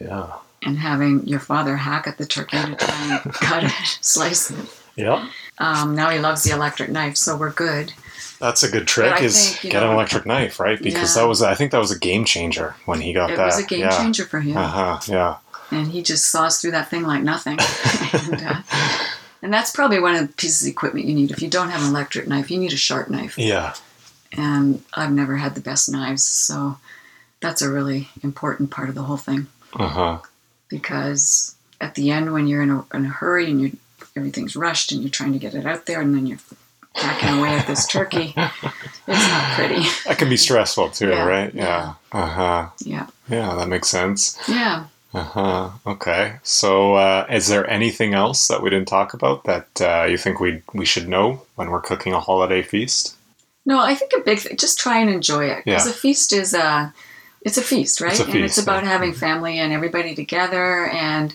yeah, 0.00 0.32
and 0.62 0.78
having 0.78 1.26
your 1.26 1.40
father 1.40 1.76
hack 1.76 2.06
at 2.06 2.18
the 2.18 2.26
turkey 2.26 2.56
to 2.58 2.74
try 2.76 3.20
and 3.24 3.32
cut 3.34 3.64
it, 3.64 3.72
slice 4.00 4.50
it. 4.50 4.66
yeah. 4.96 5.28
Um, 5.58 5.94
now 5.94 6.08
he 6.10 6.18
loves 6.18 6.42
the 6.42 6.52
electric 6.54 6.88
knife, 6.90 7.16
so 7.18 7.36
we're 7.36 7.52
good. 7.52 7.92
That's 8.40 8.62
a 8.62 8.70
good 8.70 8.86
trick. 8.88 9.10
But 9.12 9.22
Is 9.22 9.50
think, 9.50 9.64
you 9.64 9.70
get 9.70 9.82
an 9.82 9.90
electric 9.90 10.24
knife, 10.24 10.58
right? 10.58 10.80
Because 10.80 11.14
Yeah. 11.14 11.22
that 11.22 11.28
was 11.28 11.42
I 11.42 11.54
think 11.54 11.72
that 11.72 11.78
was 11.78 11.90
a 11.90 11.98
game 11.98 12.24
changer 12.24 12.74
when 12.86 13.02
he 13.02 13.12
got 13.12 13.30
It 13.30 13.36
that. 13.36 13.42
It 13.42 13.46
was 13.46 13.58
a 13.58 13.66
game 13.66 13.80
yeah. 13.80 13.90
changer 13.98 14.24
for 14.24 14.40
him. 14.40 14.56
Uh 14.56 14.66
huh. 14.68 15.00
Yeah. 15.06 15.36
and 15.70 15.88
he 15.88 16.02
just 16.02 16.30
saws 16.30 16.58
through 16.60 16.70
that 16.72 16.88
thing 16.88 17.02
like 17.02 17.22
nothing. 17.22 17.58
and, 18.12 18.42
uh, 18.42 18.62
and 19.42 19.52
that's 19.52 19.70
probably 19.72 20.00
one 20.00 20.14
of 20.14 20.26
the 20.26 20.32
pieces 20.34 20.62
of 20.66 20.72
equipment 20.72 21.06
you 21.06 21.14
need. 21.14 21.30
If 21.30 21.40
you 21.42 21.48
don't 21.48 21.70
have 21.70 21.82
an 21.82 21.88
electric 21.88 22.28
knife, 22.28 22.50
you 22.50 22.58
need 22.58 22.72
a 22.72 22.76
sharp 22.76 23.08
knife. 23.10 23.36
Yeah. 23.38 23.74
And 24.36 24.82
I've 24.94 25.12
never 25.12 25.36
had 25.36 25.54
the 25.54 25.60
best 25.60 25.90
knives, 25.90 26.22
so 26.24 26.78
that's 27.40 27.62
a 27.62 27.70
really 27.70 28.08
important 28.22 28.70
part 28.70 28.88
of 28.88 28.94
the 28.94 29.02
whole 29.02 29.16
thing. 29.16 29.46
Uh 29.74 29.88
huh. 29.88 30.18
Because 30.68 31.54
at 31.80 31.94
the 31.94 32.10
end, 32.10 32.32
when 32.32 32.46
you're 32.46 32.62
in 32.62 32.70
a, 32.70 32.84
in 32.94 33.06
a 33.06 33.08
hurry 33.08 33.50
and 33.50 33.60
you 33.60 33.76
everything's 34.16 34.56
rushed 34.56 34.92
and 34.92 35.02
you're 35.02 35.10
trying 35.10 35.32
to 35.32 35.38
get 35.38 35.54
it 35.54 35.66
out 35.66 35.86
there, 35.86 36.00
and 36.00 36.14
then 36.14 36.26
you're 36.26 36.38
hacking 36.94 37.38
away 37.38 37.50
at 37.50 37.66
this 37.66 37.86
turkey, 37.86 38.34
it's 38.36 39.28
not 39.28 39.52
pretty. 39.54 39.82
That 40.06 40.16
can 40.18 40.28
be 40.28 40.36
stressful 40.36 40.90
too, 40.90 41.08
Yeah, 41.08 41.24
right? 41.24 41.54
yeah. 41.54 41.64
Yeah. 41.64 41.94
Uh 42.20 42.26
huh. 42.26 42.68
Yeah, 42.80 43.06
Yeah, 43.28 43.54
that 43.56 43.68
makes 43.68 43.88
sense. 43.88 44.38
yeah. 44.48 44.84
Uh 45.12 45.22
huh. 45.24 45.70
Okay. 45.86 46.36
So, 46.44 46.94
uh, 46.94 47.26
is 47.28 47.48
there 47.48 47.68
anything 47.68 48.14
else 48.14 48.46
that 48.48 48.62
we 48.62 48.70
didn't 48.70 48.86
talk 48.88 49.12
about 49.12 49.42
that 49.44 49.80
uh, 49.80 50.04
you 50.04 50.16
think 50.16 50.38
we 50.40 50.62
we 50.72 50.84
should 50.84 51.08
know 51.08 51.42
when 51.56 51.70
we're 51.70 51.80
cooking 51.80 52.12
a 52.12 52.20
holiday 52.20 52.62
feast? 52.62 53.16
No, 53.66 53.80
I 53.80 53.94
think 53.94 54.12
a 54.16 54.20
big 54.20 54.38
thing. 54.38 54.56
Just 54.56 54.78
try 54.78 54.98
and 55.00 55.10
enjoy 55.10 55.46
it 55.46 55.64
because 55.64 55.86
Yeah. 55.86 55.90
a 55.92 55.94
feast 55.94 56.32
is 56.32 56.54
a, 56.54 56.94
it's 57.42 57.58
a 57.58 57.62
feast, 57.62 58.00
right? 58.00 58.12
It's 58.12 58.20
a 58.20 58.24
and 58.24 58.44
it's 58.44 58.58
about 58.58 58.84
yeah. 58.84 58.90
having 58.90 59.12
family 59.12 59.58
and 59.58 59.72
everybody 59.72 60.14
together, 60.14 60.86
and 60.86 61.34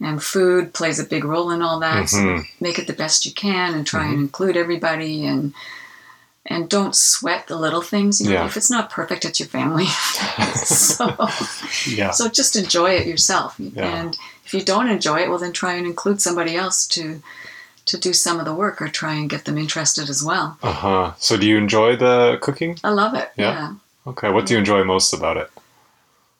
and 0.00 0.22
food 0.22 0.74
plays 0.74 0.98
a 1.00 1.04
big 1.04 1.24
role 1.24 1.50
in 1.50 1.62
all 1.62 1.80
that. 1.80 2.10
So 2.10 2.18
Mhm. 2.18 2.46
make 2.60 2.78
it 2.78 2.86
the 2.86 2.92
best 2.92 3.24
you 3.26 3.32
can, 3.32 3.74
and 3.74 3.86
try 3.86 4.02
Mm-hmm. 4.02 4.12
and 4.12 4.20
include 4.20 4.56
everybody, 4.58 5.24
and 5.26 5.54
and 6.48 6.68
don't 6.68 6.96
sweat 6.96 7.46
the 7.46 7.56
little 7.56 7.82
things. 7.82 8.20
You 8.20 8.28
know, 8.30 8.34
Yeah. 8.34 8.46
if 8.46 8.56
it's 8.56 8.70
not 8.70 8.90
perfect, 8.90 9.24
it's 9.24 9.38
your 9.40 9.48
family. 9.48 9.86
so 10.54 11.28
Yeah. 11.86 12.10
so 12.10 12.28
just 12.28 12.56
enjoy 12.56 12.90
it 12.92 13.06
yourself, 13.06 13.54
Yeah. 13.58 13.84
and 14.00 14.16
if 14.44 14.54
you 14.54 14.62
don't 14.62 14.88
enjoy 14.88 15.20
it, 15.20 15.28
well, 15.28 15.38
then 15.38 15.52
try 15.52 15.74
and 15.74 15.86
include 15.86 16.20
somebody 16.20 16.56
else 16.56 16.86
to. 16.88 17.22
To 17.92 17.96
do 17.96 18.12
some 18.12 18.38
of 18.38 18.44
the 18.44 18.52
work 18.52 18.82
or 18.82 18.88
try 18.88 19.14
and 19.14 19.30
get 19.30 19.46
them 19.46 19.56
interested 19.56 20.10
as 20.10 20.22
well. 20.22 20.58
Uh 20.62 20.72
huh. 20.72 21.12
So, 21.16 21.38
do 21.38 21.46
you 21.46 21.56
enjoy 21.56 21.96
the 21.96 22.36
cooking? 22.42 22.78
I 22.84 22.90
love 22.90 23.14
it. 23.14 23.30
Yeah. 23.34 23.52
yeah. 23.52 23.74
Okay. 24.08 24.30
What 24.30 24.44
do 24.44 24.52
you 24.52 24.58
enjoy 24.58 24.84
most 24.84 25.14
about 25.14 25.38
it? 25.38 25.50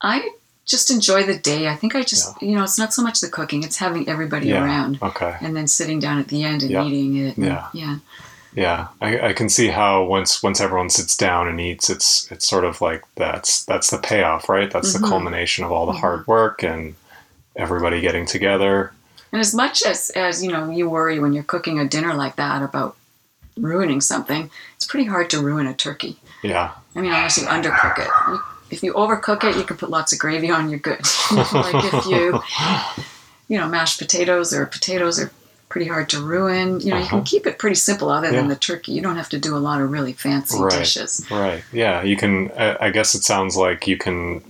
I 0.03 0.29
just 0.67 0.91
enjoy 0.91 1.23
the 1.23 1.39
day. 1.39 1.67
I 1.69 1.75
think 1.75 1.95
I 1.95 2.03
just, 2.03 2.27
you 2.43 2.55
know, 2.55 2.65
it's 2.65 2.77
not 2.79 2.93
so 2.93 3.01
much 3.01 3.21
the 3.23 3.29
cooking, 3.31 3.63
it's 3.63 3.79
having 3.79 4.07
everybody 4.11 4.49
Yeah. 4.49 4.63
around 4.63 4.99
Okay. 5.03 5.37
and 5.41 5.57
then 5.57 5.67
sitting 5.69 5.99
down 6.01 6.19
at 6.19 6.29
the 6.29 6.45
end 6.45 6.61
and 6.65 6.71
Yeah. 6.71 6.85
eating 6.85 7.17
it. 7.17 7.39
and- 7.39 7.47
Yeah. 7.47 7.69
Yeah. 7.73 7.97
Yeah, 8.55 8.89
I, 9.01 9.29
I 9.29 9.33
can 9.35 9.49
see 9.49 9.69
how 9.69 10.05
once 10.05 10.43
once 10.43 10.61
everyone 10.61 10.91
sits 10.91 11.17
down 11.17 11.49
and 11.49 11.61
eats, 11.61 11.91
it's 11.91 12.31
it's 12.33 12.49
sort 12.49 12.65
of 12.65 12.81
like 12.81 13.03
that's 13.15 13.65
that's 13.65 13.91
the 13.91 13.99
payoff, 13.99 14.49
right? 14.49 14.71
That's 14.71 14.93
the 14.95 14.99
Mhm. 15.01 15.09
culmination 15.09 15.65
of 15.65 15.73
all 15.73 15.87
the 15.87 15.93
hard 15.93 16.27
work 16.27 16.63
and 16.63 16.95
everybody 17.57 18.01
getting 18.01 18.25
together. 18.27 18.93
And 19.33 19.41
as 19.41 19.55
much 19.55 19.83
as, 19.85 20.09
as, 20.11 20.43
you 20.43 20.51
know, 20.51 20.71
you 20.71 20.89
worry 20.89 21.19
when 21.21 21.35
you're 21.35 21.43
cooking 21.45 21.79
a 21.79 21.87
dinner 21.87 22.15
like 22.15 22.37
that 22.37 22.63
about 22.63 22.97
ruining 23.59 24.01
something, 24.01 24.51
it's 24.77 24.87
pretty 24.87 25.05
hard 25.07 25.29
to 25.31 25.41
ruin 25.41 25.67
a 25.67 25.75
turkey. 25.75 26.17
Yeah. 26.43 26.71
I 26.97 27.01
mean, 27.03 27.13
unless 27.13 27.37
you 27.37 27.45
undercook 27.47 27.99
it. 27.99 28.41
If 28.71 28.83
you 28.83 28.95
overcook 28.95 29.45
it, 29.45 29.57
you 29.57 29.65
can 29.65 29.77
put 29.77 29.91
lots 29.91 30.13
of 30.15 30.19
gravy 30.19 30.51
on, 30.51 30.71
you're 30.71 30.79
good. 30.79 31.01
like 31.33 31.93
if 31.93 32.07
you, 32.07 32.41
you 33.49 33.59
know, 33.59 33.69
mashed 33.69 33.99
potatoes 33.99 34.55
or 34.55 34.65
potatoes 34.67 35.21
are 35.21 35.31
pretty 35.69 35.87
hard 35.87 36.09
to 36.11 36.21
ruin. 36.21 36.81
You 36.81 36.91
know, 36.91 36.97
you 36.97 37.03
Uh-huh. 37.05 37.17
can 37.19 37.25
keep 37.25 37.47
it 37.47 37.59
pretty 37.59 37.77
simple 37.77 38.09
other 38.11 38.31
than 38.31 38.49
the 38.49 38.57
turkey. 38.57 38.93
You 38.93 39.03
don't 39.03 39.17
have 39.17 39.29
to 39.31 39.39
do 39.39 39.57
a 39.57 39.59
lot 39.59 39.81
of 39.81 39.91
really 39.91 40.13
fancy 40.15 40.59
Right. 40.59 40.71
dishes. 40.79 41.25
Right. 41.31 41.63
Yeah. 41.73 42.03
You 42.03 42.17
can. 42.17 42.51
I 42.57 42.77
I 42.87 42.91
guess 42.91 43.15
it 43.15 43.23
sounds 43.25 43.57
like 43.57 43.87
you 43.87 43.97
can. 43.99 44.43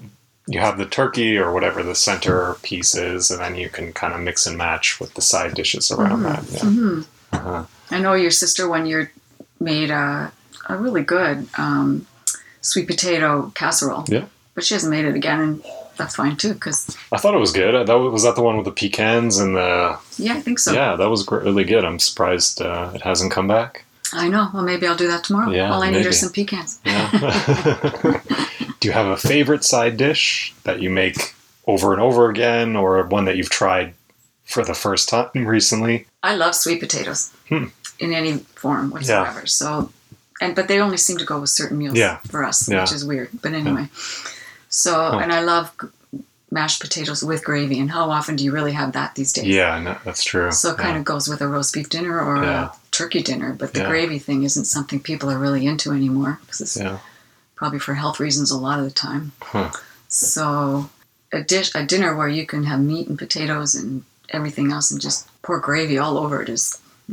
You 0.46 0.60
have 0.60 0.78
the 0.78 0.86
turkey 0.86 1.36
or 1.36 1.52
whatever 1.52 1.82
the 1.82 1.94
center 1.94 2.54
piece 2.62 2.94
is, 2.94 3.30
and 3.30 3.40
then 3.40 3.54
you 3.56 3.68
can 3.68 3.92
kind 3.92 4.14
of 4.14 4.20
mix 4.20 4.46
and 4.46 4.56
match 4.56 4.98
with 5.00 5.12
the 5.14 5.20
side 5.20 5.52
dishes 5.54 5.90
around 5.90 6.22
that. 6.22 6.42
Yeah. 6.50 6.60
hmm 6.60 7.00
Uh-huh. 7.32 7.64
I 7.90 7.98
know 8.00 8.14
your 8.14 8.30
sister 8.30 8.66
one 8.68 8.86
year 8.86 9.10
made 9.60 9.90
a, 9.90 10.32
a 10.68 10.76
really 10.76 11.02
good 11.02 11.46
um, 11.58 12.06
sweet 12.62 12.86
potato 12.86 13.52
casserole. 13.54 14.04
Yeah. 14.08 14.24
But 14.54 14.64
she 14.64 14.72
hasn't 14.74 14.90
made 14.90 15.04
it 15.04 15.14
again, 15.14 15.62
that's 15.98 16.16
fine 16.16 16.36
too. 16.36 16.54
Because 16.54 16.96
I 17.12 17.18
thought 17.18 17.34
it 17.34 17.38
was 17.38 17.52
good. 17.52 17.86
That 17.86 17.94
was, 17.94 18.12
was 18.12 18.22
that 18.22 18.34
the 18.36 18.42
one 18.42 18.56
with 18.56 18.64
the 18.64 18.72
pecans 18.72 19.38
and 19.38 19.54
the. 19.56 19.98
yeah, 20.16 20.34
I 20.34 20.40
think 20.40 20.58
so. 20.58 20.72
yeah, 20.72 20.96
that 20.96 21.10
was 21.10 21.28
really 21.30 21.64
good. 21.64 21.84
I'm 21.84 21.98
surprised 21.98 22.62
uh, 22.62 22.92
it 22.94 23.02
hasn't 23.02 23.32
come 23.32 23.46
back. 23.48 23.84
I 24.12 24.28
know. 24.28 24.48
Well, 24.54 24.62
maybe 24.62 24.86
I'll 24.86 24.96
do 24.96 25.08
that 25.08 25.24
tomorrow. 25.24 25.50
Yeah, 25.50 25.70
All 25.70 25.82
I 25.82 25.90
need 25.90 26.06
are 26.06 26.12
some 26.12 26.32
pecans. 26.32 26.80
Yeah. 26.86 27.10
Do 28.80 28.88
you 28.88 28.92
have 28.92 29.08
a 29.08 29.16
favorite 29.16 29.64
side 29.64 29.96
dish 29.96 30.54
that 30.64 30.80
you 30.80 30.88
make 30.88 31.34
over 31.66 31.92
and 31.92 32.00
over 32.00 32.30
again, 32.30 32.76
or 32.76 33.02
one 33.06 33.24
that 33.26 33.36
you've 33.36 33.50
tried 33.50 33.92
for 34.44 34.64
the 34.64 34.72
first 34.74 35.08
time 35.10 35.28
recently? 35.34 36.06
I 36.22 36.36
love 36.36 36.54
sweet 36.54 36.80
potatoes 36.80 37.30
Hmm. 37.48 37.66
in 37.98 38.12
any 38.14 38.38
form 38.38 38.90
whatsoever. 38.90 39.46
So, 39.46 39.90
and 40.40 40.54
but 40.54 40.68
they 40.68 40.80
only 40.80 40.96
seem 40.96 41.18
to 41.18 41.24
go 41.26 41.38
with 41.40 41.50
certain 41.50 41.76
meals 41.76 41.98
Yeah. 41.98 42.18
for 42.30 42.44
us, 42.44 42.66
Yeah. 42.68 42.80
which 42.82 42.92
is 42.92 43.04
weird. 43.04 43.28
But 43.42 43.52
anyway, 43.52 43.88
so 44.68 45.18
and 45.18 45.32
I 45.32 45.40
love 45.42 45.74
mashed 46.50 46.80
potatoes 46.80 47.22
with 47.22 47.44
gravy. 47.44 47.78
And 47.78 47.90
how 47.90 48.10
often 48.10 48.36
do 48.36 48.44
you 48.44 48.52
really 48.52 48.72
have 48.72 48.92
that 48.92 49.14
these 49.14 49.32
days? 49.32 49.44
Yeah, 49.46 49.78
no, 49.80 49.98
that's 50.04 50.24
true. 50.24 50.50
So 50.50 50.70
it 50.72 50.78
kind 50.78 50.96
of 50.96 51.04
goes 51.04 51.28
with 51.28 51.40
a 51.42 51.46
roast 51.46 51.74
beef 51.74 51.88
dinner 51.90 52.18
or 52.20 52.42
Yeah. 52.42 52.64
a 52.66 52.70
turkey 52.90 53.22
dinner. 53.22 53.52
But 53.52 53.74
the 53.74 53.80
Yeah. 53.80 53.88
gravy 53.88 54.18
thing 54.18 54.44
isn't 54.44 54.64
something 54.64 55.00
people 55.00 55.30
are 55.30 55.38
really 55.38 55.66
into 55.66 55.92
anymore 55.92 56.38
because 56.40 56.60
it's 56.62 56.76
yeah. 56.78 56.98
probably 57.54 57.78
for 57.78 57.94
health 57.94 58.18
reasons 58.18 58.50
a 58.50 58.56
lot 58.56 58.78
of 58.78 58.86
the 58.86 58.90
time. 58.90 59.32
Huh. 59.42 59.70
So 60.08 60.88
a 61.32 61.42
dish, 61.42 61.70
a 61.74 61.84
dinner 61.84 62.16
where 62.16 62.28
you 62.28 62.46
can 62.46 62.64
have 62.64 62.80
meat 62.80 63.08
and 63.08 63.18
potatoes 63.18 63.74
and 63.74 64.04
everything 64.30 64.72
else 64.72 64.90
and 64.90 65.00
just 65.00 65.28
pour 65.42 65.58
gravy 65.60 65.98
all 65.98 66.16
over 66.16 66.40
it 66.40 66.48
is, 66.48 66.78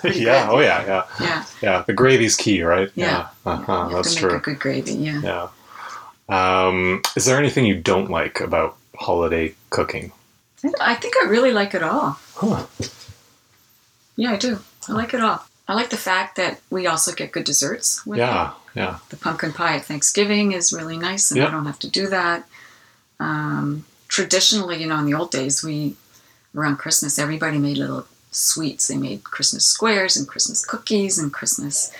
pretty 0.00 0.20
yeah. 0.20 0.46
good. 0.46 0.54
Oh, 0.54 0.60
yeah. 0.60 0.86
Yeah. 0.86 1.04
yeah. 1.20 1.44
Yeah. 1.60 1.84
The 1.86 1.92
gravy's 1.92 2.36
key, 2.36 2.62
right? 2.62 2.90
Yeah. 2.94 3.28
Uh-huh, 3.44 3.88
you 3.90 3.96
have 3.96 4.04
that's 4.04 4.14
to 4.14 4.22
make 4.22 4.30
true. 4.30 4.38
a 4.38 4.40
good 4.40 4.58
gravy. 4.60 4.92
Yeah. 4.94 5.20
Yeah. 5.22 5.48
Um, 6.28 7.02
is 7.16 7.24
there 7.24 7.38
anything 7.38 7.64
you 7.64 7.80
don't 7.80 8.10
like 8.10 8.40
about 8.40 8.76
holiday 8.96 9.54
cooking? 9.70 10.12
I 10.80 10.94
think 10.94 11.14
I 11.22 11.26
really 11.26 11.52
like 11.52 11.74
it 11.74 11.82
all. 11.82 12.18
Huh. 12.34 12.66
Yeah, 14.16 14.32
I 14.32 14.36
do. 14.36 14.58
I 14.88 14.92
like 14.92 15.14
it 15.14 15.20
all. 15.20 15.44
I 15.68 15.74
like 15.74 15.90
the 15.90 15.96
fact 15.96 16.36
that 16.36 16.60
we 16.70 16.86
also 16.86 17.12
get 17.12 17.32
good 17.32 17.44
desserts 17.44 18.04
with 18.06 18.18
it. 18.18 18.22
Yeah. 18.22 18.52
Yeah. 18.74 18.98
The 19.10 19.16
pumpkin 19.16 19.52
pie 19.52 19.76
at 19.76 19.84
Thanksgiving 19.84 20.52
is 20.52 20.72
really 20.72 20.96
nice, 20.96 21.30
and 21.30 21.38
Yeah. 21.38 21.48
I 21.48 21.50
don't 21.50 21.66
have 21.66 21.78
to 21.80 21.90
do 21.90 22.06
that. 22.08 22.48
Um, 23.20 23.84
traditionally, 24.08 24.80
you 24.80 24.86
know, 24.86 24.98
in 24.98 25.06
the 25.06 25.14
old 25.14 25.30
days, 25.30 25.62
we 25.62 25.96
around 26.54 26.76
Christmas, 26.76 27.18
everybody 27.18 27.58
made 27.58 27.76
little 27.76 28.06
sweets. 28.30 28.88
They 28.88 28.96
made 28.96 29.24
Christmas 29.24 29.66
squares 29.66 30.16
and 30.16 30.26
Christmas 30.26 30.64
cookies 30.64 31.18
and 31.18 31.32
Christmas 31.32 31.92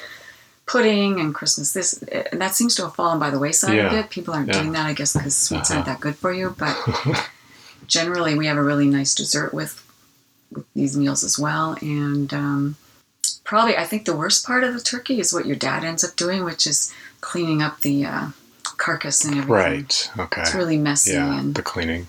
pudding 0.69 1.19
and 1.19 1.35
Christmas 1.35 1.73
this. 1.73 2.03
And 2.03 2.41
that 2.41 2.55
seems 2.55 2.75
to 2.77 2.83
have 2.83 2.95
fallen 2.95 3.19
by 3.19 3.31
the 3.31 3.39
wayside 3.39 3.79
a 3.79 3.91
bit. 3.91 4.11
People 4.11 4.35
aren't 4.35 4.49
Yeah. 4.49 4.61
doing 4.61 4.73
that, 4.73 4.87
I 4.87 4.93
guess, 4.93 5.15
because 5.15 5.37
sweets 5.37 5.71
aren't 5.71 5.87
Uh-huh. 5.89 5.95
that 5.95 6.01
good 6.01 6.17
for 6.17 6.33
you. 6.33 6.55
But 6.59 6.77
generally, 7.87 8.35
we 8.37 8.47
have 8.47 8.57
a 8.57 8.63
really 8.63 8.87
nice 8.87 9.15
dessert 9.15 9.53
with 9.55 9.83
with 10.51 10.65
these 10.75 10.97
meals 10.97 11.23
as 11.25 11.39
well. 11.39 11.77
And 11.83 12.33
um, 12.33 12.77
probably, 13.45 13.77
I 13.77 13.85
think 13.85 14.07
the 14.07 14.17
worst 14.17 14.47
part 14.47 14.65
of 14.65 14.73
the 14.73 14.81
turkey 14.81 15.21
is 15.21 15.31
what 15.33 15.45
your 15.45 15.57
dad 15.57 15.85
ends 15.85 16.03
up 16.03 16.17
doing, 16.17 16.43
which 16.43 16.67
is 16.67 16.91
cleaning 17.21 17.61
up 17.61 17.81
the 17.83 18.07
uh, 18.07 18.27
carcass 18.79 19.25
and 19.27 19.35
everything. 19.35 19.53
Right. 19.55 20.11
Okay. 20.19 20.41
It's 20.41 20.55
really 20.55 20.79
messy, 20.79 21.13
Yeah. 21.13 21.39
and 21.39 21.55
The 21.55 21.61
cleaning. 21.63 22.09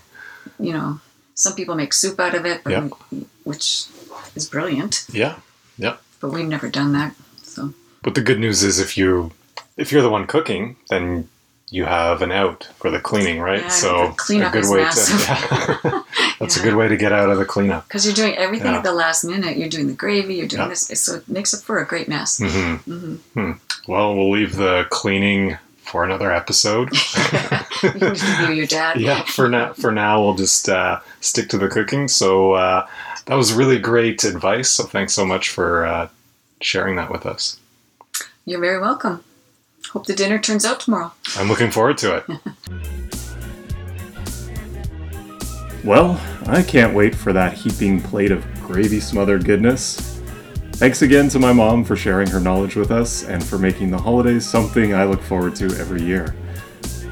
you 0.58 0.72
know, 0.72 1.00
some 1.34 1.54
people 1.54 1.74
make 1.74 1.92
soup 1.92 2.18
out 2.18 2.34
of 2.34 2.46
it, 2.46 2.62
but 2.64 2.70
Yep. 2.70 2.92
we- 3.10 3.26
which 3.44 3.86
is 4.34 4.46
brilliant. 4.46 5.04
Yeah. 5.12 5.36
Yep. 5.76 6.00
But 6.20 6.30
we've 6.30 6.46
never 6.48 6.68
done 6.70 6.92
that. 6.92 7.14
But 8.02 8.14
the 8.14 8.20
good 8.22 8.38
news 8.38 8.62
is 8.62 8.78
if 8.78 8.96
you 8.96 9.32
if 9.76 9.92
you're 9.92 10.02
the 10.02 10.10
one 10.10 10.26
cooking, 10.26 10.76
then 10.88 11.28
you 11.72 11.84
have 11.84 12.20
an 12.20 12.32
out 12.32 12.68
for 12.78 12.90
the 12.90 12.98
cleaning, 12.98 13.40
right? 13.40 13.60
Yeah, 13.62 13.68
so 13.68 14.06
a 14.06 14.50
good 14.50 14.68
way 14.68 14.82
massive. 14.82 15.20
to 15.20 15.80
yeah. 15.84 16.02
That's 16.40 16.56
Yeah. 16.56 16.62
a 16.62 16.64
good 16.66 16.74
way 16.76 16.88
to 16.88 16.96
get 16.96 17.12
out 17.12 17.30
of 17.30 17.38
the 17.38 17.44
cleanup. 17.44 17.86
because 17.86 18.04
you're 18.04 18.14
doing 18.14 18.34
everything 18.36 18.74
at 18.74 18.82
the 18.82 18.92
last 18.92 19.22
minute, 19.24 19.56
you're 19.56 19.68
doing 19.68 19.86
the 19.86 19.92
gravy, 19.94 20.34
you're 20.34 20.48
doing 20.48 20.68
this, 20.68 20.88
so 21.00 21.16
it 21.16 21.28
makes 21.28 21.54
up 21.54 21.60
for 21.60 21.78
a 21.80 21.86
great 21.86 22.08
mess. 22.08 22.38
hmm 22.38 22.74
hmm 22.76 23.14
Hmm. 23.34 23.52
Well, 23.86 24.16
we'll 24.16 24.30
leave 24.30 24.56
the 24.56 24.86
cleaning 24.90 25.58
for 25.84 26.02
another 26.04 26.32
episode. 26.32 26.90
you 27.82 27.90
can 27.90 28.56
your 28.56 28.66
dad. 28.66 29.00
yeah, 29.00 29.22
for 29.24 29.48
now, 29.48 29.72
for 29.74 29.90
now, 29.92 30.22
we'll 30.22 30.34
just 30.34 30.68
uh, 30.68 31.00
stick 31.20 31.48
to 31.50 31.58
the 31.58 31.68
cooking. 31.68 32.08
So 32.08 32.52
uh, 32.52 32.86
that 33.26 33.34
was 33.36 33.52
really 33.52 33.78
great 33.78 34.24
advice. 34.24 34.70
So 34.70 34.84
thanks 34.84 35.12
so 35.14 35.24
much 35.24 35.50
for 35.50 35.86
uh, 35.86 36.08
sharing 36.60 36.96
that 36.96 37.10
with 37.10 37.26
us. 37.26 37.58
You're 38.50 38.58
very 38.58 38.80
welcome. 38.80 39.22
Hope 39.92 40.06
the 40.06 40.12
dinner 40.12 40.36
turns 40.36 40.64
out 40.64 40.80
tomorrow. 40.80 41.12
I'm 41.36 41.46
looking 41.46 41.70
forward 41.70 41.98
to 41.98 42.16
it. 42.16 42.24
well, 45.84 46.20
I 46.46 46.64
can't 46.64 46.92
wait 46.92 47.14
for 47.14 47.32
that 47.32 47.52
heaping 47.52 48.02
plate 48.02 48.32
of 48.32 48.44
gravy 48.62 48.98
smothered 48.98 49.44
goodness. 49.44 50.20
Thanks 50.72 51.02
again 51.02 51.28
to 51.28 51.38
my 51.38 51.52
mom 51.52 51.84
for 51.84 51.94
sharing 51.94 52.26
her 52.26 52.40
knowledge 52.40 52.74
with 52.74 52.90
us 52.90 53.22
and 53.22 53.40
for 53.44 53.56
making 53.56 53.92
the 53.92 53.98
holidays 53.98 54.48
something 54.48 54.94
I 54.94 55.04
look 55.04 55.22
forward 55.22 55.54
to 55.54 55.66
every 55.78 56.02
year. 56.02 56.34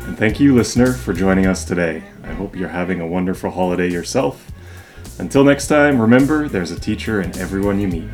And 0.07 0.19
thank 0.19 0.41
you, 0.41 0.57
listener, 0.57 0.93
for 0.93 1.13
joining 1.13 1.47
us 1.47 1.65
today. 1.65 2.03
I 2.25 2.33
hope 2.33 2.57
you're 2.57 2.69
having 2.69 3.01
a 3.01 3.07
wonderful 3.07 3.53
holiday 3.53 3.89
yourself. 3.89 4.51
Until 5.21 5.45
next 5.45 5.69
time, 5.69 6.01
remember 6.01 6.49
there's 6.49 6.73
a 6.73 6.81
teacher 6.81 7.21
in 7.21 7.39
everyone 7.39 7.79
you 7.79 7.87
meet. 7.87 8.11